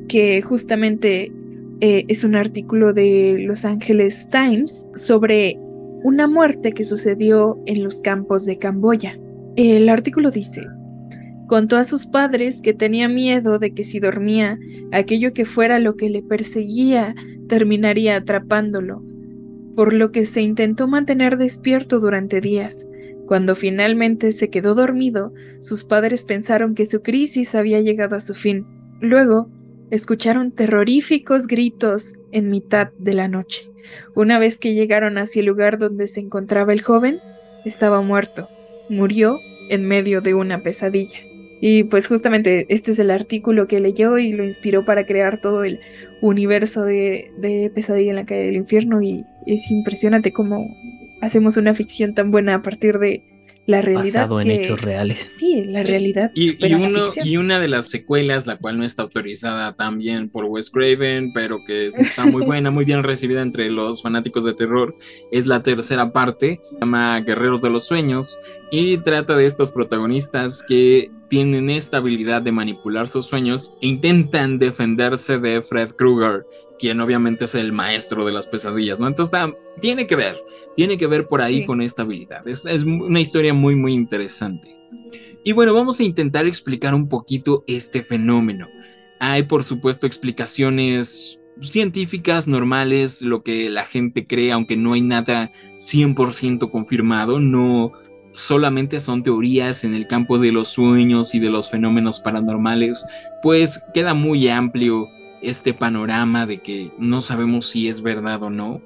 que 0.08 0.42
justamente 0.42 1.32
eh, 1.80 2.04
es 2.08 2.24
un 2.24 2.36
artículo 2.36 2.92
de 2.92 3.36
Los 3.40 3.64
Angeles 3.64 4.28
Times 4.30 4.86
sobre 4.96 5.58
una 6.04 6.26
muerte 6.26 6.72
que 6.72 6.84
sucedió 6.84 7.58
en 7.66 7.82
los 7.82 8.00
campos 8.00 8.44
de 8.44 8.58
Camboya. 8.58 9.18
El 9.56 9.88
artículo 9.88 10.30
dice, 10.30 10.66
contó 11.52 11.76
a 11.76 11.84
sus 11.84 12.06
padres 12.06 12.62
que 12.62 12.72
tenía 12.72 13.10
miedo 13.10 13.58
de 13.58 13.74
que 13.74 13.84
si 13.84 14.00
dormía, 14.00 14.58
aquello 14.90 15.34
que 15.34 15.44
fuera 15.44 15.78
lo 15.78 15.98
que 15.98 16.08
le 16.08 16.22
perseguía 16.22 17.14
terminaría 17.46 18.16
atrapándolo, 18.16 19.02
por 19.76 19.92
lo 19.92 20.12
que 20.12 20.24
se 20.24 20.40
intentó 20.40 20.88
mantener 20.88 21.36
despierto 21.36 22.00
durante 22.00 22.40
días. 22.40 22.88
Cuando 23.26 23.54
finalmente 23.54 24.32
se 24.32 24.48
quedó 24.48 24.74
dormido, 24.74 25.34
sus 25.60 25.84
padres 25.84 26.24
pensaron 26.24 26.74
que 26.74 26.86
su 26.86 27.02
crisis 27.02 27.54
había 27.54 27.82
llegado 27.82 28.16
a 28.16 28.20
su 28.20 28.32
fin. 28.32 28.64
Luego, 29.02 29.50
escucharon 29.90 30.52
terroríficos 30.52 31.46
gritos 31.48 32.14
en 32.30 32.48
mitad 32.48 32.92
de 32.98 33.12
la 33.12 33.28
noche. 33.28 33.70
Una 34.14 34.38
vez 34.38 34.56
que 34.56 34.72
llegaron 34.72 35.18
hacia 35.18 35.40
el 35.40 35.46
lugar 35.48 35.76
donde 35.76 36.06
se 36.06 36.20
encontraba 36.20 36.72
el 36.72 36.80
joven, 36.80 37.18
estaba 37.66 38.00
muerto. 38.00 38.48
Murió 38.88 39.36
en 39.68 39.86
medio 39.86 40.22
de 40.22 40.32
una 40.32 40.62
pesadilla. 40.62 41.18
Y 41.64 41.84
pues 41.84 42.08
justamente 42.08 42.66
este 42.70 42.90
es 42.90 42.98
el 42.98 43.12
artículo 43.12 43.68
que 43.68 43.78
leyó 43.78 44.18
y 44.18 44.32
lo 44.32 44.42
inspiró 44.42 44.84
para 44.84 45.06
crear 45.06 45.40
todo 45.40 45.62
el 45.62 45.78
universo 46.20 46.84
de, 46.84 47.30
de 47.38 47.70
Pesadilla 47.72 48.10
en 48.10 48.16
la 48.16 48.26
calle 48.26 48.46
del 48.46 48.56
infierno. 48.56 49.00
Y 49.00 49.24
es 49.46 49.70
impresionante 49.70 50.32
cómo 50.32 50.66
hacemos 51.20 51.56
una 51.56 51.72
ficción 51.72 52.14
tan 52.14 52.32
buena 52.32 52.56
a 52.56 52.62
partir 52.62 52.98
de 52.98 53.22
la 53.66 53.80
realidad. 53.80 54.22
Basado 54.26 54.40
en 54.40 54.50
hechos 54.50 54.80
reales. 54.82 55.28
Sí, 55.36 55.64
la 55.68 55.82
Sí. 55.82 55.88
realidad. 55.88 56.30
Y, 56.34 56.64
y 56.64 56.68
la 56.68 56.76
uno, 56.78 57.04
ficción. 57.04 57.26
y 57.28 57.36
una 57.36 57.60
de 57.60 57.68
las 57.68 57.88
secuelas, 57.88 58.46
la 58.46 58.56
cual 58.58 58.78
no 58.78 58.84
está 58.84 59.02
autorizada 59.02 59.74
también 59.76 60.28
por 60.28 60.46
Wes 60.46 60.68
Craven, 60.70 61.32
pero 61.32 61.62
que 61.64 61.86
es- 61.86 61.96
está 61.96 62.26
muy 62.26 62.44
buena, 62.44 62.70
muy 62.72 62.84
bien 62.84 63.02
recibida 63.04 63.40
entre 63.42 63.70
los 63.70 64.02
fanáticos 64.02 64.44
de 64.44 64.54
terror, 64.54 64.96
es 65.30 65.46
la 65.46 65.62
tercera 65.62 66.12
parte, 66.12 66.60
se 66.70 66.78
llama 66.80 67.20
Guerreros 67.20 67.62
de 67.62 67.70
los 67.70 67.84
Sueños, 67.86 68.36
y 68.70 68.98
trata 68.98 69.36
de 69.36 69.46
estos 69.46 69.70
protagonistas 69.70 70.64
que 70.66 71.10
tienen 71.28 71.70
esta 71.70 71.98
habilidad 71.98 72.42
de 72.42 72.52
manipular 72.52 73.06
sus 73.08 73.26
sueños 73.26 73.74
e 73.80 73.86
intentan 73.86 74.58
defenderse 74.58 75.38
de 75.38 75.62
Fred 75.62 75.90
Krueger, 75.92 76.44
quien 76.82 77.00
obviamente 77.00 77.44
es 77.44 77.54
el 77.54 77.72
maestro 77.72 78.24
de 78.24 78.32
las 78.32 78.48
pesadillas, 78.48 78.98
¿no? 78.98 79.06
Entonces 79.06 79.38
tiene 79.80 80.08
que 80.08 80.16
ver, 80.16 80.42
tiene 80.74 80.98
que 80.98 81.06
ver 81.06 81.28
por 81.28 81.40
ahí 81.40 81.60
Sí. 81.60 81.66
con 81.66 81.80
esta 81.80 82.02
habilidad. 82.02 82.46
Es, 82.48 82.66
es 82.66 82.82
una 82.82 83.20
historia 83.20 83.54
muy, 83.54 83.76
muy 83.76 83.92
interesante. 83.92 84.76
Y 85.44 85.52
bueno, 85.52 85.74
vamos 85.74 86.00
a 86.00 86.02
intentar 86.02 86.44
explicar 86.44 86.92
un 86.92 87.08
poquito 87.08 87.62
este 87.68 88.02
fenómeno. 88.02 88.66
Hay, 89.20 89.44
por 89.44 89.62
supuesto, 89.62 90.08
explicaciones 90.08 91.38
científicas 91.60 92.48
normales, 92.48 93.22
lo 93.22 93.44
que 93.44 93.70
la 93.70 93.84
gente 93.84 94.26
cree, 94.26 94.50
aunque 94.50 94.76
no 94.76 94.94
hay 94.94 95.02
nada 95.02 95.52
100% 95.78 96.68
confirmado, 96.68 97.38
no 97.38 97.92
solamente 98.34 98.98
son 98.98 99.22
teorías 99.22 99.84
en 99.84 99.94
el 99.94 100.08
campo 100.08 100.40
de 100.40 100.50
los 100.50 100.70
sueños 100.70 101.32
y 101.36 101.38
de 101.38 101.50
los 101.50 101.70
fenómenos 101.70 102.18
paranormales, 102.18 103.06
pues 103.40 103.80
queda 103.94 104.14
muy 104.14 104.48
amplio 104.48 105.06
este 105.42 105.74
panorama 105.74 106.46
de 106.46 106.58
que 106.58 106.92
no 106.98 107.22
sabemos 107.22 107.68
si 107.68 107.88
es 107.88 108.02
verdad 108.02 108.42
o 108.42 108.50
no. 108.50 108.80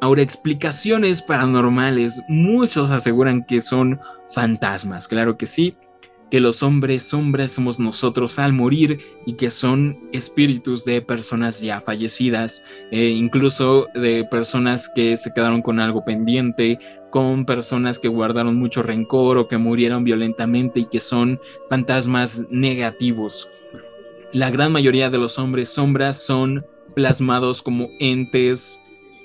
Ahora, 0.00 0.22
explicaciones 0.22 1.22
paranormales, 1.22 2.20
muchos 2.28 2.90
aseguran 2.90 3.44
que 3.44 3.60
son 3.60 3.98
fantasmas, 4.30 5.08
claro 5.08 5.38
que 5.38 5.46
sí, 5.46 5.76
que 6.30 6.40
los 6.40 6.62
hombres 6.62 7.04
sombras 7.04 7.52
somos 7.52 7.78
nosotros 7.78 8.38
al 8.38 8.52
morir 8.52 9.00
y 9.26 9.34
que 9.34 9.50
son 9.50 10.08
espíritus 10.12 10.84
de 10.84 11.00
personas 11.00 11.60
ya 11.60 11.80
fallecidas, 11.80 12.64
eh, 12.90 13.08
incluso 13.08 13.86
de 13.94 14.24
personas 14.30 14.90
que 14.94 15.16
se 15.16 15.32
quedaron 15.32 15.62
con 15.62 15.78
algo 15.78 16.04
pendiente, 16.04 16.78
con 17.10 17.46
personas 17.46 17.98
que 17.98 18.08
guardaron 18.08 18.56
mucho 18.56 18.82
rencor 18.82 19.38
o 19.38 19.48
que 19.48 19.56
murieron 19.56 20.04
violentamente 20.04 20.80
y 20.80 20.84
que 20.86 21.00
son 21.00 21.40
fantasmas 21.70 22.42
negativos. 22.50 23.48
La 24.36 24.50
gran 24.50 24.70
mayoría 24.70 25.08
de 25.08 25.16
los 25.16 25.38
hombres 25.38 25.70
sombras 25.70 26.22
son 26.22 26.62
plasmados 26.94 27.62
como 27.62 27.88
entes 27.98 28.82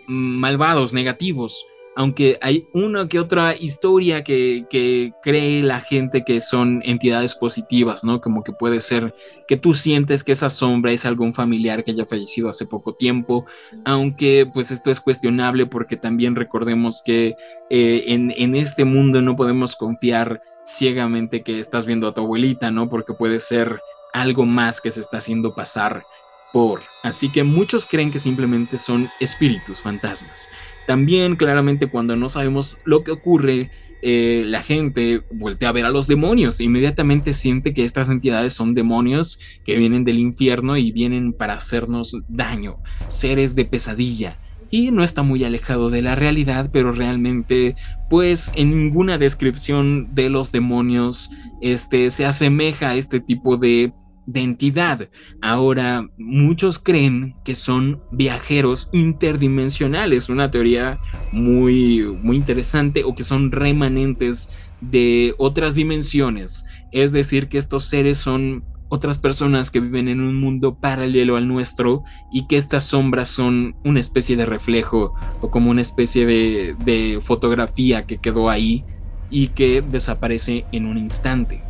malvados, 0.08 0.94
negativos 0.94 1.66
aunque 1.94 2.38
hay 2.42 2.66
una 2.74 3.10
que 3.10 3.20
otra 3.20 3.54
historia 3.54 4.24
que, 4.24 4.66
que, 4.70 5.12
cree 5.22 5.62
la 5.62 5.82
gente 5.82 6.24
que 6.24 6.40
son 6.40 6.82
entidades 6.86 7.36
positivas, 7.36 8.06
¿no? 8.06 8.22
Como 8.22 8.44
que 8.44 8.54
puede 8.54 8.80
ser 8.80 9.14
que 9.50 9.58
tú 9.58 9.74
sientes 9.74 10.24
que 10.24 10.32
esa 10.32 10.50
sombra 10.50 10.94
es 10.94 11.06
algún 11.06 11.34
familiar 11.34 11.84
que 11.84 11.92
haya 11.92 12.06
fallecido 12.06 12.48
hace 12.48 12.66
poco 12.66 12.96
tiempo, 12.96 13.46
aunque 13.84 14.50
pues 14.54 14.72
esto 14.72 14.92
es 14.92 15.02
cuestionable 15.02 15.66
porque 15.66 15.98
también 15.98 16.38
recordemos 16.38 17.02
que 17.04 17.36
eh, 17.70 18.04
en, 18.08 18.32
en 18.38 18.56
este 18.56 18.86
mundo 18.86 19.22
no 19.22 19.36
podemos 19.36 19.76
confiar 19.76 20.42
ciegamente 20.66 21.44
que 21.44 21.60
estás 21.60 21.86
viendo 21.86 22.08
a 22.08 22.14
tu 22.14 22.22
abuelita, 22.22 22.72
¿no? 22.72 22.90
Porque 22.90 23.14
puede 23.14 23.42
ser 23.42 23.82
algo 24.14 24.46
más 24.46 24.82
que 24.82 24.92
se 24.92 25.02
está 25.02 25.18
haciendo 25.18 25.56
pasar 25.56 26.04
por. 26.52 26.82
Así 27.04 27.30
que 27.30 27.44
muchos 27.44 27.86
creen 27.86 28.12
que 28.12 28.20
simplemente 28.20 28.78
son 28.78 29.10
espíritus, 29.20 29.82
fantasmas. 29.82 30.50
También 30.88 31.36
claramente 31.36 31.88
cuando 31.88 32.16
no 32.16 32.30
sabemos 32.30 32.78
lo 32.84 33.04
que 33.04 33.12
ocurre, 33.12 33.72
eh, 34.04 34.44
la 34.48 34.64
gente 34.64 35.22
voltea 35.32 35.70
a 35.70 35.74
ver 35.74 35.86
a 35.86 35.92
los 35.92 36.08
demonios, 36.08 36.60
inmediatamente 36.60 37.34
siente 37.34 37.74
que 37.74 37.84
estas 37.84 38.10
entidades 38.10 38.54
son 38.54 38.74
demonios 38.74 39.40
que 39.64 39.78
vienen 39.78 40.06
del 40.06 40.18
infierno 40.18 40.76
y 40.76 40.92
vienen 40.92 41.34
para 41.34 41.54
hacernos 41.54 42.18
daño, 42.28 42.78
seres 43.10 43.56
de 43.56 43.66
pesadilla. 43.66 44.40
Y 44.72 44.90
no 44.92 45.04
está 45.04 45.22
muy 45.22 45.44
alejado 45.44 45.90
de 45.90 46.02
la 46.02 46.16
realidad, 46.16 46.70
pero 46.72 46.94
realmente, 46.94 47.76
pues 48.10 48.54
en 48.56 48.70
ninguna 48.70 49.18
descripción 49.18 50.16
de 50.16 50.30
los 50.30 50.54
demonios 50.54 51.30
este, 51.62 52.10
se 52.10 52.26
asemeja 52.26 52.92
a 52.92 52.96
este 52.96 53.20
tipo 53.20 53.58
de 53.58 53.94
de 54.32 54.42
entidad. 54.42 55.10
Ahora, 55.42 56.08
muchos 56.18 56.80
creen 56.80 57.36
que 57.44 57.56
son 57.56 58.02
viajeros 58.12 58.90
interdimensionales, 58.94 60.30
una 60.30 60.52
teoría 60.52 61.00
muy, 61.32 62.02
muy 62.22 62.38
interesante, 62.38 63.04
o 63.04 63.16
que 63.16 63.24
son 63.24 63.52
remanentes 63.52 64.50
de 64.82 65.34
otras 65.38 65.76
dimensiones. 65.76 66.66
Es 66.92 67.12
decir, 67.12 67.50
que 67.50 67.58
estos 67.58 67.86
seres 67.86 68.18
son 68.18 68.64
otras 68.90 69.20
personas 69.20 69.72
que 69.72 69.80
viven 69.80 70.10
en 70.10 70.20
un 70.20 70.36
mundo 70.36 70.76
paralelo 70.76 71.38
al 71.38 71.48
nuestro 71.48 72.04
y 72.32 72.48
que 72.48 72.58
estas 72.58 72.84
sombras 72.84 73.30
son 73.30 73.76
una 73.86 74.02
especie 74.02 74.36
de 74.36 74.46
reflejo 74.46 75.14
o 75.40 75.50
como 75.50 75.72
una 75.72 75.80
especie 75.80 76.26
de, 76.26 76.76
de 76.84 77.20
fotografía 77.22 78.06
que 78.06 78.18
quedó 78.18 78.50
ahí 78.50 78.84
y 79.30 79.48
que 79.48 79.82
desaparece 79.82 80.66
en 80.74 80.88
un 80.88 80.98
instante. 80.98 81.64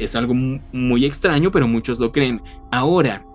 Es 0.00 0.16
algo 0.16 0.32
muy 0.34 1.04
extraño, 1.04 1.52
pero 1.52 1.68
muchos 1.68 1.98
lo 1.98 2.10
creen. 2.10 2.40
Ahora, 2.70 3.26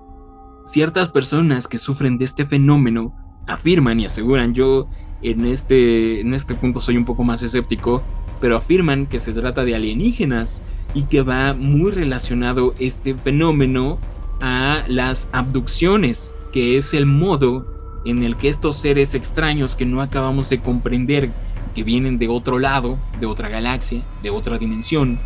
ciertas 0.63 1.09
personas 1.09 1.67
que 1.67 1.77
sufren 1.77 2.17
de 2.17 2.25
este 2.25 2.47
fenómeno 2.47 3.15
afirman 3.45 3.99
y 3.99 4.05
aseguran, 4.05 4.55
yo 4.55 4.87
en 5.21 5.45
este, 5.45 6.21
en 6.21 6.33
este 6.33 6.55
punto 6.55 6.81
soy 6.81 6.97
un 6.97 7.05
poco 7.05 7.23
más 7.23 7.43
escéptico, 7.43 8.01
pero 8.41 8.57
afirman 8.57 9.05
que 9.05 9.19
se 9.19 9.31
trata 9.31 9.63
de 9.63 9.75
alienígenas 9.75 10.63
y 10.95 11.03
que 11.03 11.21
va 11.21 11.53
muy 11.53 11.91
relacionado 11.91 12.73
este 12.79 13.13
fenómeno 13.13 13.99
a 14.41 14.83
las 14.87 15.29
abducciones, 15.33 16.35
que 16.51 16.77
es 16.77 16.95
el 16.95 17.05
modo 17.05 18.01
en 18.05 18.23
el 18.23 18.37
que 18.37 18.49
estos 18.49 18.77
seres 18.77 19.13
extraños 19.13 19.75
que 19.75 19.85
no 19.85 20.01
acabamos 20.01 20.49
de 20.49 20.61
comprender, 20.61 21.31
que 21.75 21.83
vienen 21.83 22.17
de 22.17 22.27
otro 22.27 22.57
lado, 22.57 22.97
de 23.19 23.27
otra 23.27 23.49
galaxia, 23.49 24.03
de 24.23 24.31
otra 24.31 24.57
dimensión, 24.57 25.19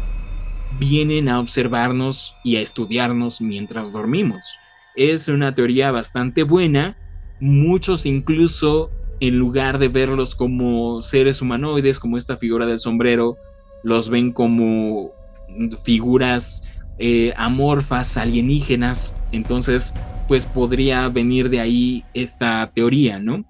vienen 0.77 1.29
a 1.29 1.39
observarnos 1.39 2.35
y 2.43 2.57
a 2.57 2.61
estudiarnos 2.61 3.41
mientras 3.41 3.91
dormimos. 3.91 4.57
Es 4.95 5.27
una 5.27 5.55
teoría 5.55 5.91
bastante 5.91 6.43
buena. 6.43 6.97
Muchos 7.39 8.05
incluso, 8.05 8.91
en 9.19 9.39
lugar 9.39 9.79
de 9.79 9.87
verlos 9.87 10.35
como 10.35 11.01
seres 11.01 11.41
humanoides, 11.41 11.99
como 11.99 12.17
esta 12.17 12.37
figura 12.37 12.65
del 12.65 12.79
sombrero, 12.79 13.37
los 13.83 14.09
ven 14.09 14.31
como 14.31 15.11
figuras 15.83 16.63
eh, 16.97 17.33
amorfas, 17.37 18.17
alienígenas. 18.17 19.15
Entonces, 19.31 19.93
pues 20.27 20.45
podría 20.45 21.09
venir 21.09 21.49
de 21.49 21.59
ahí 21.59 22.05
esta 22.13 22.71
teoría, 22.73 23.19
¿no? 23.19 23.45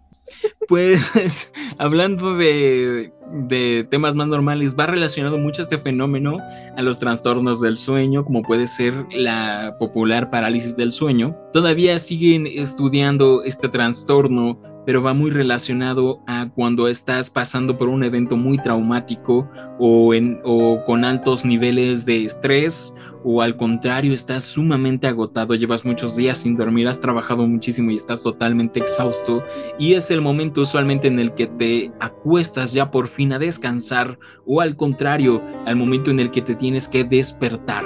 Pues 0.67 1.51
hablando 1.77 2.35
de, 2.35 3.11
de, 3.47 3.87
temas 3.89 4.15
más 4.15 4.27
normales, 4.27 4.75
va 4.77 4.85
relacionado 4.85 5.37
mucho 5.37 5.61
este 5.61 5.77
fenómeno 5.77 6.37
a 6.75 6.81
los 6.81 6.99
trastornos 6.99 7.61
del 7.61 7.77
sueño, 7.77 8.23
como 8.23 8.41
puede 8.41 8.67
ser 8.67 8.93
la 9.11 9.75
popular 9.79 10.29
parálisis 10.29 10.75
del 10.75 10.91
sueño. 10.91 11.35
Todavía 11.53 11.97
siguen 11.99 12.47
estudiando 12.47 13.43
este 13.43 13.69
trastorno, 13.69 14.59
pero 14.85 15.01
va 15.01 15.13
muy 15.13 15.31
relacionado 15.31 16.21
a 16.27 16.49
cuando 16.49 16.87
estás 16.87 17.29
pasando 17.29 17.77
por 17.77 17.89
un 17.89 18.03
evento 18.03 18.37
muy 18.37 18.57
traumático 18.57 19.49
o, 19.79 20.13
en, 20.13 20.39
o 20.43 20.83
con 20.85 21.03
altos 21.03 21.45
niveles 21.45 22.05
de 22.05 22.25
estrés 22.25 22.93
o 23.23 23.41
al 23.41 23.57
contrario 23.57 24.13
estás 24.13 24.43
sumamente 24.43 25.07
agotado, 25.07 25.55
llevas 25.55 25.85
muchos 25.85 26.15
días 26.15 26.39
sin 26.39 26.55
dormir, 26.55 26.87
has 26.87 26.99
trabajado 26.99 27.47
muchísimo 27.47 27.91
y 27.91 27.95
estás 27.95 28.23
totalmente 28.23 28.79
exhausto 28.79 29.43
y 29.77 29.93
es 29.93 30.11
el 30.11 30.21
momento 30.21 30.61
usualmente 30.61 31.07
en 31.07 31.19
el 31.19 31.33
que 31.33 31.47
te 31.47 31.91
acuestas 31.99 32.73
ya 32.73 32.91
por 32.91 33.07
fin 33.07 33.33
a 33.33 33.39
descansar 33.39 34.19
o 34.45 34.61
al 34.61 34.75
contrario, 34.75 35.41
al 35.65 35.75
momento 35.75 36.11
en 36.11 36.19
el 36.19 36.31
que 36.31 36.41
te 36.41 36.55
tienes 36.55 36.87
que 36.87 37.03
despertar. 37.03 37.83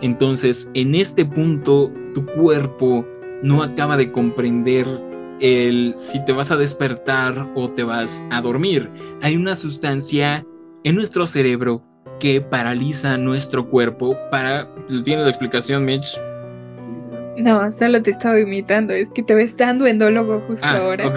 Entonces, 0.00 0.70
en 0.74 0.94
este 0.94 1.24
punto, 1.24 1.92
tu 2.14 2.24
cuerpo 2.24 3.04
no 3.42 3.62
acaba 3.62 3.96
de 3.96 4.12
comprender 4.12 4.86
el 5.40 5.94
si 5.96 6.24
te 6.24 6.32
vas 6.32 6.50
a 6.50 6.56
despertar 6.56 7.48
o 7.54 7.70
te 7.70 7.84
vas 7.84 8.24
a 8.30 8.40
dormir. 8.40 8.90
Hay 9.22 9.36
una 9.36 9.56
sustancia 9.56 10.46
en 10.84 10.94
nuestro 10.94 11.26
cerebro 11.26 11.84
que 12.18 12.40
paraliza 12.40 13.16
nuestro 13.18 13.68
cuerpo 13.68 14.16
para... 14.30 14.68
¿Tiene 15.04 15.22
la 15.22 15.28
explicación, 15.28 15.84
Mitch? 15.84 16.18
No, 17.36 17.70
solo 17.70 18.02
te 18.02 18.10
estaba 18.10 18.40
imitando, 18.40 18.92
es 18.92 19.10
que 19.12 19.22
te 19.22 19.32
ves 19.34 19.54
tan 19.56 19.78
duendólogo 19.78 20.42
justo 20.48 20.66
Ah, 20.66 20.78
ahora. 20.78 21.06
ok. 21.06 21.16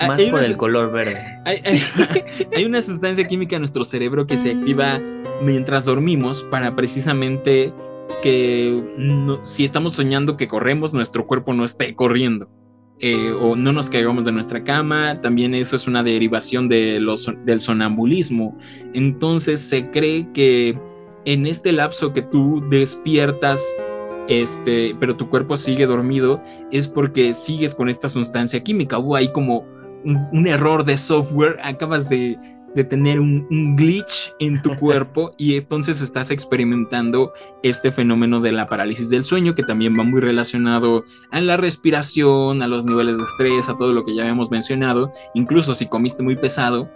Más 0.06 0.22
por 0.22 0.42
el 0.42 0.56
color 0.56 0.90
verde. 0.92 1.18
Hay, 1.44 1.60
hay- 1.64 1.82
hay 2.56 2.64
una 2.64 2.80
sustancia 2.80 3.26
química 3.28 3.56
en 3.56 3.62
nuestro 3.62 3.84
cerebro 3.84 4.26
que 4.26 4.38
se 4.38 4.52
activa 4.52 4.98
mientras 5.42 5.84
dormimos 5.84 6.42
para 6.44 6.74
precisamente 6.74 7.72
que 8.22 8.82
no- 8.96 9.44
si 9.44 9.64
estamos 9.66 9.92
soñando 9.92 10.38
que 10.38 10.48
corremos, 10.48 10.94
nuestro 10.94 11.26
cuerpo 11.26 11.52
no 11.52 11.64
esté 11.66 11.94
corriendo. 11.94 12.48
Eh, 13.00 13.30
o 13.40 13.54
no 13.56 13.72
nos 13.72 13.90
caigamos 13.90 14.24
de 14.24 14.32
nuestra 14.32 14.64
cama, 14.64 15.20
también 15.20 15.54
eso 15.54 15.76
es 15.76 15.86
una 15.86 16.02
derivación 16.02 16.68
de 16.68 16.98
los, 16.98 17.30
del 17.44 17.60
sonambulismo. 17.60 18.56
Entonces 18.94 19.60
se 19.60 19.90
cree 19.90 20.30
que 20.32 20.78
en 21.26 21.46
este 21.46 21.72
lapso 21.72 22.12
que 22.12 22.22
tú 22.22 22.64
despiertas, 22.70 23.62
este, 24.28 24.96
pero 24.98 25.14
tu 25.14 25.28
cuerpo 25.28 25.56
sigue 25.56 25.86
dormido, 25.86 26.42
es 26.72 26.88
porque 26.88 27.34
sigues 27.34 27.74
con 27.74 27.88
esta 27.88 28.08
sustancia 28.08 28.62
química. 28.62 28.98
Hubo 28.98 29.16
ahí 29.16 29.30
como 29.30 29.66
un, 30.04 30.26
un 30.32 30.46
error 30.46 30.84
de 30.84 30.96
software, 30.96 31.58
acabas 31.62 32.08
de, 32.08 32.38
de 32.76 32.84
tener 32.84 33.18
un, 33.18 33.46
un 33.50 33.74
glitch 33.74 34.32
en 34.38 34.62
tu 34.62 34.76
cuerpo 34.78 35.32
y 35.36 35.56
entonces 35.56 36.00
estás 36.00 36.30
experimentando 36.30 37.32
este 37.62 37.90
fenómeno 37.90 38.40
de 38.40 38.52
la 38.52 38.68
parálisis 38.68 39.10
del 39.10 39.24
sueño 39.24 39.54
que 39.54 39.64
también 39.64 39.98
va 39.98 40.04
muy 40.04 40.20
relacionado 40.20 41.04
a 41.32 41.40
la 41.40 41.56
respiración, 41.56 42.62
a 42.62 42.68
los 42.68 42.84
niveles 42.84 43.16
de 43.16 43.24
estrés, 43.24 43.68
a 43.68 43.76
todo 43.76 43.92
lo 43.92 44.04
que 44.04 44.14
ya 44.14 44.22
habíamos 44.22 44.50
mencionado, 44.50 45.10
incluso 45.34 45.74
si 45.74 45.86
comiste 45.86 46.22
muy 46.22 46.36
pesado. 46.36 46.88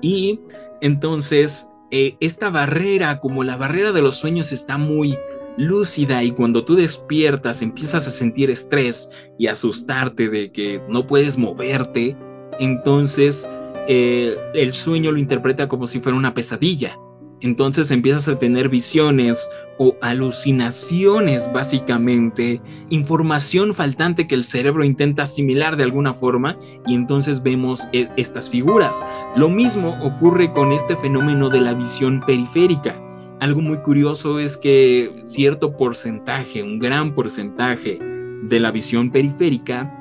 Y 0.00 0.40
entonces 0.80 1.70
eh, 1.90 2.16
esta 2.20 2.50
barrera, 2.50 3.18
como 3.18 3.44
la 3.44 3.56
barrera 3.56 3.92
de 3.92 4.02
los 4.02 4.16
sueños 4.16 4.52
está 4.52 4.76
muy 4.76 5.16
lúcida 5.56 6.22
y 6.22 6.30
cuando 6.30 6.64
tú 6.64 6.76
despiertas 6.76 7.62
empiezas 7.62 8.06
a 8.06 8.10
sentir 8.10 8.50
estrés 8.50 9.10
y 9.38 9.48
asustarte 9.48 10.28
de 10.28 10.52
que 10.52 10.80
no 10.88 11.06
puedes 11.06 11.36
moverte, 11.36 12.16
entonces 12.60 13.48
eh, 13.88 14.36
el 14.54 14.72
sueño 14.72 15.12
lo 15.12 15.18
interpreta 15.18 15.68
como 15.68 15.86
si 15.86 16.00
fuera 16.00 16.16
una 16.16 16.34
pesadilla. 16.34 16.98
Entonces 17.40 17.90
empiezas 17.92 18.28
a 18.28 18.38
tener 18.38 18.68
visiones 18.68 19.48
o 19.78 19.96
alucinaciones 20.02 21.48
básicamente, 21.52 22.60
información 22.90 23.74
faltante 23.74 24.26
que 24.26 24.34
el 24.34 24.44
cerebro 24.44 24.82
intenta 24.82 25.22
asimilar 25.22 25.76
de 25.76 25.84
alguna 25.84 26.14
forma 26.14 26.58
y 26.84 26.94
entonces 26.94 27.42
vemos 27.42 27.86
eh, 27.92 28.08
estas 28.16 28.50
figuras. 28.50 29.04
Lo 29.36 29.48
mismo 29.48 29.96
ocurre 30.02 30.52
con 30.52 30.72
este 30.72 30.96
fenómeno 30.96 31.48
de 31.48 31.60
la 31.60 31.74
visión 31.74 32.20
periférica. 32.26 33.00
Algo 33.40 33.62
muy 33.62 33.78
curioso 33.78 34.40
es 34.40 34.56
que 34.56 35.20
cierto 35.22 35.76
porcentaje, 35.76 36.64
un 36.64 36.80
gran 36.80 37.14
porcentaje 37.14 38.00
de 38.42 38.60
la 38.60 38.72
visión 38.72 39.12
periférica 39.12 39.94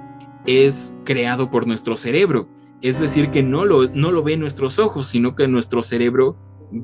es 0.47 0.97
creado 1.03 1.51
por 1.51 1.67
nuestro 1.67 1.97
cerebro. 1.97 2.47
Es 2.81 2.99
decir, 2.99 3.31
que 3.31 3.43
no 3.43 3.65
lo, 3.65 3.89
no 3.89 4.11
lo 4.11 4.23
ven 4.23 4.39
nuestros 4.39 4.77
ojos, 4.79 5.07
sino 5.07 5.35
que 5.35 5.47
nuestro 5.47 5.81
cerebro 5.81 6.37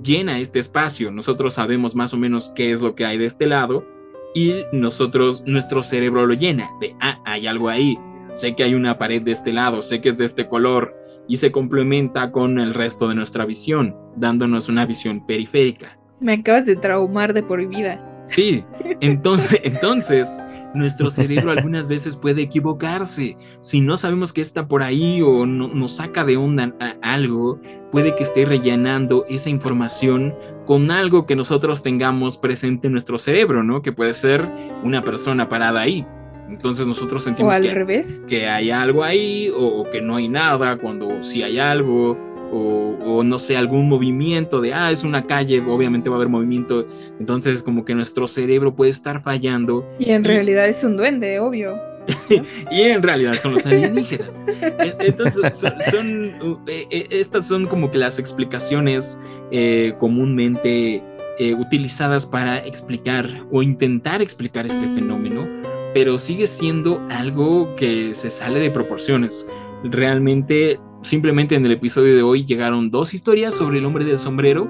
llena 0.04 0.40
este 0.40 0.60
espacio. 0.60 1.12
Nosotros 1.12 1.54
sabemos 1.56 1.96
más 1.96 2.14
o 2.14 2.18
menos 2.18 2.52
qué 2.56 2.72
es 2.72 2.82
lo 2.82 2.96
que 2.96 3.06
hay 3.06 3.18
de 3.18 3.26
este 3.26 3.46
lado 3.46 3.86
y 4.34 4.64
nosotros, 4.72 5.44
nuestro 5.46 5.84
cerebro 5.84 6.26
lo 6.26 6.34
llena 6.34 6.72
de, 6.80 6.96
ah, 7.00 7.22
hay 7.26 7.48
algo 7.48 7.70
ahí. 7.70 7.98
Sé 8.32 8.56
que 8.56 8.64
hay 8.64 8.74
una 8.74 8.98
pared 8.98 9.22
de 9.22 9.32
este 9.32 9.54
lado, 9.54 9.82
sé 9.82 10.02
que 10.02 10.10
es 10.10 10.18
de 10.18 10.26
este 10.26 10.48
color 10.48 10.96
y 11.28 11.38
se 11.38 11.52
complementa 11.52 12.32
con 12.32 12.60
el 12.60 12.74
resto 12.74 13.08
de 13.08 13.16
nuestra 13.16 13.46
visión, 13.46 13.96
dándonos 14.16 14.70
una 14.70 14.86
visión 14.86 15.26
periférica. 15.26 16.00
Me 16.20 16.34
acabas 16.34 16.66
de 16.66 16.76
traumar 16.76 17.34
de 17.34 17.44
por 17.44 17.66
vida. 17.68 18.24
Sí, 18.26 18.64
entonces, 19.02 19.62
entonces 19.64 20.40
nuestro 20.74 21.10
cerebro 21.10 21.52
algunas 21.54 21.88
veces 21.88 22.18
puede 22.18 22.42
equivocarse. 22.44 23.38
Si 23.62 23.82
no 23.82 23.98
sabemos 23.98 24.34
que 24.34 24.42
está 24.42 24.68
por 24.68 24.84
ahí 24.84 25.22
o 25.22 25.46
no, 25.46 25.68
nos 25.68 25.98
saca 25.98 26.24
de 26.26 26.38
onda 26.38 26.74
algo, 27.02 27.60
puede 27.92 28.16
que 28.16 28.24
esté 28.24 28.46
rellenando 28.46 29.26
esa 29.30 29.50
información 29.50 30.34
con 30.66 30.92
algo 30.92 31.26
que 31.26 31.36
nosotros 31.36 31.84
tengamos 31.84 32.38
presente 32.38 32.88
en 32.88 32.94
nuestro 32.94 33.18
cerebro, 33.18 33.64
¿no? 33.64 33.82
Que 33.82 33.92
puede 33.92 34.14
ser 34.14 34.48
una 34.84 35.02
persona 35.02 35.50
parada 35.50 35.82
ahí. 35.82 36.06
Entonces 36.50 36.86
nosotros 36.86 37.24
O 37.24 37.26
sentimos 37.26 37.56
al 37.56 37.62
que, 37.64 37.74
revés. 37.74 38.24
que 38.28 38.48
hay 38.48 38.70
algo 38.70 39.04
ahí 39.04 39.50
o, 39.56 39.82
o 39.82 39.90
que 39.90 40.02
no 40.02 40.18
hay 40.18 40.28
nada 40.28 40.78
cuando 40.78 41.24
sí 41.24 41.42
hay 41.44 41.60
algo. 41.60 42.18
O, 42.56 42.96
o 43.04 43.24
no 43.24 43.40
sé, 43.40 43.58
algún 43.58 43.90
movimiento 43.90 44.62
de, 44.62 44.76
ah, 44.76 44.92
es 44.92 45.04
una 45.04 45.26
calle, 45.26 45.60
obviamente 45.68 46.08
va 46.08 46.18
a 46.18 46.20
haber 46.20 46.30
movimiento, 46.30 46.86
entonces 47.20 47.64
como 47.64 47.84
que 47.84 47.96
nuestro 47.96 48.28
cerebro 48.28 48.76
puede 48.76 48.92
estar 48.92 49.24
fallando 49.24 49.84
Y 49.98 50.12
en 50.12 50.24
Y- 50.24 50.28
realidad 50.28 50.68
es 50.68 50.84
un 50.84 50.96
duende, 50.96 51.40
obvio. 51.40 51.74
y 52.70 52.82
en 52.82 53.02
realidad 53.02 53.34
son 53.42 53.54
los 53.54 53.66
alienígenas. 53.66 54.44
E- 54.62 54.94
Entonces, 55.00 55.58
son, 55.58 55.74
son, 55.90 56.60
eh, 56.68 56.86
eh, 56.92 57.08
estas 57.10 57.48
son 57.48 57.66
como 57.66 57.90
que 57.90 57.98
las 57.98 58.20
explicaciones 58.20 59.20
eh, 59.52 59.94
comúnmente 60.00 61.02
eh, 61.40 61.54
utilizadas 61.56 62.26
para 62.28 62.60
explicar 62.60 63.26
o 63.52 63.64
intentar 63.64 64.22
explicar 64.22 64.66
este 64.68 64.86
fenómeno, 64.94 65.48
pero 65.96 66.18
sigue 66.20 66.46
siendo 66.46 67.02
algo 67.10 67.74
que 67.78 68.14
se 68.14 68.30
sale 68.30 68.60
de 68.60 68.70
proporciones. 68.70 69.48
Realmente, 69.86 70.80
simplemente 71.04 71.56
en 71.56 71.66
el 71.66 71.72
episodio 71.74 72.16
de 72.16 72.24
hoy 72.24 72.46
llegaron 72.46 72.90
dos 72.90 73.14
historias 73.14 73.54
sobre 73.56 73.78
el 73.78 73.86
hombre 73.86 74.06
del 74.06 74.20
sombrero 74.20 74.68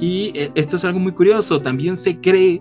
y 0.00 0.32
eh, 0.34 0.50
esto 0.54 0.76
es 0.76 0.84
algo 0.84 0.98
muy 0.98 1.12
curioso. 1.12 1.60
También 1.60 1.96
se 1.96 2.20
cree 2.20 2.60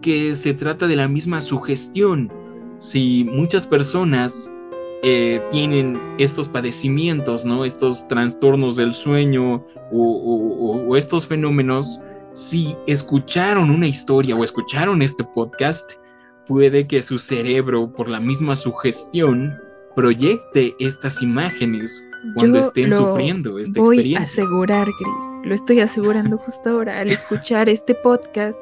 que 0.00 0.34
se 0.34 0.54
trata 0.54 0.86
de 0.86 0.96
la 0.96 1.08
misma 1.08 1.40
sugestión 1.40 2.30
si 2.78 3.24
muchas 3.24 3.66
personas 3.66 4.50
eh, 5.02 5.40
tienen 5.50 5.98
estos 6.18 6.48
padecimientos, 6.48 7.44
¿no? 7.44 7.64
Estos 7.64 8.06
trastornos 8.08 8.76
del 8.76 8.94
sueño 8.94 9.64
o, 9.92 10.96
estos 10.96 11.26
fenómenos, 11.26 12.00
si 12.32 12.74
escucharon 12.86 13.70
una 13.70 13.86
historia 13.86 14.34
o 14.34 14.42
escucharon 14.42 15.02
este 15.02 15.24
podcast, 15.24 15.92
puede 16.46 16.86
que 16.86 17.02
su 17.02 17.18
cerebro, 17.18 17.92
por 17.92 18.08
la 18.08 18.20
misma 18.20 18.56
sugestión, 18.56 19.60
proyecte 19.94 20.74
estas 20.78 21.22
imágenes 21.22 22.04
cuando 22.34 22.60
Yo 22.60 22.66
estén 22.66 22.90
lo 22.90 22.96
sufriendo 22.96 23.58
esta 23.58 23.80
Voy 23.80 23.96
a 23.96 24.00
experiencia. 24.00 24.42
asegurar, 24.42 24.86
Chris. 24.86 25.46
Lo 25.48 25.54
estoy 25.54 25.80
asegurando 25.80 26.38
justo 26.38 26.70
ahora. 26.70 26.98
Al 26.98 27.08
escuchar 27.08 27.68
este 27.68 27.94
podcast, 27.94 28.58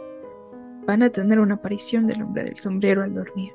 van 0.87 1.03
a 1.03 1.11
tener 1.11 1.41
una 1.41 1.55
aparición 1.55 2.07
del 2.07 2.23
hombre 2.23 2.45
del 2.45 2.59
sombrero 2.59 3.03
al 3.03 3.15
dormir. 3.15 3.53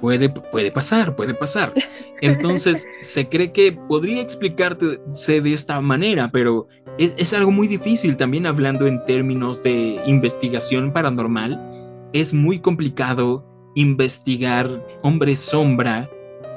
Puede, 0.00 0.28
puede 0.28 0.70
pasar, 0.70 1.16
puede 1.16 1.34
pasar. 1.34 1.72
Entonces, 2.20 2.86
se 3.00 3.28
cree 3.28 3.52
que 3.52 3.72
podría 3.72 4.22
explicarse 4.22 5.40
de 5.40 5.52
esta 5.52 5.80
manera, 5.80 6.30
pero 6.30 6.68
es, 6.98 7.14
es 7.16 7.34
algo 7.34 7.50
muy 7.50 7.66
difícil 7.66 8.16
también 8.16 8.46
hablando 8.46 8.86
en 8.86 9.04
términos 9.06 9.62
de 9.62 10.00
investigación 10.06 10.92
paranormal. 10.92 11.60
Es 12.12 12.32
muy 12.32 12.60
complicado 12.60 13.44
investigar 13.74 14.84
hombres 15.02 15.40
sombra 15.40 16.08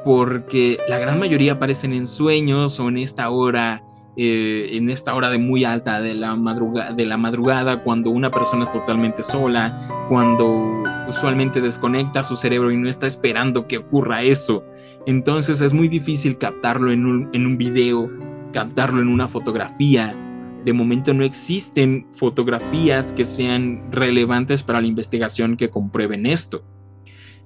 porque 0.03 0.77
la 0.89 0.97
gran 0.97 1.19
mayoría 1.19 1.53
aparecen 1.53 1.93
en 1.93 2.07
sueños 2.07 2.79
o 2.79 2.89
en 2.89 2.97
esta 2.97 3.29
hora, 3.29 3.83
eh, 4.17 4.69
en 4.73 4.89
esta 4.89 5.15
hora 5.15 5.29
de 5.29 5.37
muy 5.37 5.63
alta 5.63 6.01
de 6.01 6.13
la, 6.13 6.35
madruga- 6.35 6.91
de 6.93 7.05
la 7.05 7.17
madrugada, 7.17 7.83
cuando 7.83 8.09
una 8.09 8.31
persona 8.31 8.63
es 8.63 8.71
totalmente 8.71 9.23
sola, 9.23 10.05
cuando 10.09 10.83
usualmente 11.07 11.61
desconecta 11.61 12.23
su 12.23 12.35
cerebro 12.35 12.71
y 12.71 12.77
no 12.77 12.89
está 12.89 13.07
esperando 13.07 13.67
que 13.67 13.77
ocurra 13.77 14.23
eso. 14.23 14.63
Entonces 15.05 15.61
es 15.61 15.73
muy 15.73 15.87
difícil 15.87 16.37
captarlo 16.37 16.91
en 16.91 17.05
un, 17.05 17.29
en 17.33 17.45
un 17.45 17.57
video, 17.57 18.09
captarlo 18.53 19.01
en 19.01 19.07
una 19.07 19.27
fotografía. 19.27 20.15
De 20.63 20.73
momento 20.73 21.11
no 21.13 21.23
existen 21.23 22.05
fotografías 22.11 23.13
que 23.13 23.25
sean 23.25 23.91
relevantes 23.91 24.61
para 24.61 24.79
la 24.79 24.85
investigación 24.87 25.57
que 25.57 25.71
comprueben 25.71 26.27
esto. 26.27 26.63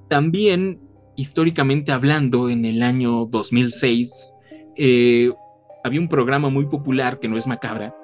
También, 0.10 0.82
históricamente 1.16 1.92
hablando, 1.92 2.50
en 2.50 2.66
el 2.66 2.84
año 2.84 3.26
2006, 3.26 4.34
eh, 4.76 5.32
había 5.84 6.00
un 6.00 6.10
programa 6.10 6.50
muy 6.50 6.66
popular 6.66 7.20
que 7.20 7.28
no 7.28 7.38
es 7.38 7.48
macabra, 7.48 7.96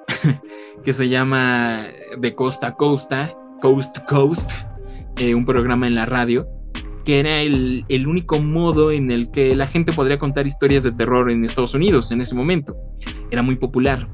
que 0.84 0.92
se 0.92 1.08
llama 1.08 1.86
De 2.18 2.34
Costa 2.34 2.68
a 2.68 2.74
Costa, 2.74 3.36
Coast 3.60 3.94
to 3.94 4.04
Coast, 4.08 4.50
eh, 5.16 5.34
un 5.34 5.44
programa 5.44 5.86
en 5.86 5.94
la 5.94 6.06
radio, 6.06 6.48
que 7.04 7.20
era 7.20 7.40
el, 7.40 7.84
el 7.88 8.06
único 8.06 8.38
modo 8.40 8.92
en 8.92 9.10
el 9.10 9.30
que 9.30 9.56
la 9.56 9.66
gente 9.66 9.92
podría 9.92 10.18
contar 10.18 10.46
historias 10.46 10.82
de 10.84 10.92
terror 10.92 11.30
en 11.30 11.44
Estados 11.44 11.74
Unidos 11.74 12.12
en 12.12 12.20
ese 12.20 12.34
momento. 12.34 12.76
Era 13.30 13.42
muy 13.42 13.56
popular. 13.56 14.08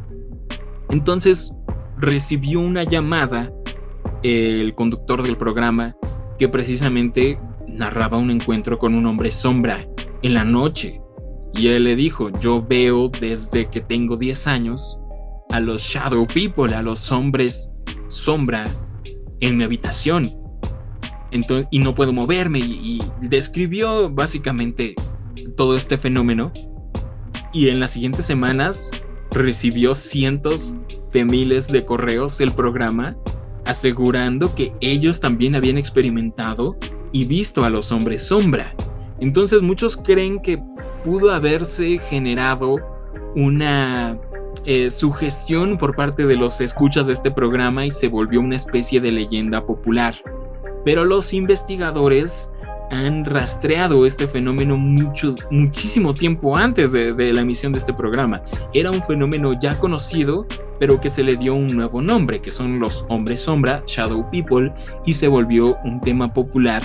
Entonces 0.91 1.55
recibió 1.99 2.61
una 2.61 2.85
llamada 2.85 3.53
eh, 4.23 4.61
el 4.63 4.75
conductor 4.75 5.23
del 5.23 5.37
programa 5.37 5.97
que 6.39 6.49
precisamente 6.49 7.39
narraba 7.69 8.19
un 8.19 8.31
encuentro 8.31 8.79
con 8.79 8.95
un 8.95 9.07
hombre 9.07 9.31
sombra 9.31 9.87
en 10.23 10.35
la 10.35 10.45
noche. 10.45 11.01
Y 11.55 11.69
él 11.69 11.85
le 11.85 11.97
dijo, 11.97 12.31
yo 12.41 12.63
veo 12.63 13.09
desde 13.09 13.69
que 13.69 13.81
tengo 13.81 14.17
10 14.17 14.47
años 14.47 14.99
a 15.51 15.61
los 15.61 15.83
shadow 15.83 16.27
people, 16.27 16.75
a 16.75 16.83
los 16.83 17.11
hombres 17.11 17.75
sombra 18.09 18.67
en 19.41 19.57
mi 19.57 19.65
habitación. 19.65 20.37
entonces, 21.31 21.69
y 21.71 21.79
no 21.79 21.95
puedo 21.95 22.13
moverme. 22.13 22.59
Y, 22.59 23.01
y 23.23 23.27
describió 23.29 24.11
básicamente 24.11 24.95
todo 25.57 25.77
este 25.77 25.99
fenómeno. 25.99 26.53
Y 27.53 27.69
en 27.69 27.81
las 27.81 27.93
siguientes 27.93 28.27
semanas 28.27 28.91
recibió 29.31 29.95
cientos 29.95 30.75
de 31.13 31.25
miles 31.25 31.69
de 31.69 31.85
correos 31.85 32.41
el 32.41 32.53
programa 32.53 33.17
asegurando 33.69 34.55
que 34.55 34.73
ellos 34.81 35.21
también 35.21 35.55
habían 35.55 35.77
experimentado 35.77 36.77
y 37.13 37.25
visto 37.25 37.65
a 37.65 37.71
los 37.71 37.93
hombres 37.93 38.27
sombra. 38.27 38.75
Entonces 39.21 39.63
muchos 39.63 39.97
creen 39.97 40.41
que 40.41 40.63
pudo 41.05 41.33
haberse 41.33 41.99
generado 41.99 42.77
una 43.35 44.19
eh, 44.65 44.91
sugestión 44.91 45.79
por 45.79 45.97
parte 45.97 46.27
de 46.27 46.37
los 46.37 46.61
escuchas 46.61 47.07
de 47.07 47.13
este 47.13 47.31
programa 47.31 47.87
y 47.87 47.91
se 47.91 48.09
volvió 48.09 48.41
una 48.41 48.57
especie 48.57 49.01
de 49.01 49.13
leyenda 49.13 49.65
popular. 49.65 50.15
Pero 50.85 51.05
los 51.05 51.33
investigadores 51.33 52.51
han 52.91 53.25
rastreado 53.25 54.07
este 54.07 54.27
fenómeno 54.27 54.77
mucho, 54.77 55.35
muchísimo 55.51 56.15
tiempo 56.15 56.57
antes 56.57 56.93
de, 56.93 57.13
de, 57.13 57.33
la 57.33 57.43
emisión 57.43 57.73
de 57.73 57.79
este 57.79 57.93
programa. 57.93 58.43
Era 58.73 58.91
un 58.91 59.03
fenómeno 59.03 59.59
ya 59.61 59.79
conocido, 59.79 60.47
pero 60.79 61.01
que 61.01 61.11
se 61.11 61.23
le 61.23 61.37
dio 61.37 61.55
un 61.55 61.69
nuevo 61.69 62.03
nombre, 62.03 62.41
que 62.41 62.53
son 62.53 62.79
los 62.79 63.05
hombres 63.09 63.41
sombra, 63.41 63.83
Shadow 63.87 64.31
People, 64.31 64.73
y 65.05 65.15
se 65.15 65.29
volvió 65.29 65.77
un 65.85 66.01
tema 66.01 66.33
popular 66.33 66.83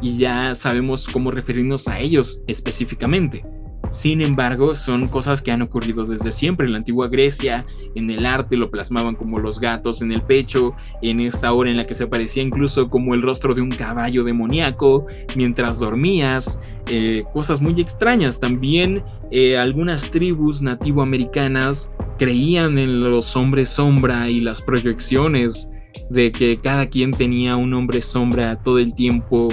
y 0.00 0.18
ya 0.18 0.54
sabemos 0.54 1.08
cómo 1.08 1.30
referirnos 1.30 1.88
a 1.88 1.98
ellos 1.98 2.42
específicamente. 2.46 3.44
Sin 3.90 4.20
embargo, 4.20 4.74
son 4.74 5.08
cosas 5.08 5.42
que 5.42 5.52
han 5.52 5.62
ocurrido 5.62 6.04
desde 6.04 6.30
siempre. 6.30 6.66
En 6.66 6.72
la 6.72 6.78
antigua 6.78 7.08
Grecia, 7.08 7.64
en 7.94 8.10
el 8.10 8.26
arte 8.26 8.56
lo 8.56 8.70
plasmaban 8.70 9.14
como 9.14 9.38
los 9.38 9.60
gatos 9.60 10.02
en 10.02 10.12
el 10.12 10.22
pecho, 10.22 10.74
en 11.02 11.20
esta 11.20 11.52
hora 11.52 11.70
en 11.70 11.76
la 11.76 11.86
que 11.86 11.94
se 11.94 12.04
aparecía 12.04 12.42
incluso 12.42 12.88
como 12.88 13.14
el 13.14 13.22
rostro 13.22 13.54
de 13.54 13.62
un 13.62 13.70
caballo 13.70 14.24
demoníaco 14.24 15.06
mientras 15.34 15.78
dormías, 15.80 16.58
eh, 16.86 17.24
cosas 17.32 17.60
muy 17.60 17.80
extrañas. 17.80 18.40
También 18.40 19.02
eh, 19.30 19.56
algunas 19.56 20.10
tribus 20.10 20.62
nativoamericanas 20.62 21.92
creían 22.18 22.78
en 22.78 23.00
los 23.00 23.36
hombres 23.36 23.68
sombra 23.68 24.30
y 24.30 24.40
las 24.40 24.62
proyecciones 24.62 25.70
de 26.10 26.32
que 26.32 26.58
cada 26.60 26.86
quien 26.86 27.12
tenía 27.12 27.56
un 27.56 27.74
hombre 27.74 28.02
sombra 28.02 28.56
todo 28.62 28.78
el 28.78 28.94
tiempo 28.94 29.48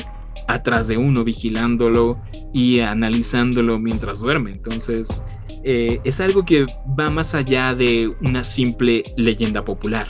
atrás 0.47 0.87
de 0.87 0.97
uno, 0.97 1.23
vigilándolo 1.23 2.19
y 2.53 2.79
analizándolo 2.79 3.79
mientras 3.79 4.19
duerme. 4.19 4.51
Entonces, 4.51 5.23
eh, 5.63 5.99
es 6.03 6.19
algo 6.19 6.43
que 6.45 6.65
va 6.99 7.09
más 7.09 7.35
allá 7.35 7.75
de 7.75 8.13
una 8.21 8.43
simple 8.43 9.03
leyenda 9.17 9.63
popular. 9.63 10.07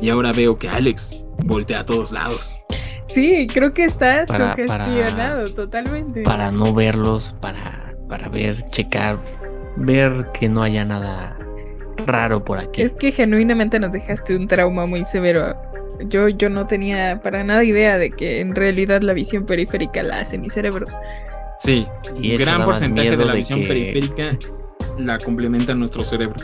Y 0.00 0.10
ahora 0.10 0.32
veo 0.32 0.58
que 0.58 0.68
Alex 0.68 1.24
voltea 1.44 1.80
a 1.80 1.86
todos 1.86 2.12
lados. 2.12 2.58
Sí, 3.06 3.46
creo 3.52 3.72
que 3.72 3.84
está 3.84 4.26
sugestionado 4.26 5.52
totalmente. 5.52 6.22
Para 6.22 6.50
no 6.50 6.74
verlos, 6.74 7.34
para, 7.40 7.94
para 8.08 8.28
ver, 8.28 8.56
checar, 8.70 9.18
ver 9.76 10.28
que 10.38 10.48
no 10.48 10.62
haya 10.62 10.84
nada 10.84 11.36
raro 12.06 12.44
por 12.44 12.58
aquí. 12.58 12.82
Es 12.82 12.94
que 12.94 13.12
genuinamente 13.12 13.78
nos 13.78 13.92
dejaste 13.92 14.36
un 14.36 14.48
trauma 14.48 14.86
muy 14.86 15.04
severo 15.04 15.54
yo, 16.08 16.28
yo 16.28 16.50
no 16.50 16.66
tenía 16.66 17.20
para 17.22 17.44
nada 17.44 17.64
idea 17.64 17.98
de 17.98 18.10
que 18.10 18.40
en 18.40 18.54
realidad 18.54 19.02
la 19.02 19.12
visión 19.12 19.46
periférica 19.46 20.02
la 20.02 20.20
hace 20.20 20.38
mi 20.38 20.50
cerebro. 20.50 20.86
Sí, 21.58 21.86
y 22.20 22.36
gran 22.36 22.64
porcentaje 22.64 23.16
de 23.16 23.24
la 23.24 23.34
visión 23.34 23.60
periférica 23.60 24.36
la 24.98 25.18
complementa 25.18 25.74
nuestro 25.74 26.04
cerebro. 26.04 26.34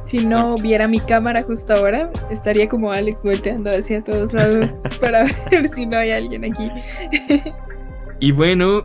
Si 0.00 0.24
no 0.24 0.56
viera 0.56 0.86
mi 0.86 1.00
cámara 1.00 1.42
justo 1.42 1.72
ahora, 1.72 2.10
estaría 2.30 2.68
como 2.68 2.92
Alex 2.92 3.22
volteando 3.22 3.70
hacia 3.70 4.02
todos 4.04 4.32
lados 4.32 4.76
para 5.00 5.24
ver 5.50 5.68
si 5.68 5.86
no 5.86 5.96
hay 5.96 6.10
alguien 6.10 6.44
aquí. 6.44 6.70
y 8.20 8.32
bueno, 8.32 8.82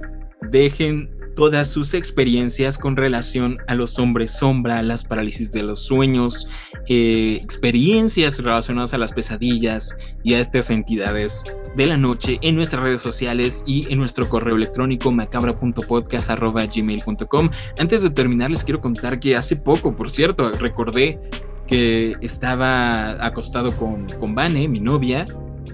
dejen 0.50 1.10
todas 1.36 1.72
sus 1.72 1.94
experiencias 1.94 2.78
con 2.78 2.96
relación 2.96 3.58
a 3.68 3.76
los 3.76 4.00
hombres 4.00 4.32
sombra, 4.32 4.82
las 4.82 5.04
parálisis 5.06 5.52
de 5.52 5.64
los 5.64 5.82
sueños, 5.82 6.48
eh, 6.88 7.40
experiencias 7.42 8.42
relacionadas 8.44 8.94
a 8.94 8.98
las 8.98 9.14
pesadillas 9.14 9.98
y 10.24 10.34
a 10.34 10.40
estas 10.40 10.70
entidades 10.70 11.44
de 11.76 11.86
la 11.86 11.98
noche 11.98 12.40
en 12.42 12.56
nuestras 12.56 12.84
redes 12.84 13.02
sociales 13.02 13.64
y 13.66 13.92
en 13.92 14.00
nuestro 14.00 14.30
correo 14.30 14.56
electrónico 14.56 15.12
macabra.podcast.gmail.com. 15.12 17.50
Antes 17.78 18.04
de 18.04 18.10
terminar, 18.10 18.52
les 18.52 18.64
quiero 18.64 18.80
contar 18.82 19.20
que 19.20 19.36
hace 19.36 19.56
poco, 19.56 19.96
por 19.96 20.10
cierto, 20.10 20.52
recordé 20.54 21.20
que 21.68 22.16
estaba 22.22 23.24
acostado 23.24 23.78
con, 23.78 24.10
con 24.20 24.34
Vane, 24.34 24.68
mi 24.68 24.80
novia, 24.80 25.28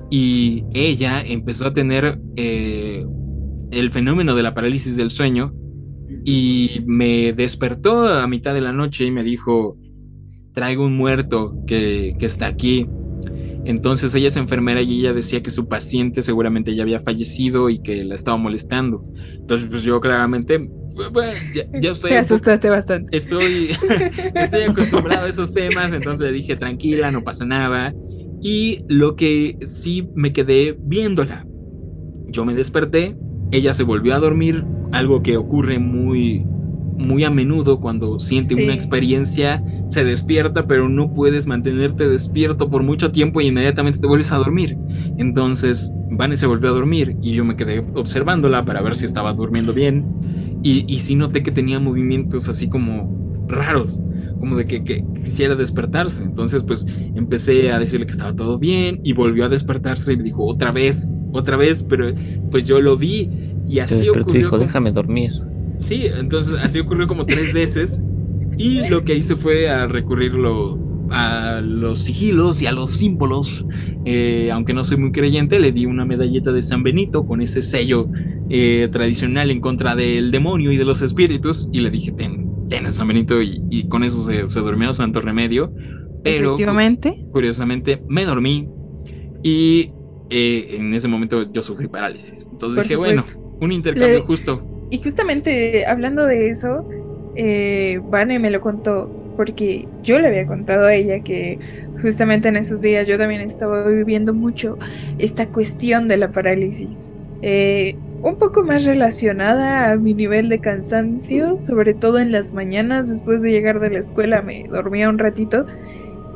y 0.10 0.66
ella 0.74 1.22
empezó 1.22 1.68
a 1.68 1.74
tener 1.74 2.20
eh, 2.36 3.06
el 3.72 3.92
fenómeno 3.92 4.36
de 4.36 4.44
la 4.44 4.54
parálisis 4.54 4.96
del 4.96 5.12
sueño 5.12 5.54
y 6.24 6.82
me 6.86 7.34
despertó 7.34 8.08
a 8.08 8.28
mitad 8.28 8.54
de 8.54 8.62
la 8.62 8.74
noche 8.74 9.06
y 9.06 9.12
me 9.12 9.24
dijo, 9.24 9.78
traigo 10.54 10.86
un 10.86 10.96
muerto 10.96 11.56
que, 11.68 12.16
que 12.20 12.26
está 12.26 12.48
aquí. 12.48 12.88
Entonces 13.66 14.14
ella 14.14 14.28
es 14.28 14.38
enfermera 14.38 14.82
y 14.82 15.00
ella 15.00 15.14
decía 15.14 15.42
que 15.42 15.50
su 15.50 15.68
paciente 15.68 16.22
seguramente 16.22 16.76
ya 16.76 16.84
había 16.84 17.00
fallecido 17.00 17.70
y 17.70 17.80
que 17.80 18.04
la 18.04 18.16
estaba 18.16 18.38
molestando. 18.38 19.04
Entonces 19.34 19.68
pues 19.70 19.84
yo 19.84 20.00
claramente, 20.00 20.70
bueno, 21.12 21.32
ya, 21.54 21.92
estoy... 21.92 22.12
Te 22.12 22.18
asustaste 22.18 22.70
bastante. 22.70 23.16
Estoy, 23.16 23.72
estoy 24.36 24.62
acostumbrado 24.62 25.26
a 25.26 25.30
esos 25.30 25.54
temas, 25.54 25.94
entonces 25.94 26.28
le 26.28 26.34
dije, 26.34 26.56
tranquila, 26.56 27.12
no 27.12 27.24
pasa 27.24 27.46
nada. 27.46 27.94
Y 28.42 28.86
lo 28.88 29.16
que 29.16 29.58
sí 29.64 30.10
me 30.16 30.32
quedé 30.32 30.78
viéndola. 30.80 31.46
Yo 32.28 32.46
me 32.46 32.54
desperté, 32.54 33.18
ella 33.52 33.74
se 33.74 33.84
volvió 33.84 34.16
a 34.16 34.20
dormir, 34.20 34.66
algo 34.92 35.22
que 35.24 35.38
ocurre 35.38 35.80
muy, 35.80 36.46
muy 36.98 37.24
a 37.24 37.30
menudo 37.30 37.80
cuando 37.80 38.20
siente 38.20 38.56
una 38.56 38.74
experiencia, 38.74 39.64
se 39.88 40.04
despierta, 40.04 40.68
pero 40.68 40.90
no 40.90 41.14
puedes 41.14 41.46
mantenerte 41.48 42.08
despierto 42.08 42.70
por 42.70 42.84
mucho 42.84 43.12
tiempo 43.12 43.42
y 43.42 43.48
inmediatamente 43.48 44.00
te 44.00 44.08
vuelves 44.08 44.32
a 44.32 44.38
dormir. 44.38 44.78
Entonces, 45.18 45.94
Vane 46.10 46.38
se 46.38 46.48
volvió 46.48 46.70
a 46.70 46.74
dormir 46.74 47.18
y 47.22 47.34
yo 47.34 47.46
me 47.46 47.56
quedé 47.56 47.86
observándola 47.94 48.66
para 48.66 48.82
ver 48.82 48.96
si 48.96 49.06
estaba 49.06 49.34
durmiendo 49.34 49.74
bien. 49.74 50.06
Y, 50.64 50.86
y 50.92 51.00
sí 51.02 51.16
noté 51.16 51.44
que 51.44 51.52
tenía 51.52 51.80
movimientos 51.80 52.50
así 52.50 52.68
como 52.68 53.46
raros 53.48 54.00
como 54.46 54.58
de 54.58 54.68
que, 54.68 55.04
quisiera 55.16 55.56
despertarse. 55.56 56.24
Entonces, 56.24 56.64
pues 56.64 56.86
empecé 57.16 57.72
a 57.72 57.80
decirle 57.80 58.06
que 58.06 58.12
estaba 58.12 58.36
todo 58.36 58.60
bien 58.60 59.02
y 59.04 59.14
volvió 59.14 59.46
a 59.46 59.50
despertarse 59.50 60.14
y 60.14 60.18
me 60.18 60.24
dijo 60.24 60.46
otra 60.46 60.72
vez, 60.72 61.12
otra 61.34 61.58
vez, 61.58 61.82
pero 61.82 62.14
pues 62.52 62.68
yo 62.68 62.80
lo 62.80 62.96
vi 62.96 63.30
y 63.68 63.80
así 63.80 64.08
ocurrió. 64.08 64.44
Dijo, 64.44 64.60
déjame 64.60 64.92
dormir. 64.92 65.32
Sí, 65.80 66.06
entonces 66.18 66.56
así 66.62 66.80
ocurrió 66.80 67.08
como 67.08 67.26
tres 67.26 67.54
veces 67.54 68.02
y 68.58 68.88
lo 68.88 69.04
que 69.04 69.16
hice 69.16 69.36
fue 69.36 69.68
a 69.68 69.88
recurrirlo 69.88 70.80
a 71.10 71.62
los 71.64 72.00
sigilos 72.00 72.62
y 72.62 72.68
a 72.68 72.72
los 72.72 72.92
símbolos. 72.92 73.66
Eh, 74.06 74.52
aunque 74.52 74.74
no 74.74 74.84
soy 74.84 74.98
muy 74.98 75.12
creyente, 75.12 75.58
le 75.58 75.72
di 75.72 75.88
una 75.88 76.06
medalleta 76.06 76.52
de 76.52 76.62
San 76.62 76.84
Benito 76.84 77.26
con 77.26 77.42
ese 77.42 77.64
sello 77.64 78.08
eh, 78.50 78.90
tradicional 78.92 79.50
en 79.50 79.60
contra 79.60 79.96
del 79.96 80.30
demonio 80.30 80.72
y 80.72 80.78
de 80.78 80.86
los 80.86 81.02
espíritus 81.02 81.68
y 81.72 81.80
le 81.80 81.90
dije, 81.90 82.12
ten, 82.12 82.45
ten 82.84 82.94
San 82.94 83.08
Benito 83.08 83.42
y, 83.42 83.88
con 83.90 84.04
eso 84.04 84.22
se, 84.24 84.48
se, 84.48 84.60
durmió 84.60 84.94
Santo 84.94 85.22
Remedio. 85.22 85.74
Pero 86.24 86.58
curiosamente 87.32 88.02
me 88.08 88.26
dormí 88.26 88.68
y 89.44 89.92
eh, 90.32 90.78
en 90.80 90.94
ese 90.94 91.08
momento 91.08 91.52
yo 91.52 91.62
sufrí 91.62 91.88
parálisis. 91.88 92.48
Entonces 92.52 92.84
dije, 92.84 92.96
bueno, 92.96 93.24
un 93.62 93.72
intercambio 93.72 94.24
justo. 94.24 94.88
Y 94.90 94.98
justamente 94.98 95.86
hablando 95.86 96.26
de 96.26 96.50
eso, 96.50 96.88
eh, 97.36 98.00
Vane 98.10 98.40
me 98.40 98.50
lo 98.50 98.62
contó 98.62 99.10
porque 99.38 99.88
yo 100.02 100.20
le 100.20 100.28
había 100.28 100.48
contado 100.48 100.88
a 100.88 100.96
ella 100.96 101.20
que 101.20 101.60
justamente 102.02 102.48
en 102.48 102.56
esos 102.56 102.82
días 102.82 103.08
yo 103.08 103.18
también 103.18 103.42
estaba 103.42 103.88
viviendo 103.88 104.34
mucho 104.34 104.78
esta 105.20 105.48
cuestión 105.48 106.08
de 106.08 106.18
la 106.18 106.32
parálisis. 106.32 107.12
Eh, 107.42 107.96
un 108.26 108.38
poco 108.38 108.64
más 108.64 108.86
relacionada 108.86 109.92
a 109.92 109.98
mi 109.98 110.16
nivel 110.16 110.50
de 110.50 110.58
cansancio, 110.58 111.58
sobre 111.58 111.94
todo 111.94 112.18
en 112.18 112.32
las 112.32 112.54
mañanas 112.54 113.08
después 113.08 113.44
de 113.44 113.52
llegar 113.52 113.80
de 113.80 113.92
la 113.92 114.00
escuela 114.00 114.42
me 114.42 114.64
dormía 114.64 115.10
un 115.10 115.20
ratito 115.20 115.68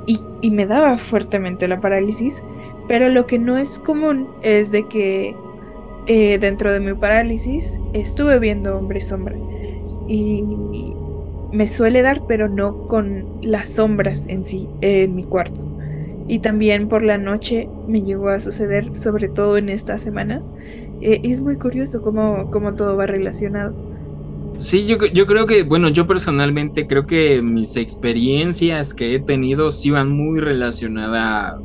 y, 0.05 0.19
me 0.51 0.67
daba 0.67 0.97
fuertemente 0.97 1.67
la 1.67 1.81
parálisis, 1.81 2.43
pero 2.87 3.09
lo 3.09 3.25
que 3.25 3.39
no 3.39 3.57
es 3.57 3.79
común 3.79 4.27
es 4.43 4.71
de 4.71 4.87
que 4.87 5.35
eh, 6.05 6.37
dentro 6.37 6.71
de 6.71 6.79
mi 6.79 6.93
parálisis 6.93 7.79
estuve 7.93 8.37
viendo 8.39 8.77
hombre 8.77 9.01
sombra 9.01 9.35
y 10.07 10.43
me 11.51 11.65
suele 11.65 12.03
dar, 12.03 12.21
pero 12.27 12.47
no 12.47 12.87
con 12.87 13.25
las 13.41 13.67
sombras 13.69 14.27
en 14.29 14.45
sí 14.45 14.69
en 14.81 15.15
mi 15.15 15.23
cuarto. 15.23 15.65
Y 16.27 16.39
también 16.39 16.87
por 16.87 17.01
la 17.01 17.17
noche 17.17 17.67
me 17.87 18.03
llegó 18.03 18.29
a 18.29 18.39
suceder, 18.39 18.95
sobre 18.95 19.27
todo 19.27 19.57
en 19.57 19.67
estas 19.69 20.03
semanas. 20.03 20.53
Eh, 21.02 21.22
es 21.24 21.39
muy 21.41 21.58
curioso 21.58 22.02
cómo, 22.02 22.50
cómo, 22.52 22.74
todo 22.74 22.95
va 22.97 23.06
relacionado. 23.06 23.74
Sí, 24.58 24.86
yo, 24.86 24.97
yo 25.06 25.26
creo 25.26 25.45
que, 25.45 25.64
bueno, 25.64 25.89
yo 25.89 26.06
personalmente 26.06 26.86
creo 26.86 27.06
que 27.06 27.41
mis 27.41 27.78
experiencias 27.78 28.93
que 28.93 29.16
he 29.16 29.20
tenido 29.20 29.72
sí 29.72 29.91
van 29.91 30.10
muy 30.10 30.39
relacionadas 30.39 31.54
a, 31.54 31.60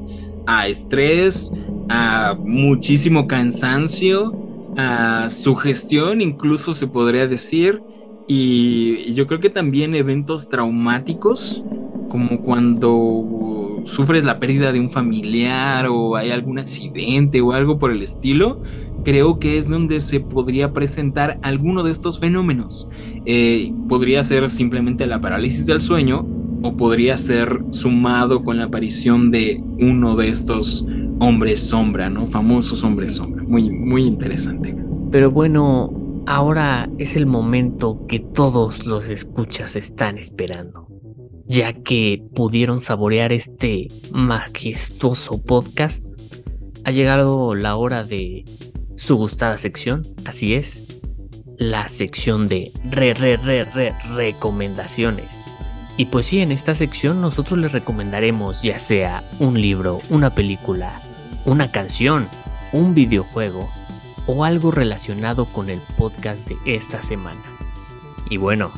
a 0.47 0.69
estrés, 0.69 1.53
a 1.89 2.37
muchísimo 2.39 3.27
cansancio, 3.27 4.33
a 4.77 5.29
sugestión, 5.29 6.21
incluso 6.21 6.75
se 6.75 6.87
podría 6.87 7.27
decir, 7.27 7.83
y 8.27 9.13
yo 9.13 9.27
creo 9.27 9.41
que 9.41 9.51
también 9.51 9.95
eventos 9.95 10.49
traumáticos, 10.49 11.65
como 12.09 12.41
cuando 12.43 13.83
sufres 13.85 14.25
la 14.25 14.39
pérdida 14.39 14.73
de 14.73 14.81
un 14.81 14.91
familiar 14.91 15.87
o 15.91 16.17
hay 16.17 16.31
algún 16.31 16.59
accidente 16.59 17.41
o 17.41 17.53
algo 17.53 17.79
por 17.79 17.91
el 17.91 18.03
estilo, 18.03 18.61
creo 19.05 19.39
que 19.39 19.59
es 19.59 19.69
donde 19.69 20.01
se 20.01 20.21
podría 20.21 20.73
presentar 20.73 21.39
alguno 21.43 21.83
de 21.83 21.93
estos 21.93 22.19
fenómenos. 22.19 22.89
Eh, 23.27 23.73
podría 23.89 24.23
ser 24.23 24.51
simplemente 24.51 25.07
la 25.07 25.21
parálisis 25.21 25.67
del 25.67 25.81
sueño 25.81 26.27
o 26.63 26.77
podría 26.77 27.17
ser 27.17 27.63
sumado 27.71 28.43
con 28.43 28.57
la 28.57 28.65
aparición 28.65 29.31
de 29.31 29.63
uno 29.79 30.17
de 30.17 30.31
estos 30.31 30.87
hombres 31.21 31.61
sombra, 31.61 32.09
¿no? 32.09 32.27
Famosos 32.27 32.83
hombres 32.83 33.15
sombra. 33.17 33.45
Muy, 33.45 33.71
muy 33.71 34.05
interesante. 34.05 34.75
Pero 35.11 35.31
bueno, 35.31 35.93
ahora 36.27 36.91
es 36.99 37.17
el 37.17 37.27
momento 37.27 38.07
que 38.09 38.19
todos 38.19 38.87
los 38.87 39.09
escuchas 39.09 39.77
están 39.77 40.19
esperando, 40.19 40.89
ya 41.47 41.75
que 41.75 42.25
pudieron 42.35 42.81
saborear 42.81 43.33
este 43.33 43.89
majestuoso 44.13 45.45
podcast. 45.45 46.05
Ha 46.85 46.91
llegado 46.91 47.55
la 47.55 47.77
hora 47.77 48.05
de 48.05 48.45
su 48.97 49.17
gustada 49.17 49.59
sección, 49.59 50.03
así 50.27 50.55
es, 50.55 51.01
la 51.59 51.89
sección 51.89 52.47
de 52.47 52.71
re, 52.85 53.15
re, 53.15 53.37
re, 53.37 53.65
re, 53.65 53.95
recomendaciones. 54.15 55.55
Y 55.97 56.07
pues 56.07 56.27
sí, 56.27 56.41
en 56.41 56.51
esta 56.51 56.75
sección 56.75 57.21
nosotros 57.21 57.59
les 57.59 57.73
recomendaremos 57.73 58.63
ya 58.63 58.81
sea 58.81 59.29
un 59.39 59.61
libro, 59.61 60.01
una 60.11 60.35
película, 60.35 60.93
una 61.45 61.71
canción, 61.71 62.27
un 62.73 62.95
videojuego 62.95 63.71
o 64.27 64.45
algo 64.45 64.71
relacionado 64.71 65.45
con 65.45 65.71
el 65.71 65.81
podcast 65.97 66.49
de 66.49 66.75
esta 66.75 67.03
semana. 67.03 67.43
Y 68.29 68.39
bueno, 68.39 68.71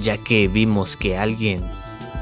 ya 0.00 0.16
que 0.16 0.48
vimos 0.48 0.96
que 0.96 1.18
alguien 1.18 1.62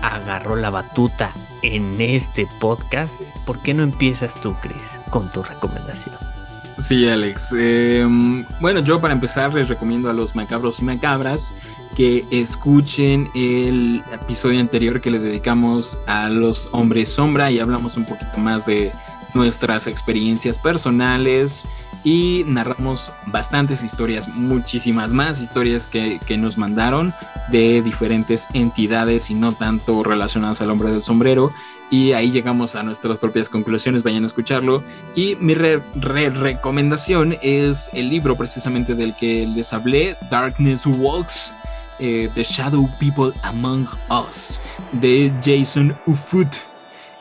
agarró 0.03 0.57
la 0.57 0.71
batuta 0.71 1.33
en 1.63 1.93
este 2.01 2.47
podcast, 2.61 3.13
¿por 3.47 3.63
qué 3.63 3.75
no 3.75 3.83
empiezas 3.83 4.41
tú, 4.41 4.55
Chris, 4.61 4.83
con 5.11 5.31
tu 5.33 5.43
recomendación? 5.43 6.36
Sí, 6.77 7.09
Alex. 7.09 7.53
Em, 7.53 8.45
bueno, 8.61 8.81
yo 8.81 9.01
para 9.01 9.15
empezar 9.15 9.53
les 9.55 9.69
recomiendo 9.69 10.11
a 10.11 10.13
los 10.13 10.37
macabros 10.37 10.81
y 10.81 10.85
macabras 10.85 11.55
que 11.97 12.25
escuchen 12.31 13.29
el 13.35 14.03
episodio 14.13 14.61
anterior 14.61 15.01
que 15.01 15.11
le 15.11 15.19
dedicamos 15.19 15.99
a 16.07 16.29
los 16.29 16.69
hombres 16.73 17.09
sombra 17.09 17.51
y 17.51 17.59
hablamos 17.59 17.97
un 17.97 18.05
poquito 18.05 18.37
más 18.37 18.67
de 18.67 18.93
nuestras 19.33 19.87
experiencias 19.87 20.59
personales 20.59 21.67
y 22.05 22.45
narramos 22.47 23.11
bastantes 23.27 23.83
historias, 23.83 24.29
muchísimas 24.29 25.13
más 25.13 25.41
historias 25.41 25.87
que, 25.87 26.21
que, 26.27 26.37
nos 26.37 26.59
mandaron 26.59 27.13
de 27.51 27.83
diferentes 27.83 28.47
entidades 28.53 29.31
y 29.31 29.35
no 29.35 29.53
tanto 29.53 30.03
relacionadas 30.03 30.61
al 30.61 30.71
hombre 30.71 30.91
del 30.91 31.03
sombrero. 31.03 31.51
Y 31.91 32.13
ahí 32.13 32.31
llegamos 32.33 32.75
a 32.75 32.83
nuestras 32.83 33.19
propias 33.19 33.49
conclusiones, 33.49 34.03
vayan 34.03 34.25
a 34.25 34.27
escucharlo. 34.27 34.83
Y 35.15 35.37
mi 35.37 35.55
re, 35.55 35.81
re 35.95 36.31
recomendación 36.31 37.37
es 37.43 37.89
el 37.93 38.09
libro 38.11 38.37
precisamente 38.37 38.95
del 38.95 39.15
que 39.15 39.47
les 39.47 39.73
hablé, 39.73 40.17
Darkness 40.31 40.87
Walks 40.87 41.53
eh, 41.99 42.29
The 42.35 42.43
Shadow 42.43 42.89
People 42.99 43.33
Among 43.43 43.89
Us 44.11 44.61
de 44.93 45.33
Jason 45.43 45.95
Ufut. 46.07 46.49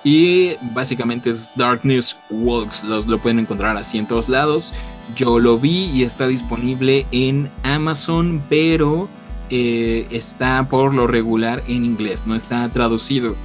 Y 0.03 0.55
básicamente 0.73 1.31
es 1.31 1.51
Darkness 1.55 2.19
Walks, 2.29 2.83
los, 2.83 3.07
lo 3.07 3.17
pueden 3.17 3.39
encontrar 3.39 3.77
así 3.77 3.97
en 3.97 4.05
todos 4.05 4.29
lados. 4.29 4.73
Yo 5.15 5.39
lo 5.39 5.57
vi 5.57 5.85
y 5.85 6.03
está 6.03 6.27
disponible 6.27 7.05
en 7.11 7.49
Amazon, 7.63 8.41
pero 8.49 9.07
eh, 9.49 10.05
está 10.11 10.67
por 10.69 10.93
lo 10.93 11.07
regular 11.07 11.61
en 11.67 11.85
inglés, 11.85 12.27
no 12.27 12.35
está 12.35 12.67
traducido. 12.69 13.35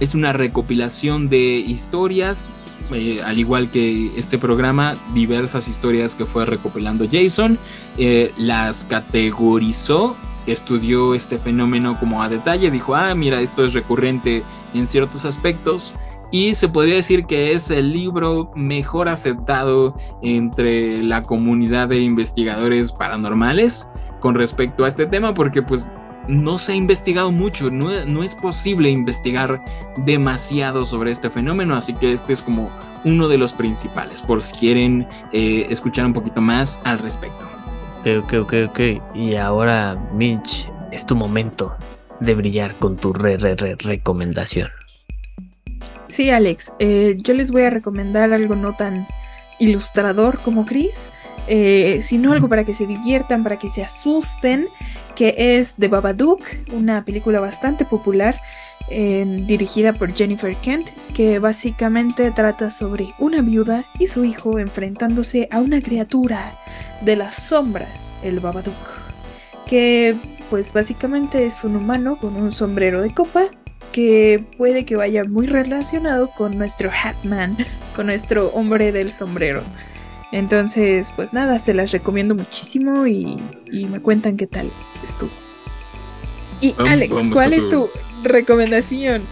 Es 0.00 0.14
una 0.14 0.32
recopilación 0.32 1.28
de 1.28 1.38
historias, 1.38 2.48
eh, 2.92 3.22
al 3.24 3.38
igual 3.38 3.70
que 3.70 4.08
este 4.16 4.38
programa, 4.38 4.94
diversas 5.14 5.68
historias 5.68 6.14
que 6.14 6.24
fue 6.24 6.44
recopilando 6.44 7.06
Jason, 7.10 7.58
eh, 7.96 8.32
las 8.36 8.84
categorizó 8.84 10.16
estudió 10.46 11.14
este 11.14 11.38
fenómeno 11.38 11.98
como 11.98 12.22
a 12.22 12.28
detalle, 12.28 12.70
dijo, 12.70 12.94
ah, 12.94 13.14
mira, 13.14 13.40
esto 13.40 13.64
es 13.64 13.72
recurrente 13.72 14.42
en 14.74 14.86
ciertos 14.86 15.24
aspectos. 15.24 15.94
Y 16.30 16.54
se 16.54 16.68
podría 16.68 16.96
decir 16.96 17.26
que 17.26 17.52
es 17.52 17.70
el 17.70 17.92
libro 17.92 18.50
mejor 18.56 19.08
aceptado 19.08 19.96
entre 20.20 21.02
la 21.02 21.22
comunidad 21.22 21.88
de 21.88 22.00
investigadores 22.00 22.90
paranormales 22.90 23.88
con 24.20 24.34
respecto 24.34 24.84
a 24.84 24.88
este 24.88 25.06
tema, 25.06 25.32
porque 25.32 25.62
pues 25.62 25.92
no 26.28 26.58
se 26.58 26.72
ha 26.72 26.74
investigado 26.74 27.30
mucho, 27.32 27.70
no, 27.70 28.04
no, 28.06 28.22
es 28.22 28.34
posible 28.34 28.90
investigar 28.90 29.62
demasiado 29.98 30.84
sobre 30.84 31.10
este 31.10 31.30
fenómeno, 31.30 31.76
así 31.76 31.94
que 31.94 32.12
este 32.12 32.32
es 32.32 32.42
como 32.42 32.70
uno 33.04 33.28
de 33.28 33.38
los 33.38 33.52
principales, 33.52 34.22
por 34.22 34.42
si 34.42 34.54
quieren 34.56 35.06
eh, 35.32 35.66
escuchar 35.68 36.06
un 36.06 36.12
poquito 36.12 36.40
más 36.40 36.80
al 36.84 36.98
respecto. 36.98 37.46
Ok, 38.00 38.24
ok, 38.24 38.32
ok, 38.42 38.54
ok. 38.68 38.80
Y 39.14 39.36
ahora, 39.36 39.96
Mitch, 40.12 40.70
es 40.92 41.06
tu 41.06 41.16
momento 41.16 41.74
de 42.20 42.34
brillar 42.34 42.74
con 42.74 42.96
tu 42.96 43.12
re, 43.12 43.36
re, 43.36 43.54
re 43.56 43.76
recomendación. 43.76 44.68
Sí, 46.06 46.30
Alex, 46.30 46.72
eh, 46.78 47.16
yo 47.18 47.34
les 47.34 47.50
voy 47.50 47.62
a 47.62 47.70
recomendar 47.70 48.32
algo 48.32 48.54
no 48.54 48.74
tan 48.74 49.06
ilustrador 49.58 50.40
como 50.40 50.66
Chris, 50.66 51.08
eh, 51.46 52.00
sino 52.02 52.32
algo 52.32 52.48
para 52.48 52.64
que 52.64 52.74
se 52.74 52.86
diviertan, 52.86 53.42
para 53.42 53.58
que 53.58 53.70
se 53.70 53.82
asusten, 53.82 54.66
que 55.14 55.34
es 55.36 55.74
The 55.78 55.88
Babadook, 55.88 56.42
una 56.72 57.04
película 57.04 57.40
bastante 57.40 57.84
popular 57.84 58.36
Em, 58.88 59.46
dirigida 59.46 59.94
por 59.94 60.12
Jennifer 60.14 60.54
Kent, 60.56 60.90
que 61.14 61.38
básicamente 61.38 62.30
trata 62.32 62.70
sobre 62.70 63.08
una 63.18 63.40
viuda 63.40 63.82
y 63.98 64.08
su 64.08 64.24
hijo 64.24 64.58
enfrentándose 64.58 65.48
a 65.50 65.60
una 65.60 65.80
criatura 65.80 66.52
de 67.00 67.16
las 67.16 67.34
sombras, 67.34 68.12
el 68.22 68.40
Babadook, 68.40 68.74
que 69.66 70.14
pues 70.50 70.74
básicamente 70.74 71.46
es 71.46 71.64
un 71.64 71.76
humano 71.76 72.18
con 72.20 72.36
un 72.36 72.52
sombrero 72.52 73.00
de 73.00 73.14
copa 73.14 73.46
que 73.90 74.44
puede 74.58 74.84
que 74.84 74.96
vaya 74.96 75.24
muy 75.24 75.46
relacionado 75.46 76.28
con 76.36 76.58
nuestro 76.58 76.90
Hatman, 76.90 77.56
con 77.96 78.06
nuestro 78.06 78.48
hombre 78.48 78.92
del 78.92 79.10
sombrero. 79.10 79.62
Entonces, 80.34 81.12
pues 81.14 81.32
nada, 81.32 81.60
se 81.60 81.72
las 81.74 81.92
recomiendo 81.92 82.34
muchísimo 82.34 83.06
y, 83.06 83.36
me 83.70 84.00
cuentan 84.00 84.36
qué 84.36 84.48
tal 84.48 84.68
estuvo. 85.04 85.30
Y 86.60 86.74
Alex, 86.76 87.14
¿cuál 87.32 87.52
es 87.52 87.70
tu 87.70 87.88
recomendación. 88.24 89.22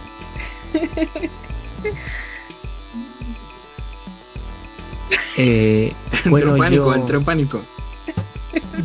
Eh, 5.35 5.91
bueno, 6.25 6.55
pánico, 6.55 6.95
yo, 6.95 7.15
en 7.15 7.23
pánico. 7.23 7.59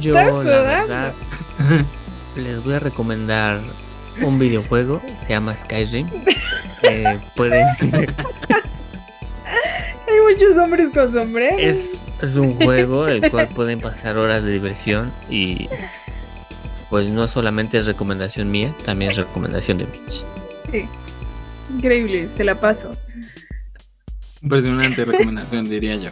Yo, 0.01 0.15
la 0.15 0.31
verdad, 0.31 1.13
les 2.37 2.65
voy 2.65 2.73
a 2.73 2.79
recomendar 2.79 3.61
un 4.23 4.39
videojuego, 4.39 5.03
se 5.21 5.29
llama 5.29 5.55
Skyrim. 5.55 6.07
Eh, 6.85 7.21
pueden. 7.37 7.67
Hay 10.09 10.21
muchos 10.33 10.57
hombres 10.57 10.89
con 10.95 11.13
sombrero. 11.13 11.59
Es, 11.61 11.99
es 12.23 12.35
un 12.35 12.53
juego 12.53 13.07
el 13.09 13.31
cual 13.31 13.49
pueden 13.49 13.79
pasar 13.81 14.17
horas 14.17 14.43
de 14.43 14.53
diversión 14.53 15.13
y 15.31 15.69
pues 16.91 17.13
no 17.13 17.29
solamente 17.29 17.79
es 17.79 17.87
recomendación 17.87 18.49
mía, 18.49 18.75
también 18.85 19.11
es 19.11 19.17
recomendación 19.19 19.79
de 19.79 19.87
Mitch. 19.87 20.25
Sí, 20.71 20.89
increíble, 21.71 22.29
se 22.29 22.45
la 22.45 22.59
paso. 22.59 22.91
Impresionante 24.43 25.05
recomendación, 25.05 25.69
diría 25.69 25.97
yo. 25.97 26.11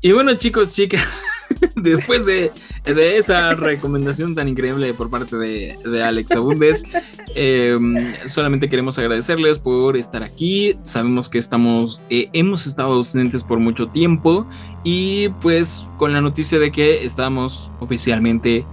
Y 0.00 0.12
bueno, 0.12 0.34
chicos, 0.34 0.74
chicas, 0.74 1.22
después 1.76 2.26
de, 2.26 2.50
esa 3.16 3.54
recomendación 3.54 4.34
tan 4.34 4.48
increíble 4.48 4.92
por 4.94 5.10
parte 5.10 5.36
de, 5.36 6.02
Alex 6.02 6.32
Abundes, 6.32 6.84
em, 7.34 7.96
solamente 8.26 8.68
queremos 8.68 8.98
agradecerles 8.98 9.58
por 9.58 9.96
estar 9.96 10.22
aquí. 10.22 10.74
Sabemos 10.82 11.28
que 11.28 11.38
estamos, 11.38 12.00
eh, 12.10 12.28
hemos 12.32 12.66
estado 12.66 12.94
ausentes 12.94 13.44
por 13.44 13.58
mucho 13.58 13.88
tiempo 13.88 14.46
y 14.84 15.28
pues 15.40 15.88
con 15.96 16.12
la 16.12 16.20
noticia 16.20 16.58
de 16.58 16.72
que 16.72 17.04
estamos 17.04 17.70
oficialmente 17.80 18.66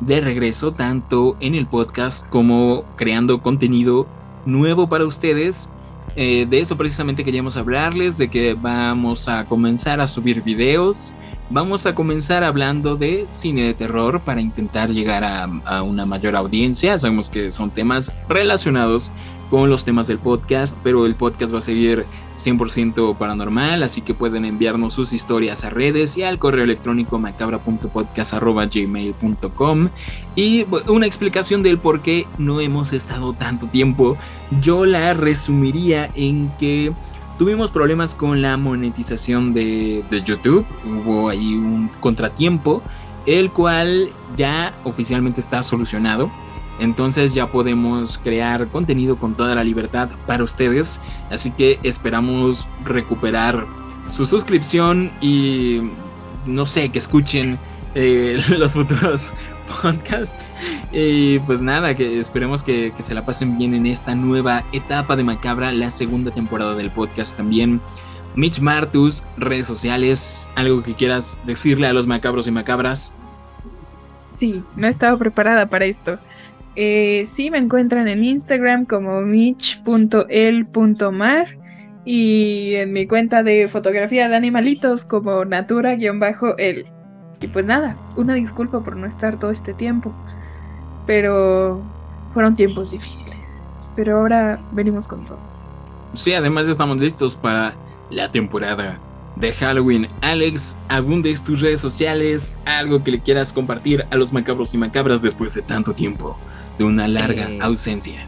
de 0.00 0.20
regreso 0.20 0.72
tanto 0.72 1.36
en 1.40 1.54
el 1.54 1.66
podcast 1.66 2.28
como 2.28 2.84
creando 2.96 3.42
contenido 3.42 4.06
nuevo 4.44 4.88
para 4.88 5.06
ustedes. 5.06 5.68
Eh, 6.16 6.46
de 6.48 6.60
eso 6.60 6.76
precisamente 6.78 7.24
queríamos 7.24 7.58
hablarles, 7.58 8.16
de 8.16 8.28
que 8.28 8.54
vamos 8.54 9.28
a 9.28 9.44
comenzar 9.44 10.00
a 10.00 10.06
subir 10.06 10.42
videos, 10.42 11.12
vamos 11.50 11.84
a 11.84 11.94
comenzar 11.94 12.42
hablando 12.42 12.96
de 12.96 13.26
cine 13.28 13.64
de 13.64 13.74
terror 13.74 14.22
para 14.22 14.40
intentar 14.40 14.90
llegar 14.90 15.24
a, 15.24 15.44
a 15.66 15.82
una 15.82 16.06
mayor 16.06 16.34
audiencia. 16.34 16.98
Sabemos 16.98 17.28
que 17.28 17.50
son 17.50 17.70
temas 17.70 18.14
relacionados 18.30 19.12
con 19.50 19.68
los 19.70 19.84
temas 19.84 20.06
del 20.08 20.18
podcast, 20.18 20.76
pero 20.82 21.06
el 21.06 21.14
podcast 21.14 21.54
va 21.54 21.58
a 21.58 21.62
seguir 21.62 22.06
100% 22.36 23.16
paranormal, 23.16 23.82
así 23.82 24.02
que 24.02 24.12
pueden 24.14 24.44
enviarnos 24.44 24.92
sus 24.94 25.12
historias 25.12 25.64
a 25.64 25.70
redes 25.70 26.16
y 26.16 26.22
al 26.24 26.38
correo 26.38 26.62
electrónico 26.64 27.18
macabra.podcast.gmail.com 27.18 29.88
y 30.34 30.66
una 30.88 31.06
explicación 31.06 31.62
del 31.62 31.78
por 31.78 32.02
qué 32.02 32.26
no 32.38 32.60
hemos 32.60 32.92
estado 32.92 33.32
tanto 33.32 33.68
tiempo. 33.68 34.16
Yo 34.60 34.84
la 34.84 35.14
resumiría 35.14 36.10
en 36.14 36.50
que 36.58 36.92
tuvimos 37.38 37.70
problemas 37.70 38.14
con 38.14 38.42
la 38.42 38.56
monetización 38.56 39.54
de, 39.54 40.04
de 40.10 40.22
YouTube, 40.22 40.66
hubo 40.84 41.28
ahí 41.28 41.54
un 41.54 41.88
contratiempo, 42.00 42.82
el 43.26 43.52
cual 43.52 44.08
ya 44.36 44.74
oficialmente 44.84 45.40
está 45.40 45.62
solucionado 45.62 46.32
entonces 46.78 47.34
ya 47.34 47.46
podemos 47.50 48.18
crear 48.18 48.68
contenido 48.68 49.16
con 49.16 49.34
toda 49.34 49.54
la 49.54 49.64
libertad 49.64 50.10
para 50.26 50.44
ustedes. 50.44 51.00
Así 51.30 51.50
que 51.50 51.78
esperamos 51.82 52.68
recuperar 52.84 53.66
su 54.06 54.26
suscripción 54.26 55.10
y 55.20 55.80
no 56.46 56.66
sé, 56.66 56.90
que 56.90 56.98
escuchen 56.98 57.58
eh, 57.94 58.40
los 58.58 58.74
futuros 58.74 59.32
podcasts. 59.82 60.44
Y 60.92 61.38
pues 61.40 61.62
nada, 61.62 61.94
que 61.94 62.18
esperemos 62.18 62.62
que, 62.62 62.92
que, 62.96 63.02
se 63.02 63.14
la 63.14 63.24
pasen 63.24 63.58
bien 63.58 63.74
en 63.74 63.86
esta 63.86 64.14
nueva 64.14 64.64
etapa 64.72 65.16
de 65.16 65.24
Macabra, 65.24 65.72
la 65.72 65.90
segunda 65.90 66.30
temporada 66.30 66.74
del 66.74 66.90
podcast 66.90 67.36
también. 67.36 67.80
Mitch 68.34 68.60
Martus, 68.60 69.24
redes 69.38 69.66
sociales, 69.66 70.50
algo 70.54 70.82
que 70.82 70.94
quieras 70.94 71.40
decirle 71.46 71.86
a 71.86 71.94
los 71.94 72.06
macabros 72.06 72.46
y 72.46 72.50
macabras. 72.50 73.14
Sí, 74.32 74.62
no 74.76 74.86
estaba 74.86 75.16
preparada 75.18 75.66
para 75.66 75.86
esto. 75.86 76.18
Eh, 76.76 77.24
sí, 77.26 77.50
me 77.50 77.58
encuentran 77.58 78.06
en 78.06 78.22
Instagram 78.22 78.84
como 78.84 79.22
mich.el.mar 79.22 80.26
y 82.04 82.74
en 82.74 82.92
mi 82.92 83.06
cuenta 83.06 83.42
de 83.42 83.68
fotografía 83.68 84.28
de 84.28 84.36
animalitos 84.36 85.04
como 85.04 85.44
natura-el. 85.44 86.86
Y 87.40 87.48
pues 87.48 87.64
nada, 87.64 87.96
una 88.16 88.34
disculpa 88.34 88.80
por 88.84 88.96
no 88.96 89.06
estar 89.06 89.38
todo 89.38 89.50
este 89.50 89.74
tiempo, 89.74 90.14
pero 91.06 91.82
fueron 92.32 92.54
tiempos 92.54 92.90
difíciles. 92.90 93.58
Pero 93.94 94.18
ahora 94.18 94.60
venimos 94.72 95.08
con 95.08 95.24
todo. 95.24 95.38
Sí, 96.12 96.34
además 96.34 96.68
estamos 96.68 97.00
listos 97.00 97.34
para 97.34 97.74
la 98.10 98.30
temporada 98.30 99.00
de 99.36 99.52
Halloween. 99.52 100.08
Alex, 100.22 100.78
abundes 100.88 101.44
tus 101.44 101.60
redes 101.60 101.80
sociales, 101.80 102.58
algo 102.64 103.04
que 103.04 103.12
le 103.12 103.20
quieras 103.20 103.52
compartir 103.52 104.04
a 104.10 104.16
los 104.16 104.32
macabros 104.32 104.74
y 104.74 104.78
macabras 104.78 105.22
después 105.22 105.54
de 105.54 105.62
tanto 105.62 105.92
tiempo 105.92 106.36
de 106.78 106.84
una 106.84 107.06
larga 107.06 107.48
eh, 107.48 107.58
ausencia. 107.60 108.26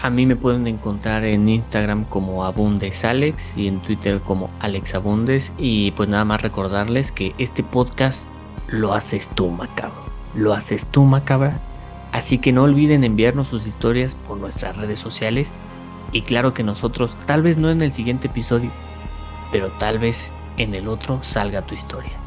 A 0.00 0.10
mí 0.10 0.26
me 0.26 0.36
pueden 0.36 0.66
encontrar 0.66 1.24
en 1.24 1.48
Instagram 1.48 2.04
como 2.04 2.44
AbundesAlex 2.44 3.56
y 3.56 3.68
en 3.68 3.80
Twitter 3.80 4.20
como 4.20 4.50
AlexAbundes. 4.58 5.52
Y 5.58 5.92
pues 5.92 6.08
nada 6.08 6.24
más 6.24 6.42
recordarles 6.42 7.12
que 7.12 7.34
este 7.38 7.62
podcast 7.62 8.28
lo 8.66 8.94
haces 8.94 9.30
tú, 9.34 9.48
macabro. 9.50 10.02
Lo 10.34 10.54
haces 10.54 10.86
tú, 10.86 11.04
macabra. 11.04 11.60
Así 12.10 12.38
que 12.38 12.52
no 12.52 12.64
olviden 12.64 13.04
enviarnos 13.04 13.46
sus 13.46 13.66
historias 13.66 14.16
por 14.26 14.38
nuestras 14.38 14.76
redes 14.76 14.98
sociales. 14.98 15.52
Y 16.10 16.22
claro 16.22 16.52
que 16.52 16.64
nosotros, 16.64 17.16
tal 17.26 17.42
vez 17.42 17.56
no 17.56 17.70
en 17.70 17.80
el 17.80 17.92
siguiente 17.92 18.26
episodio, 18.26 18.70
pero 19.52 19.70
tal 19.70 20.00
vez 20.00 20.32
en 20.56 20.74
el 20.74 20.88
otro 20.88 21.22
salga 21.22 21.62
tu 21.62 21.74
historia. 21.74 22.22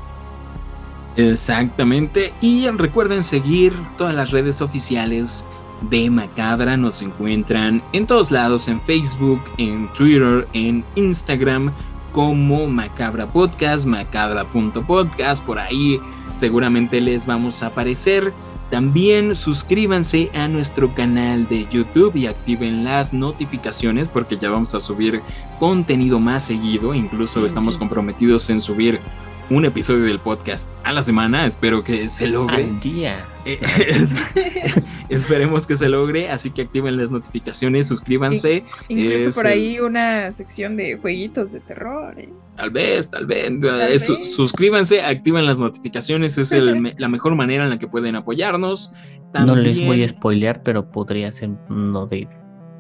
Exactamente. 1.16 2.34
Y 2.42 2.68
recuerden 2.70 3.24
seguir 3.24 3.74
todas 3.98 4.14
las 4.14 4.32
redes 4.32 4.62
oficiales 4.62 5.46
de 5.90 6.10
Macabra. 6.10 6.78
Nos 6.78 7.02
encuentran 7.02 7.84
en 7.94 8.08
todos 8.08 8.32
lados, 8.32 8.68
en 8.68 8.82
Facebook, 8.82 9.42
en 9.58 9.92
Twitter, 9.94 10.48
en 10.54 10.84
Instagram, 10.96 11.72
como 12.12 12.68
Macabra 12.68 13.32
Podcast, 13.32 13.86
macabra.podcast. 13.86 15.44
Por 15.46 15.60
ahí 15.60 16.00
seguramente 16.34 17.02
les 17.02 17.26
vamos 17.26 17.64
a 17.64 17.68
aparecer. 17.68 18.34
También 18.70 19.36
suscríbanse 19.36 20.32
a 20.34 20.48
nuestro 20.48 20.94
canal 20.94 21.48
de 21.48 21.68
YouTube 21.70 22.16
y 22.16 22.26
activen 22.26 22.84
las 22.84 23.14
notificaciones 23.14 24.08
porque 24.08 24.38
ya 24.38 24.50
vamos 24.50 24.74
a 24.74 24.80
subir 24.80 25.22
contenido 25.60 26.20
más 26.20 26.46
seguido. 26.46 26.94
Incluso 26.94 27.46
estamos 27.46 27.78
comprometidos 27.78 28.50
en 28.50 28.60
subir 28.60 29.00
un 29.50 29.66
episodio 29.66 30.06
del 30.06 30.20
podcast 30.20 30.70
a 30.84 30.92
la 30.92 31.02
semana. 31.02 31.46
Espero 31.46 31.84
que 31.84 32.10
se 32.10 32.28
logre. 32.28 32.64
Al 32.64 32.80
día. 32.80 33.26
Eh, 33.46 33.60
esperemos 35.10 35.68
que 35.68 35.76
se 35.76 35.88
logre, 35.88 36.30
así 36.30 36.50
que 36.50 36.64
activen 36.64 36.98
las 36.98 37.12
notificaciones, 37.12 37.88
suscríbanse. 37.88 38.64
incluso 38.88 39.40
por 39.40 39.48
ahí 39.48 39.80
una 39.80 40.32
sección 40.34 40.76
de 40.76 40.98
jueguitos 40.98 41.52
de 41.52 41.60
terror. 41.60 42.20
¿eh? 42.20 42.30
Tal 42.56 42.72
vez, 42.72 43.10
tal 43.10 43.28
vez. 43.28 43.54
Suscríbanse, 44.36 45.04
activen 45.04 45.46
las 45.46 45.60
notificaciones, 45.60 46.38
es 46.38 46.52
la 46.98 47.08
mejor 47.08 47.36
manera 47.36 47.64
en 47.64 47.70
la 47.70 47.78
que 47.78 47.88
pueden 47.88 48.16
apoyarnos. 48.16 48.92
No 49.34 49.56
les 49.56 49.84
voy 49.86 50.04
a 50.04 50.08
spoilear, 50.08 50.64
pero 50.64 50.90
podría 50.90 51.32
ser 51.32 51.50
uno 51.70 52.08
de 52.08 52.28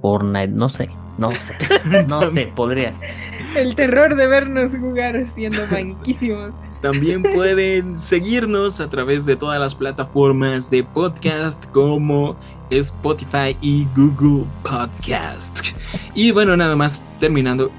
Fortnite, 0.02 0.48
no 0.48 0.70
sé. 0.70 0.90
No 1.18 1.36
sé, 1.36 1.56
no 2.08 2.22
sé, 2.30 2.52
podría 2.56 2.92
ser. 2.92 3.12
El 3.56 3.76
terror 3.76 4.16
de 4.16 4.28
vernos 4.28 4.74
jugar 4.76 5.26
siendo 5.26 5.62
banquísimos. 5.72 6.54
También 6.82 7.24
pueden 7.24 8.00
seguirnos 8.00 8.80
a 8.80 8.90
través 8.90 9.26
de 9.26 9.36
todas 9.36 9.60
las 9.60 9.74
plataformas 9.74 10.70
de 10.70 10.84
podcast 10.84 11.66
como 11.72 12.36
Spotify 12.70 13.58
y 13.62 13.88
Google 13.96 14.46
Podcast. 14.62 15.70
Y 16.14 16.32
bueno, 16.32 16.56
nada 16.56 16.76
más 16.76 17.02
terminando. 17.20 17.72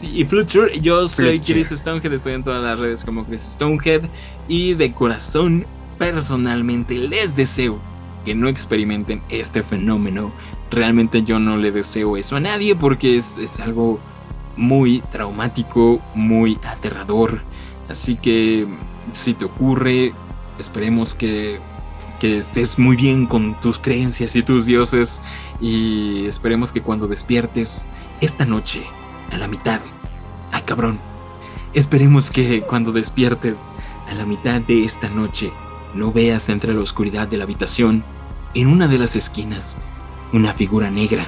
y 0.00 0.24
Fluture, 0.24 0.80
yo 0.80 1.08
soy 1.08 1.40
Chris 1.40 1.68
Stonehead, 1.70 2.12
estoy 2.12 2.34
en 2.34 2.44
todas 2.44 2.62
las 2.62 2.78
redes 2.78 3.04
como 3.04 3.26
Chris 3.26 3.42
Stonehead. 3.42 4.02
Y 4.48 4.74
de 4.74 4.94
corazón, 4.94 5.66
personalmente, 5.98 6.94
les 6.96 7.36
deseo 7.36 7.78
que 8.24 8.34
no 8.34 8.48
experimenten 8.48 9.20
este 9.28 9.62
fenómeno 9.62 10.32
realmente 10.70 11.22
yo 11.22 11.38
no 11.38 11.56
le 11.56 11.72
deseo 11.72 12.16
eso 12.16 12.36
a 12.36 12.40
nadie 12.40 12.74
porque 12.74 13.16
es, 13.16 13.60
algo 13.60 13.98
muy 14.56 15.00
traumático, 15.10 16.00
muy 16.14 16.58
aterrador. 16.64 17.42
Así 17.88 18.16
que 18.16 18.66
si 19.12 19.34
te 19.34 19.44
ocurre, 19.44 20.12
esperemos 20.58 21.14
que, 21.14 21.60
que 22.18 22.38
estés 22.38 22.78
muy 22.78 22.96
bien 22.96 23.26
con 23.26 23.60
tus 23.60 23.78
creencias 23.78 24.34
y 24.36 24.42
tus 24.42 24.66
dioses 24.66 25.22
y 25.60 26.26
esperemos 26.26 26.72
que 26.72 26.82
cuando 26.82 27.06
despiertes 27.06 27.88
esta 28.20 28.44
noche, 28.44 28.82
a 29.32 29.36
la 29.36 29.48
mitad, 29.48 29.80
ay 30.52 30.62
cabrón, 30.62 30.98
esperemos 31.74 32.30
que 32.30 32.62
cuando 32.62 32.92
despiertes 32.92 33.72
a 34.08 34.14
la 34.14 34.24
mitad 34.24 34.60
de 34.60 34.84
esta 34.84 35.08
noche, 35.08 35.52
no 35.94 36.12
veas 36.12 36.48
entre 36.48 36.74
la 36.74 36.80
oscuridad 36.80 37.28
de 37.28 37.38
la 37.38 37.44
habitación, 37.44 38.04
en 38.54 38.68
una 38.68 38.88
de 38.88 38.98
las 38.98 39.16
esquinas, 39.16 39.76
una 40.32 40.52
figura 40.52 40.90
negra, 40.90 41.26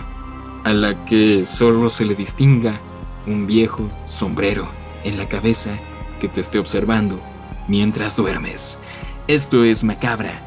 a 0.65 0.73
la 0.73 1.05
que 1.05 1.47
solo 1.47 1.89
se 1.91 2.05
le 2.05 2.15
distinga 2.15 2.81
un 3.27 3.47
viejo 3.47 3.91
sombrero 4.07 4.69
en 5.05 5.19
la 5.19 5.29
cabeza 5.29 5.79
que 6.21 6.29
te 6.29 6.41
esté 6.41 6.59
observando 6.59 7.21
mientras 7.69 8.17
duermes. 8.17 8.79
Esto 9.29 9.65
es 9.65 9.85
Macabra. 9.85 10.43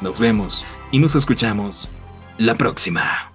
Nos 0.00 0.18
vemos 0.18 0.64
y 0.90 0.98
nos 0.98 1.14
escuchamos 1.14 1.88
la 2.38 2.54
próxima. 2.54 3.32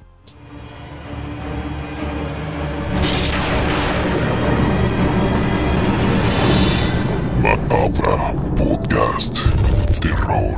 Macabra 7.42 8.34
Podcast 8.56 9.40
Terror 10.00 10.56